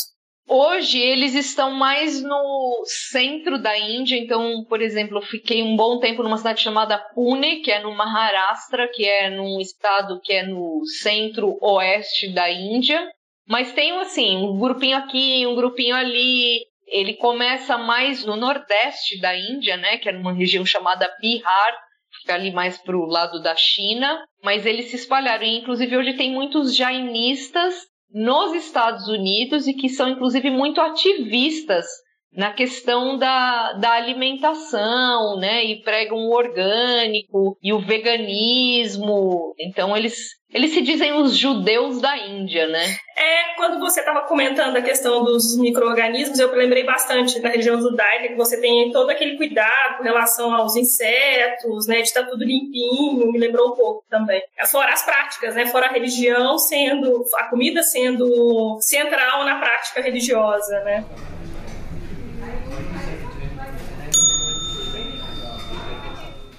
Hoje 0.48 1.00
eles 1.00 1.34
estão 1.34 1.72
mais 1.72 2.22
no 2.22 2.84
centro 3.10 3.60
da 3.60 3.76
Índia, 3.76 4.16
então, 4.16 4.64
por 4.68 4.80
exemplo, 4.80 5.18
eu 5.18 5.22
fiquei 5.22 5.60
um 5.60 5.74
bom 5.74 5.98
tempo 5.98 6.22
numa 6.22 6.36
cidade 6.36 6.62
chamada 6.62 6.98
Pune, 7.14 7.62
que 7.62 7.72
é 7.72 7.80
no 7.80 7.92
Maharashtra, 7.92 8.88
que 8.92 9.04
é 9.04 9.28
num 9.28 9.60
estado 9.60 10.20
que 10.22 10.32
é 10.32 10.46
no 10.46 10.82
centro-oeste 11.02 12.32
da 12.32 12.48
Índia. 12.48 13.08
Mas 13.48 13.72
tem 13.72 13.90
assim, 13.98 14.36
um 14.36 14.56
grupinho 14.56 14.96
aqui, 14.96 15.44
um 15.46 15.56
grupinho 15.56 15.96
ali. 15.96 16.60
Ele 16.86 17.14
começa 17.14 17.76
mais 17.76 18.24
no 18.24 18.36
nordeste 18.36 19.20
da 19.20 19.36
Índia, 19.36 19.76
né, 19.76 19.98
que 19.98 20.08
é 20.08 20.12
numa 20.12 20.32
região 20.32 20.64
chamada 20.64 21.12
Bihar, 21.20 21.85
ali 22.34 22.52
mais 22.52 22.78
para 22.78 22.96
o 22.96 23.06
lado 23.06 23.40
da 23.42 23.54
China, 23.56 24.24
mas 24.42 24.66
eles 24.66 24.90
se 24.90 24.96
espalharam. 24.96 25.44
E, 25.44 25.58
inclusive, 25.58 25.96
hoje 25.96 26.14
tem 26.14 26.32
muitos 26.32 26.74
jainistas 26.74 27.74
nos 28.10 28.54
Estados 28.54 29.08
Unidos 29.08 29.66
e 29.66 29.74
que 29.74 29.88
são, 29.88 30.08
inclusive, 30.08 30.50
muito 30.50 30.80
ativistas 30.80 31.86
na 32.32 32.52
questão 32.52 33.16
da, 33.18 33.72
da 33.74 33.92
alimentação, 33.92 35.38
né? 35.38 35.64
E 35.64 35.82
pregam 35.82 36.18
o 36.18 36.34
orgânico 36.34 37.56
e 37.62 37.72
o 37.72 37.80
veganismo. 37.80 39.54
Então, 39.58 39.96
eles 39.96 40.36
eles 40.56 40.72
se 40.72 40.80
dizem 40.80 41.12
os 41.12 41.36
judeus 41.36 42.00
da 42.00 42.16
Índia, 42.16 42.68
né? 42.68 42.82
É, 43.18 43.54
quando 43.56 43.80
você 43.80 44.00
estava 44.00 44.22
comentando 44.22 44.76
a 44.76 44.80
questão 44.80 45.24
dos 45.24 45.58
micro-organismos, 45.58 46.38
eu 46.38 46.54
lembrei 46.54 46.84
bastante 46.84 47.40
da 47.40 47.48
região 47.48 47.80
judaica, 47.80 48.28
que 48.28 48.36
você 48.36 48.60
tem 48.60 48.90
todo 48.92 49.10
aquele 49.10 49.36
cuidado 49.36 49.98
com 49.98 50.04
relação 50.04 50.54
aos 50.54 50.76
insetos, 50.76 51.86
né, 51.88 51.96
de 51.96 52.02
estar 52.02 52.22
tá 52.22 52.30
tudo 52.30 52.44
limpinho, 52.44 53.30
me 53.32 53.38
lembrou 53.38 53.72
um 53.72 53.76
pouco 53.76 54.04
também. 54.08 54.40
Fora 54.70 54.92
as 54.92 55.04
práticas, 55.04 55.54
né, 55.54 55.66
fora 55.66 55.88
a 55.88 55.92
religião 55.92 56.56
sendo, 56.58 57.24
a 57.36 57.44
comida 57.44 57.82
sendo 57.82 58.78
central 58.80 59.44
na 59.44 59.58
prática 59.58 60.00
religiosa, 60.00 60.80
né. 60.84 61.04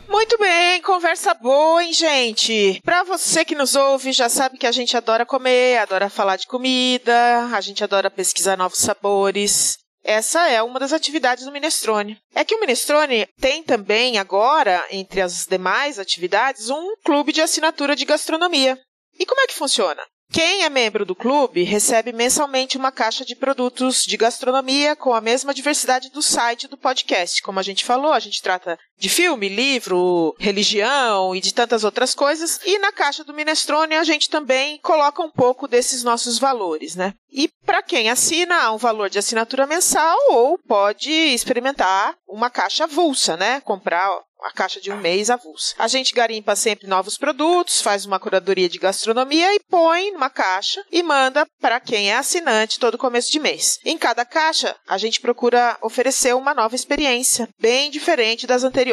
Muito 0.09 0.37
bem, 0.37 0.81
conversa 0.81 1.33
boa, 1.33 1.83
hein, 1.83 1.91
gente? 1.91 2.81
Pra 2.83 3.03
você 3.03 3.43
que 3.43 3.53
nos 3.53 3.75
ouve, 3.75 4.13
já 4.13 4.29
sabe 4.29 4.57
que 4.57 4.65
a 4.65 4.71
gente 4.71 4.95
adora 4.95 5.25
comer, 5.25 5.77
adora 5.77 6.09
falar 6.09 6.37
de 6.37 6.47
comida, 6.47 7.49
a 7.53 7.59
gente 7.59 7.83
adora 7.83 8.09
pesquisar 8.09 8.55
novos 8.55 8.79
sabores. 8.79 9.77
Essa 10.03 10.47
é 10.47 10.63
uma 10.63 10.79
das 10.79 10.93
atividades 10.93 11.43
do 11.43 11.51
Minestrone. 11.51 12.17
É 12.33 12.45
que 12.45 12.55
o 12.55 12.59
Minestrone 12.61 13.27
tem 13.39 13.61
também 13.61 14.17
agora, 14.17 14.81
entre 14.89 15.19
as 15.19 15.45
demais 15.45 15.99
atividades, 15.99 16.69
um 16.69 16.95
clube 17.03 17.33
de 17.33 17.41
assinatura 17.41 17.93
de 17.93 18.05
gastronomia. 18.05 18.79
E 19.19 19.25
como 19.25 19.41
é 19.41 19.47
que 19.47 19.55
funciona? 19.55 20.01
Quem 20.31 20.63
é 20.63 20.69
membro 20.69 21.05
do 21.05 21.15
clube 21.15 21.63
recebe 21.63 22.11
mensalmente 22.11 22.77
uma 22.77 22.91
caixa 22.91 23.23
de 23.23 23.35
produtos 23.35 24.03
de 24.03 24.17
gastronomia 24.17 24.95
com 24.95 25.13
a 25.13 25.21
mesma 25.21 25.53
diversidade 25.53 26.09
do 26.11 26.21
site 26.21 26.67
do 26.67 26.77
podcast. 26.77 27.41
Como 27.41 27.59
a 27.59 27.63
gente 27.63 27.85
falou, 27.85 28.11
a 28.11 28.19
gente 28.19 28.41
trata 28.41 28.77
de 28.97 29.09
filme, 29.09 29.47
livro, 29.47 30.35
religião 30.39 31.35
e 31.35 31.41
de 31.41 31.53
tantas 31.53 31.83
outras 31.83 32.15
coisas. 32.15 32.59
E 32.65 32.79
na 32.79 32.91
caixa 32.91 33.23
do 33.23 33.33
Minestrone 33.33 33.95
a 33.95 34.03
gente 34.03 34.29
também 34.29 34.79
coloca 34.79 35.21
um 35.21 35.29
pouco 35.29 35.67
desses 35.67 36.03
nossos 36.03 36.39
valores, 36.39 36.95
né? 36.95 37.13
E 37.31 37.49
para 37.65 37.83
quem 37.83 38.09
assina, 38.09 38.63
há 38.63 38.71
um 38.71 38.77
valor 38.77 39.09
de 39.09 39.19
assinatura 39.19 39.67
mensal 39.67 40.17
ou 40.29 40.57
pode 40.57 41.11
experimentar 41.11 42.15
uma 42.27 42.49
caixa 42.49 42.85
avulsa, 42.85 43.37
né? 43.37 43.61
Comprar 43.61 44.09
a 44.43 44.51
caixa 44.51 44.79
de 44.79 44.91
um 44.91 44.97
mês 44.97 45.29
avulsa. 45.29 45.75
A 45.77 45.87
gente 45.87 46.13
garimpa 46.13 46.55
sempre 46.55 46.87
novos 46.87 47.17
produtos, 47.17 47.81
faz 47.81 48.05
uma 48.05 48.19
curadoria 48.19 48.69
de 48.69 48.77
gastronomia 48.77 49.53
e 49.53 49.59
põe 49.69 50.11
numa 50.11 50.29
caixa 50.29 50.83
e 50.91 51.01
manda 51.01 51.45
para 51.59 51.79
quem 51.79 52.11
é 52.11 52.15
assinante 52.15 52.79
todo 52.79 52.97
começo 52.97 53.31
de 53.31 53.39
mês. 53.39 53.79
Em 53.83 53.97
cada 53.97 54.23
caixa, 54.23 54.75
a 54.87 54.97
gente 54.97 55.19
procura 55.19 55.77
oferecer 55.81 56.35
uma 56.35 56.53
nova 56.53 56.75
experiência, 56.75 57.49
bem 57.59 57.89
diferente 57.89 58.47
das 58.47 58.63
anteriores. 58.63 58.86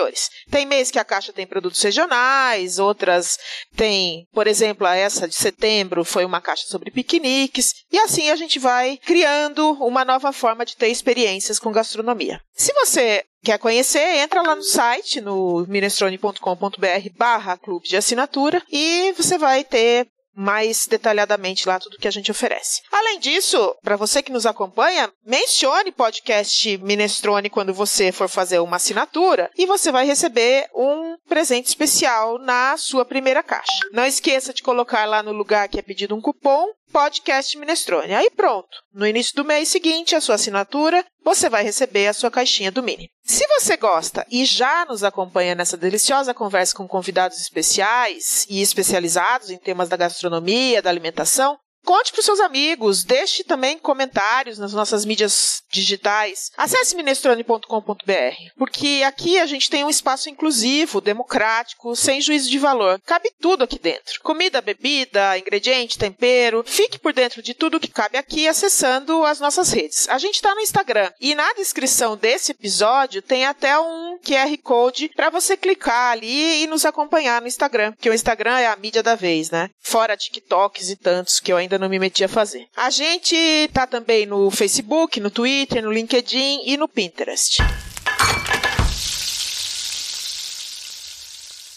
Tem 0.51 0.67
mês 0.67 0.91
que 0.91 0.99
a 0.99 1.05
caixa 1.05 1.33
tem 1.33 1.47
produtos 1.47 1.83
regionais, 1.83 2.79
outras 2.79 3.39
tem, 3.77 4.27
por 4.33 4.47
exemplo, 4.47 4.87
essa 4.87 5.29
de 5.29 5.35
setembro 5.35 6.05
foi 6.05 6.25
uma 6.25 6.41
caixa 6.41 6.67
sobre 6.67 6.91
piqueniques, 6.91 7.73
e 7.91 7.99
assim 7.99 8.31
a 8.31 8.37
gente 8.37 8.59
vai 8.59 8.99
criando 8.99 9.73
uma 9.85 10.05
nova 10.05 10.33
forma 10.33 10.65
de 10.65 10.77
ter 10.77 10.89
experiências 10.89 11.59
com 11.59 11.73
gastronomia. 11.73 12.41
Se 12.55 12.73
você 12.73 13.25
Quer 13.45 13.59
conhecer? 13.59 14.21
Entra 14.21 14.41
lá 14.41 14.57
no 14.57 14.63
site, 14.63 15.21
no 15.21 15.67
minestrone.com.br 15.69 17.09
barra 17.15 17.59
clube 17.59 17.87
de 17.87 17.95
assinatura 17.95 18.63
e 18.73 19.13
você 19.13 19.37
vai 19.37 19.63
ter 19.63 20.09
mais 20.35 20.87
detalhadamente 20.87 21.67
lá 21.69 21.79
tudo 21.79 21.99
que 21.99 22.09
a 22.09 22.11
gente 22.11 22.31
oferece. 22.31 22.83
Além 22.91 23.19
disso, 23.19 23.77
para 23.83 23.97
você 23.97 24.23
que 24.23 24.33
nos 24.33 24.47
acompanha, 24.47 25.13
mencione 25.25 25.93
podcast 25.93 26.79
Minestrone 26.79 27.51
quando 27.51 27.73
você 27.73 28.13
for 28.13 28.29
fazer 28.29 28.59
uma 28.59 28.77
assinatura 28.77 29.51
e 29.57 29.67
você 29.67 29.93
vai 29.93 30.07
receber 30.07 30.69
um 30.75 31.17
presente 31.29 31.69
especial 31.69 32.39
na 32.39 32.77
sua 32.77 33.05
primeira 33.05 33.43
caixa. 33.43 33.89
Não 33.93 34.05
esqueça 34.05 34.53
de 34.53 34.63
colocar 34.63 35.05
lá 35.05 35.23
no 35.23 35.33
lugar 35.33 35.69
que 35.69 35.79
é 35.79 35.83
pedido 35.83 36.15
um 36.15 36.21
cupom 36.21 36.67
podcast 36.95 37.59
Minestrone. 37.59 38.15
Aí 38.15 38.31
pronto. 38.31 38.69
No 38.93 39.05
início 39.05 39.35
do 39.35 39.45
mês 39.45 39.69
seguinte, 39.69 40.15
a 40.15 40.21
sua 40.21 40.37
assinatura, 40.37 41.05
você 41.25 41.51
vai 41.51 41.65
receber 41.65 42.07
a 42.07 42.13
sua 42.13 42.31
caixinha 42.31 42.71
do 42.71 42.85
Mini. 42.85 43.11
Se 43.25 43.45
você 43.49 43.77
gosta 43.77 44.25
e 44.31 44.45
já 44.45 44.85
nos 44.85 45.03
acompanha 45.03 45.57
nessa 45.57 45.77
deliciosa 45.77 46.33
conversa 46.33 46.77
com 46.77 46.87
convidados 46.87 47.41
especiais 47.41 48.47
e 48.49 48.63
especializados 48.63 49.51
em 49.51 49.59
temas 49.59 49.89
da 49.89 49.97
gastronomia, 49.97 50.81
da 50.81 50.89
alimentação, 50.89 51.59
Conte 51.85 52.13
para 52.13 52.21
os 52.21 52.25
seus 52.25 52.41
amigos, 52.41 53.05
deixe 53.05 53.45
também 53.45 53.79
comentários 53.79 54.59
nas 54.59 54.73
nossas 54.73 55.05
mídias 55.05 55.63
digitais. 55.71 56.51
Acesse 56.57 56.97
minestrone.com.br, 56.97 58.37
porque 58.57 59.03
aqui 59.07 59.39
a 59.39 59.47
gente 59.47 59.69
tem 59.69 59.85
um 59.85 59.91
espaço 59.91 60.31
inclusivo, 60.31 61.01
democrático, 61.01 61.95
sem 61.95 62.21
juízo 62.21 62.51
de 62.51 62.59
valor. 62.59 62.99
Cabe 63.05 63.31
tudo 63.39 63.65
aqui 63.65 63.79
dentro: 63.79 64.21
comida, 64.23 64.63
bebida, 64.63 65.37
ingrediente, 65.39 65.99
tempero. 65.99 66.65
Fique 66.67 66.99
por 66.99 67.13
dentro 67.13 67.43
de 67.43 67.53
tudo 67.53 67.81
que 67.81 67.89
cabe 67.89 68.17
aqui 68.17 68.49
acessando 68.49 69.25
as 69.25 69.39
nossas 69.39 69.71
redes. 69.71 70.09
A 70.09 70.17
gente 70.17 70.37
está 70.37 70.55
no 70.55 70.61
Instagram 70.61 71.13
e 71.21 71.35
na 71.35 71.53
descrição 71.53 72.17
desse 72.17 72.53
episódio 72.53 73.21
tem 73.21 73.45
até 73.45 73.79
um 73.79 74.19
QR 74.25 74.57
Code 74.63 75.11
para 75.15 75.29
você 75.29 75.57
clicar 75.57 76.13
ali 76.13 76.63
e 76.63 76.67
nos 76.67 76.85
acompanhar 76.85 77.43
no 77.43 77.49
Instagram, 77.49 77.93
que 78.01 78.09
o 78.09 78.15
Instagram 78.15 78.59
é 78.59 78.67
a 78.69 78.77
mídia 78.77 79.03
da 79.03 79.15
vez, 79.15 79.51
né? 79.51 79.69
Fora 79.83 80.17
TikToks 80.17 80.89
e 80.89 80.97
tantos 80.97 81.41
que 81.41 81.53
eu 81.53 81.57
ainda 81.57 81.74
não 81.79 81.89
me 81.89 81.99
meti 81.99 82.25
a 82.25 82.29
fazer. 82.29 82.67
A 82.77 82.91
gente 82.91 83.37
tá 83.73 83.87
também 83.87 84.27
no 84.27 84.51
Facebook, 84.51 85.21
no 85.21 85.31
Twitter, 85.31 85.83
no 85.83 85.93
LinkedIn 85.93 86.63
e 86.65 86.77
no 86.77 86.89
Pinterest. 86.89 87.63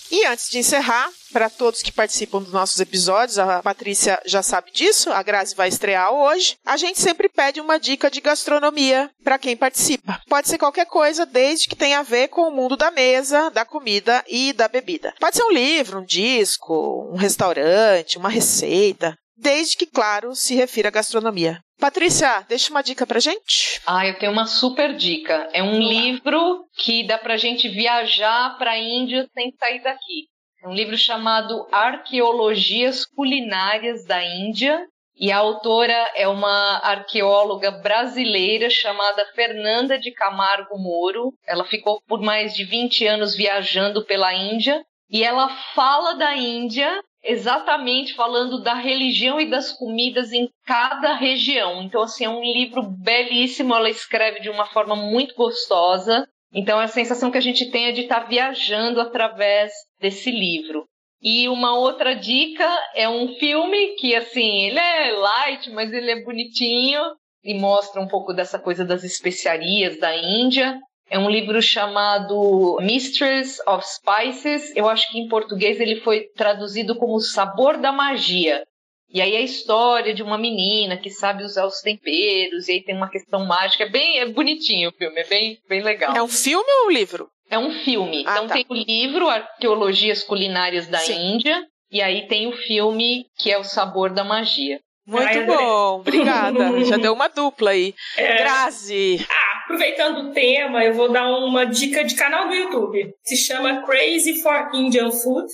E 0.09 0.25
antes 0.25 0.49
de 0.49 0.57
encerrar, 0.57 1.11
para 1.33 1.49
todos 1.49 1.81
que 1.81 1.91
participam 1.91 2.41
dos 2.41 2.53
nossos 2.53 2.79
episódios, 2.79 3.37
a 3.37 3.61
Patrícia 3.61 4.19
já 4.25 4.41
sabe 4.41 4.71
disso, 4.71 5.11
a 5.11 5.21
Grazi 5.21 5.53
vai 5.53 5.67
estrear 5.67 6.13
hoje. 6.13 6.57
A 6.65 6.77
gente 6.77 6.99
sempre 6.99 7.27
pede 7.27 7.59
uma 7.59 7.77
dica 7.77 8.09
de 8.09 8.21
gastronomia 8.21 9.11
para 9.23 9.37
quem 9.37 9.57
participa. 9.57 10.21
Pode 10.27 10.47
ser 10.47 10.57
qualquer 10.57 10.85
coisa, 10.85 11.25
desde 11.25 11.67
que 11.67 11.75
tenha 11.75 11.99
a 11.99 12.03
ver 12.03 12.29
com 12.29 12.41
o 12.43 12.51
mundo 12.51 12.77
da 12.77 12.89
mesa, 12.89 13.49
da 13.49 13.65
comida 13.65 14.23
e 14.27 14.53
da 14.53 14.67
bebida. 14.67 15.13
Pode 15.19 15.35
ser 15.35 15.43
um 15.43 15.51
livro, 15.51 15.99
um 15.99 16.05
disco, 16.05 17.09
um 17.11 17.17
restaurante, 17.17 18.17
uma 18.17 18.29
receita 18.29 19.17
desde 19.37 19.77
que, 19.77 19.85
claro, 19.85 20.35
se 20.35 20.55
refira 20.55 20.89
à 20.89 20.91
gastronomia. 20.91 21.59
Patrícia, 21.79 22.43
deixa 22.49 22.71
uma 22.71 22.81
dica 22.81 23.05
pra 23.05 23.19
gente. 23.19 23.79
Ah, 23.85 24.05
eu 24.05 24.17
tenho 24.17 24.31
uma 24.31 24.47
super 24.47 24.95
dica. 24.95 25.47
É 25.53 25.61
um 25.61 25.79
livro 25.79 26.65
que 26.75 27.05
dá 27.05 27.19
pra 27.19 27.37
gente 27.37 27.69
viajar 27.69 28.57
pra 28.57 28.77
Índia 28.77 29.27
sem 29.33 29.53
sair 29.59 29.81
daqui. 29.83 30.25
É 30.63 30.67
um 30.67 30.73
livro 30.73 30.97
chamado 30.97 31.67
Arqueologias 31.71 33.05
Culinárias 33.05 34.05
da 34.05 34.23
Índia. 34.23 34.83
E 35.19 35.31
a 35.31 35.37
autora 35.37 36.11
é 36.15 36.27
uma 36.27 36.79
arqueóloga 36.83 37.71
brasileira 37.71 38.69
chamada 38.69 39.25
Fernanda 39.35 39.97
de 39.99 40.11
Camargo 40.11 40.77
Moro. 40.77 41.33
Ela 41.45 41.65
ficou 41.65 42.01
por 42.07 42.21
mais 42.21 42.53
de 42.53 42.63
20 42.63 43.05
anos 43.05 43.35
viajando 43.35 44.05
pela 44.05 44.33
Índia 44.33 44.83
e 45.09 45.23
ela 45.23 45.49
fala 45.73 46.13
da 46.13 46.35
Índia 46.35 47.01
exatamente 47.27 48.15
falando 48.15 48.61
da 48.61 48.73
religião 48.73 49.39
e 49.39 49.49
das 49.49 49.71
comidas 49.71 50.31
em 50.31 50.49
cada 50.65 51.13
região. 51.13 51.83
Então, 51.83 52.01
assim, 52.01 52.25
é 52.25 52.29
um 52.29 52.41
livro 52.41 52.81
belíssimo, 52.81 53.75
ela 53.75 53.89
escreve 53.89 54.39
de 54.39 54.49
uma 54.49 54.65
forma 54.65 54.95
muito 54.95 55.35
gostosa. 55.35 56.27
Então, 56.53 56.79
a 56.79 56.87
sensação 56.87 57.29
que 57.29 57.37
a 57.37 57.41
gente 57.41 57.69
tem 57.69 57.87
é 57.87 57.91
de 57.91 58.01
estar 58.01 58.21
viajando 58.27 59.01
através 59.01 59.71
desse 59.99 60.31
livro. 60.31 60.85
E 61.21 61.49
uma 61.49 61.77
outra 61.77 62.15
dica 62.15 62.67
é 62.95 63.09
um 63.09 63.35
filme 63.35 63.95
que, 63.95 64.15
assim, 64.15 64.67
ele 64.67 64.79
é 64.79 65.11
light, 65.11 65.69
mas 65.71 65.91
ele 65.91 66.11
é 66.11 66.23
bonitinho 66.23 67.01
e 67.43 67.53
mostra 67.53 68.01
um 68.01 68.07
pouco 68.07 68.33
dessa 68.33 68.59
coisa 68.59 68.85
das 68.85 69.03
especiarias 69.03 69.99
da 69.99 70.15
Índia. 70.15 70.79
É 71.09 71.17
um 71.17 71.29
livro 71.29 71.61
chamado 71.61 72.77
Mistress 72.81 73.61
of 73.67 73.85
Spices. 73.85 74.75
Eu 74.75 74.89
acho 74.89 75.09
que 75.09 75.19
em 75.19 75.27
português 75.27 75.79
ele 75.79 76.01
foi 76.01 76.25
traduzido 76.35 76.95
como 76.95 77.19
Sabor 77.19 77.77
da 77.77 77.91
Magia. 77.91 78.63
E 79.09 79.21
aí 79.21 79.35
é 79.35 79.37
a 79.37 79.41
história 79.41 80.13
de 80.13 80.21
uma 80.21 80.37
menina 80.37 80.97
que 80.97 81.09
sabe 81.09 81.43
usar 81.43 81.65
os 81.65 81.79
temperos, 81.79 82.67
e 82.67 82.73
aí 82.73 82.83
tem 82.83 82.95
uma 82.95 83.09
questão 83.09 83.45
mágica. 83.45 83.85
É 83.85 83.89
bem 83.89 84.19
é 84.19 84.25
bonitinho 84.25 84.89
o 84.89 84.91
filme, 84.91 85.21
é 85.21 85.23
bem, 85.23 85.57
bem 85.67 85.81
legal. 85.81 86.15
É 86.15 86.21
um 86.21 86.27
filme 86.27 86.69
ou 86.81 86.87
um 86.87 86.91
livro? 86.91 87.29
É 87.49 87.57
um 87.57 87.71
filme. 87.71 88.25
Ah, 88.27 88.31
então 88.33 88.47
tá. 88.47 88.55
tem 88.55 88.65
o 88.67 88.73
livro 88.73 89.29
Arqueologias 89.29 90.23
Culinárias 90.23 90.87
da 90.87 90.99
Sim. 90.99 91.35
Índia, 91.35 91.65
e 91.89 92.01
aí 92.01 92.27
tem 92.27 92.47
o 92.47 92.51
filme 92.51 93.25
que 93.37 93.49
é 93.49 93.57
o 93.57 93.63
Sabor 93.63 94.11
da 94.11 94.25
Magia. 94.25 94.81
Muito 95.05 95.25
Ai, 95.25 95.45
bom, 95.45 95.99
obrigada. 96.01 96.83
Já 96.83 96.97
deu 96.97 97.13
uma 97.13 97.29
dupla 97.29 97.71
aí. 97.71 97.95
É. 98.17 98.39
Grazi. 98.39 99.25
Ah, 99.29 99.46
aproveitando 99.67 100.29
o 100.29 100.31
tema, 100.31 100.83
eu 100.83 100.93
vou 100.93 101.11
dar 101.11 101.27
uma 101.27 101.65
dica 101.65 102.03
de 102.05 102.15
canal 102.15 102.47
do 102.47 102.55
YouTube. 102.55 103.13
Se 103.21 103.35
chama 103.35 103.85
Crazy 103.85 104.41
for 104.41 104.69
Indian 104.73 105.11
Food. 105.11 105.47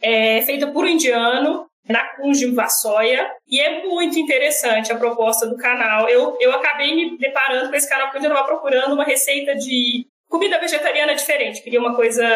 É 0.00 0.40
feita 0.42 0.68
por 0.68 0.84
um 0.84 0.88
indiano, 0.88 1.66
Nakunj 1.86 2.46
Vassoya. 2.54 3.30
E 3.46 3.60
é 3.60 3.84
muito 3.84 4.18
interessante 4.18 4.90
a 4.90 4.96
proposta 4.96 5.46
do 5.46 5.56
canal. 5.58 6.08
Eu, 6.08 6.36
eu 6.40 6.50
acabei 6.52 6.94
me 6.94 7.18
deparando 7.18 7.68
com 7.68 7.76
esse 7.76 7.88
canal 7.88 8.06
porque 8.06 8.26
eu 8.26 8.30
estava 8.30 8.46
procurando 8.46 8.94
uma 8.94 9.04
receita 9.04 9.54
de 9.54 10.06
comida 10.28 10.58
vegetariana 10.58 11.14
diferente. 11.14 11.62
Queria 11.62 11.80
uma 11.80 11.94
coisa... 11.94 12.26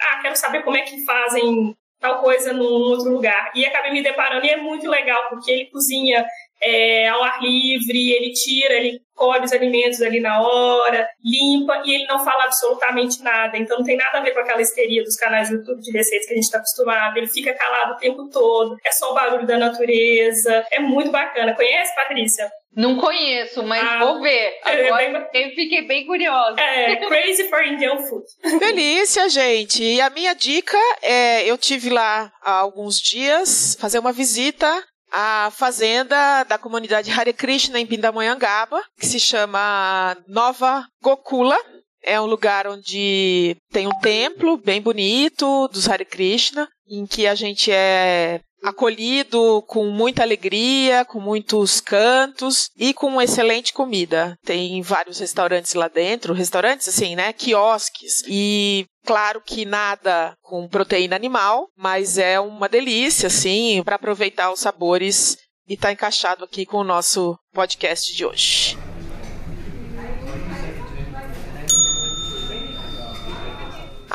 Ah, 0.00 0.20
quero 0.22 0.36
saber 0.36 0.62
como 0.62 0.76
é 0.76 0.82
que 0.82 1.04
fazem 1.04 1.74
tal 2.00 2.22
coisa 2.22 2.52
num 2.52 2.64
outro 2.64 3.10
lugar. 3.10 3.52
E 3.54 3.66
acabei 3.66 3.92
me 3.92 4.02
deparando 4.02 4.46
e 4.46 4.50
é 4.50 4.56
muito 4.56 4.88
legal, 4.88 5.28
porque 5.28 5.50
ele 5.50 5.66
cozinha 5.66 6.24
é, 6.62 7.08
ao 7.08 7.22
ar 7.22 7.40
livre, 7.40 8.12
ele 8.12 8.32
tira, 8.32 8.74
ele 8.74 9.00
colhe 9.14 9.44
os 9.44 9.52
alimentos 9.52 10.00
ali 10.00 10.20
na 10.20 10.40
hora, 10.40 11.08
limpa 11.24 11.82
e 11.84 11.94
ele 11.94 12.06
não 12.06 12.24
fala 12.24 12.44
absolutamente 12.44 13.20
nada. 13.22 13.56
Então 13.58 13.78
não 13.78 13.84
tem 13.84 13.96
nada 13.96 14.18
a 14.18 14.20
ver 14.20 14.32
com 14.32 14.40
aquela 14.40 14.62
histeria 14.62 15.02
dos 15.02 15.16
canais 15.16 15.48
do 15.48 15.56
YouTube 15.56 15.80
de 15.80 15.90
receitas 15.90 16.26
que 16.26 16.32
a 16.32 16.36
gente 16.36 16.44
está 16.44 16.58
acostumado. 16.58 17.16
Ele 17.16 17.26
fica 17.28 17.52
calado 17.54 17.94
o 17.94 17.96
tempo 17.96 18.28
todo, 18.30 18.76
é 18.84 18.92
só 18.92 19.10
o 19.10 19.14
barulho 19.14 19.46
da 19.46 19.58
natureza. 19.58 20.64
É 20.70 20.78
muito 20.78 21.10
bacana. 21.10 21.54
Conhece, 21.54 21.94
Patrícia? 21.94 22.48
Não 22.76 22.96
conheço, 22.96 23.62
mas 23.64 23.82
Ah, 23.82 23.98
vou 24.04 24.20
ver. 24.20 24.52
é 24.64 24.86
Agora 24.86 25.28
eu 25.34 25.50
fiquei 25.50 25.82
bem 25.86 26.06
curiosa. 26.06 26.60
É 26.60 26.94
Crazy 27.06 27.48
for 27.48 27.64
Indian 27.64 27.96
Food. 28.04 28.24
Delícia, 28.60 29.28
gente. 29.28 29.82
E 29.82 30.00
a 30.00 30.08
minha 30.10 30.32
dica 30.34 30.78
é: 31.02 31.44
eu 31.44 31.58
tive 31.58 31.90
lá 31.90 32.30
há 32.40 32.52
alguns 32.52 33.00
dias 33.00 33.76
fazer 33.80 33.98
uma 33.98 34.12
visita 34.12 34.80
à 35.10 35.50
fazenda 35.50 36.44
da 36.44 36.58
comunidade 36.58 37.10
Hare 37.10 37.32
Krishna 37.32 37.80
em 37.80 37.86
Pindamonhangaba, 37.86 38.82
que 38.98 39.06
se 39.06 39.18
chama 39.20 40.16
Nova 40.26 40.86
Gokula. 41.02 41.58
É 42.02 42.20
um 42.20 42.26
lugar 42.26 42.66
onde 42.66 43.56
tem 43.70 43.86
um 43.86 44.00
templo 44.00 44.56
bem 44.56 44.80
bonito 44.80 45.68
dos 45.68 45.88
Hare 45.88 46.04
Krishna, 46.04 46.68
em 46.88 47.06
que 47.06 47.26
a 47.26 47.34
gente 47.34 47.70
é 47.70 48.40
acolhido 48.62 49.62
com 49.66 49.86
muita 49.86 50.22
alegria, 50.22 51.04
com 51.04 51.20
muitos 51.20 51.80
cantos 51.80 52.70
e 52.76 52.92
com 52.92 53.20
excelente 53.20 53.72
comida. 53.72 54.36
Tem 54.44 54.80
vários 54.82 55.18
restaurantes 55.18 55.74
lá 55.74 55.88
dentro, 55.88 56.34
restaurantes 56.34 56.88
assim, 56.88 57.16
né, 57.16 57.32
quiosques 57.32 58.22
e 58.26 58.86
Claro 59.06 59.40
que 59.40 59.64
nada 59.64 60.36
com 60.42 60.68
proteína 60.68 61.16
animal, 61.16 61.68
mas 61.74 62.18
é 62.18 62.38
uma 62.38 62.68
delícia, 62.68 63.28
assim, 63.28 63.82
para 63.82 63.96
aproveitar 63.96 64.52
os 64.52 64.60
sabores 64.60 65.38
e 65.66 65.78
tá 65.78 65.90
encaixado 65.90 66.44
aqui 66.44 66.66
com 66.66 66.76
o 66.76 66.84
nosso 66.84 67.38
podcast 67.54 68.14
de 68.14 68.26
hoje. 68.26 68.87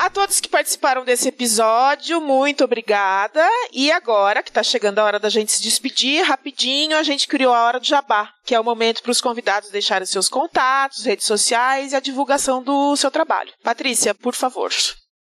A 0.04 0.10
todos 0.10 0.38
que 0.38 0.50
participaram 0.50 1.02
desse 1.02 1.30
episódio, 1.30 2.20
muito 2.20 2.62
obrigada. 2.62 3.42
E 3.72 3.90
agora, 3.90 4.42
que 4.42 4.50
está 4.50 4.62
chegando 4.62 4.98
a 4.98 5.04
hora 5.04 5.18
da 5.18 5.30
gente 5.30 5.50
se 5.50 5.62
despedir, 5.62 6.22
rapidinho, 6.22 6.94
a 6.94 7.02
gente 7.02 7.26
criou 7.26 7.54
a 7.54 7.64
Hora 7.64 7.80
do 7.80 7.86
Jabá, 7.86 8.28
que 8.44 8.54
é 8.54 8.60
o 8.60 8.64
momento 8.64 9.02
para 9.02 9.10
os 9.10 9.22
convidados 9.22 9.70
deixarem 9.70 10.04
seus 10.04 10.28
contatos, 10.28 11.06
redes 11.06 11.24
sociais 11.24 11.92
e 11.92 11.96
a 11.96 12.00
divulgação 12.00 12.62
do 12.62 12.94
seu 12.96 13.10
trabalho. 13.10 13.54
Patrícia, 13.62 14.14
por 14.14 14.34
favor. 14.34 14.70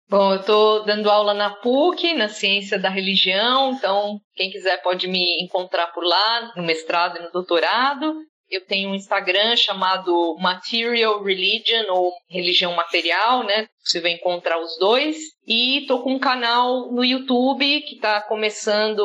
Bom, 0.08 0.32
eu 0.32 0.40
estou 0.40 0.84
dando 0.84 1.08
aula 1.08 1.32
na 1.32 1.50
PUC, 1.50 2.14
na 2.14 2.28
ciência 2.28 2.76
da 2.76 2.88
religião, 2.88 3.74
então 3.74 4.18
quem 4.34 4.50
quiser 4.50 4.82
pode 4.82 5.06
me 5.06 5.44
encontrar 5.44 5.92
por 5.92 6.02
lá, 6.02 6.52
no 6.56 6.64
mestrado 6.64 7.18
e 7.18 7.22
no 7.22 7.30
doutorado. 7.30 8.16
Eu 8.52 8.60
tenho 8.66 8.90
um 8.90 8.94
Instagram 8.94 9.56
chamado 9.56 10.36
Material 10.38 11.22
Religion, 11.22 11.86
ou 11.88 12.12
Religião 12.28 12.74
Material, 12.74 13.42
né? 13.44 13.66
Você 13.82 13.98
vai 13.98 14.10
encontrar 14.10 14.60
os 14.60 14.76
dois. 14.78 15.16
E 15.46 15.86
tô 15.88 16.02
com 16.02 16.12
um 16.12 16.18
canal 16.18 16.92
no 16.92 17.02
YouTube 17.02 17.80
que 17.80 17.94
está 17.94 18.20
começando 18.20 19.02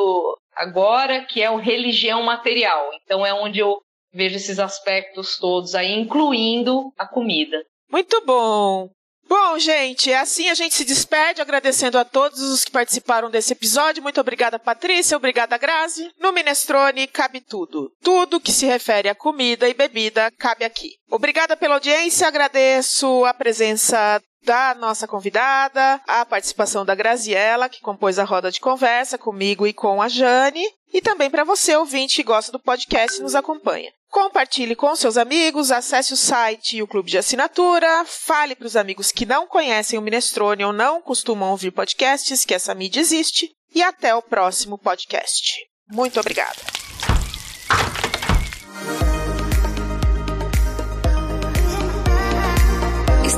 agora, 0.54 1.24
que 1.24 1.42
é 1.42 1.50
o 1.50 1.56
Religião 1.56 2.22
Material. 2.22 2.90
Então 3.02 3.24
é 3.24 3.32
onde 3.32 3.58
eu 3.58 3.78
vejo 4.12 4.36
esses 4.36 4.58
aspectos 4.58 5.38
todos 5.38 5.74
aí, 5.74 5.94
incluindo 5.94 6.92
a 6.98 7.06
comida. 7.06 7.64
Muito 7.90 8.22
bom. 8.26 8.90
Bom, 9.28 9.58
gente, 9.58 10.10
é 10.10 10.18
assim 10.18 10.48
a 10.48 10.54
gente 10.54 10.74
se 10.74 10.86
despede, 10.86 11.42
agradecendo 11.42 11.98
a 11.98 12.04
todos 12.04 12.40
os 12.40 12.64
que 12.64 12.70
participaram 12.70 13.30
desse 13.30 13.52
episódio. 13.52 14.02
Muito 14.02 14.20
obrigada, 14.20 14.58
Patrícia. 14.58 15.18
Obrigada, 15.18 15.58
Grazi. 15.58 16.10
No 16.18 16.32
Minestrone 16.32 17.06
cabe 17.06 17.42
tudo. 17.42 17.92
Tudo 18.02 18.40
que 18.40 18.50
se 18.50 18.64
refere 18.64 19.08
a 19.08 19.14
comida 19.14 19.68
e 19.68 19.74
bebida 19.74 20.30
cabe 20.38 20.64
aqui. 20.64 20.92
Obrigada 21.10 21.56
pela 21.58 21.74
audiência. 21.74 22.26
Agradeço 22.26 23.24
a 23.26 23.34
presença 23.34 24.18
da 24.42 24.74
nossa 24.74 25.06
convidada, 25.06 26.00
a 26.06 26.24
participação 26.24 26.84
da 26.84 26.94
Graziella, 26.94 27.68
que 27.68 27.80
compôs 27.80 28.18
a 28.18 28.24
roda 28.24 28.50
de 28.50 28.60
conversa 28.60 29.18
comigo 29.18 29.66
e 29.66 29.72
com 29.72 30.00
a 30.00 30.08
Jane, 30.08 30.64
e 30.92 31.00
também 31.00 31.30
para 31.30 31.44
você, 31.44 31.76
ouvinte 31.76 32.16
que 32.16 32.22
gosta 32.22 32.50
do 32.50 32.58
podcast 32.58 33.18
e 33.18 33.22
nos 33.22 33.34
acompanha. 33.34 33.92
Compartilhe 34.10 34.74
com 34.74 34.96
seus 34.96 35.18
amigos, 35.18 35.70
acesse 35.70 36.14
o 36.14 36.16
site 36.16 36.78
e 36.78 36.82
o 36.82 36.88
clube 36.88 37.10
de 37.10 37.18
assinatura, 37.18 38.04
fale 38.06 38.54
para 38.54 38.66
os 38.66 38.76
amigos 38.76 39.12
que 39.12 39.26
não 39.26 39.46
conhecem 39.46 39.98
o 39.98 40.02
Minestrone 40.02 40.64
ou 40.64 40.72
não 40.72 41.02
costumam 41.02 41.50
ouvir 41.50 41.70
podcasts 41.72 42.44
que 42.44 42.54
essa 42.54 42.74
mídia 42.74 43.00
existe, 43.00 43.50
e 43.74 43.82
até 43.82 44.14
o 44.14 44.22
próximo 44.22 44.78
podcast. 44.78 45.58
Muito 45.90 46.18
obrigada. 46.18 46.77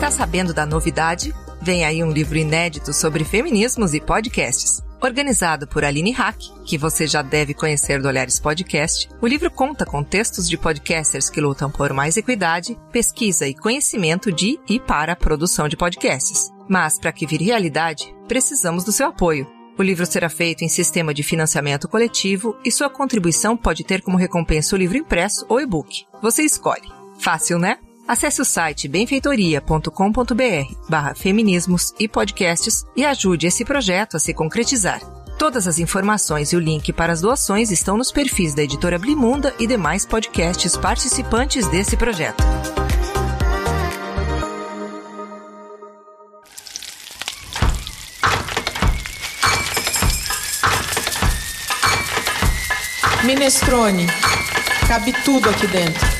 Está 0.01 0.11
sabendo 0.11 0.55
da 0.55 0.65
novidade? 0.65 1.31
Vem 1.61 1.85
aí 1.85 2.03
um 2.03 2.11
livro 2.11 2.39
inédito 2.39 2.91
sobre 2.91 3.23
feminismos 3.23 3.93
e 3.93 4.01
podcasts. 4.01 4.83
Organizado 4.99 5.67
por 5.67 5.85
Aline 5.85 6.11
Hack, 6.11 6.39
que 6.65 6.79
você 6.79 7.07
já 7.07 7.21
deve 7.21 7.53
conhecer 7.53 8.01
do 8.01 8.09
Olhares 8.09 8.41
Podcast, 8.41 9.11
o 9.21 9.27
livro 9.27 9.51
conta 9.51 9.85
com 9.85 10.03
textos 10.03 10.49
de 10.49 10.57
podcasters 10.57 11.29
que 11.29 11.39
lutam 11.39 11.71
por 11.71 11.93
mais 11.93 12.17
equidade, 12.17 12.79
pesquisa 12.91 13.47
e 13.47 13.55
conhecimento 13.55 14.33
de 14.33 14.59
e 14.67 14.81
para 14.81 15.13
a 15.13 15.17
produção 15.17 15.69
de 15.69 15.77
podcasts. 15.77 16.51
Mas, 16.67 16.99
para 16.99 17.13
que 17.13 17.27
vire 17.27 17.45
realidade, 17.45 18.11
precisamos 18.27 18.85
do 18.85 18.93
seu 18.93 19.09
apoio. 19.09 19.47
O 19.79 19.83
livro 19.83 20.07
será 20.07 20.31
feito 20.31 20.65
em 20.65 20.69
sistema 20.69 21.13
de 21.13 21.23
financiamento 21.23 21.87
coletivo 21.87 22.57
e 22.65 22.73
sua 22.73 22.89
contribuição 22.89 23.55
pode 23.55 23.85
ter 23.85 24.01
como 24.01 24.17
recompensa 24.17 24.75
o 24.75 24.79
livro 24.79 24.97
impresso 24.97 25.45
ou 25.47 25.61
e-book. 25.61 26.07
Você 26.23 26.43
escolhe. 26.43 26.89
Fácil, 27.19 27.59
né? 27.59 27.77
Acesse 28.11 28.43
o 28.43 28.45
site 28.45 28.89
benfeitoria.com.br 28.89 30.75
barra 30.89 31.15
feminismos 31.15 31.95
e 31.97 32.09
podcasts 32.09 32.85
e 32.97 33.05
ajude 33.05 33.47
esse 33.47 33.65
projeto 33.65 34.17
a 34.17 34.19
se 34.19 34.35
concretizar. 34.35 34.99
Todas 35.39 35.69
as 35.69 35.79
informações 35.79 36.53
e 36.53 36.57
o 36.57 36.59
link 36.59 36.93
para 36.93 37.13
as 37.13 37.21
doações 37.21 37.71
estão 37.71 37.97
nos 37.97 38.11
perfis 38.11 38.53
da 38.53 38.65
editora 38.65 38.99
Blimunda 38.99 39.55
e 39.61 39.67
demais 39.67 40.05
podcasts 40.05 40.77
participantes 40.77 41.69
desse 41.69 41.97
projeto. 41.97 42.43
Minestrone. 53.23 54.09
Cabe 54.89 55.13
tudo 55.23 55.49
aqui 55.49 55.69
dentro. 55.69 56.20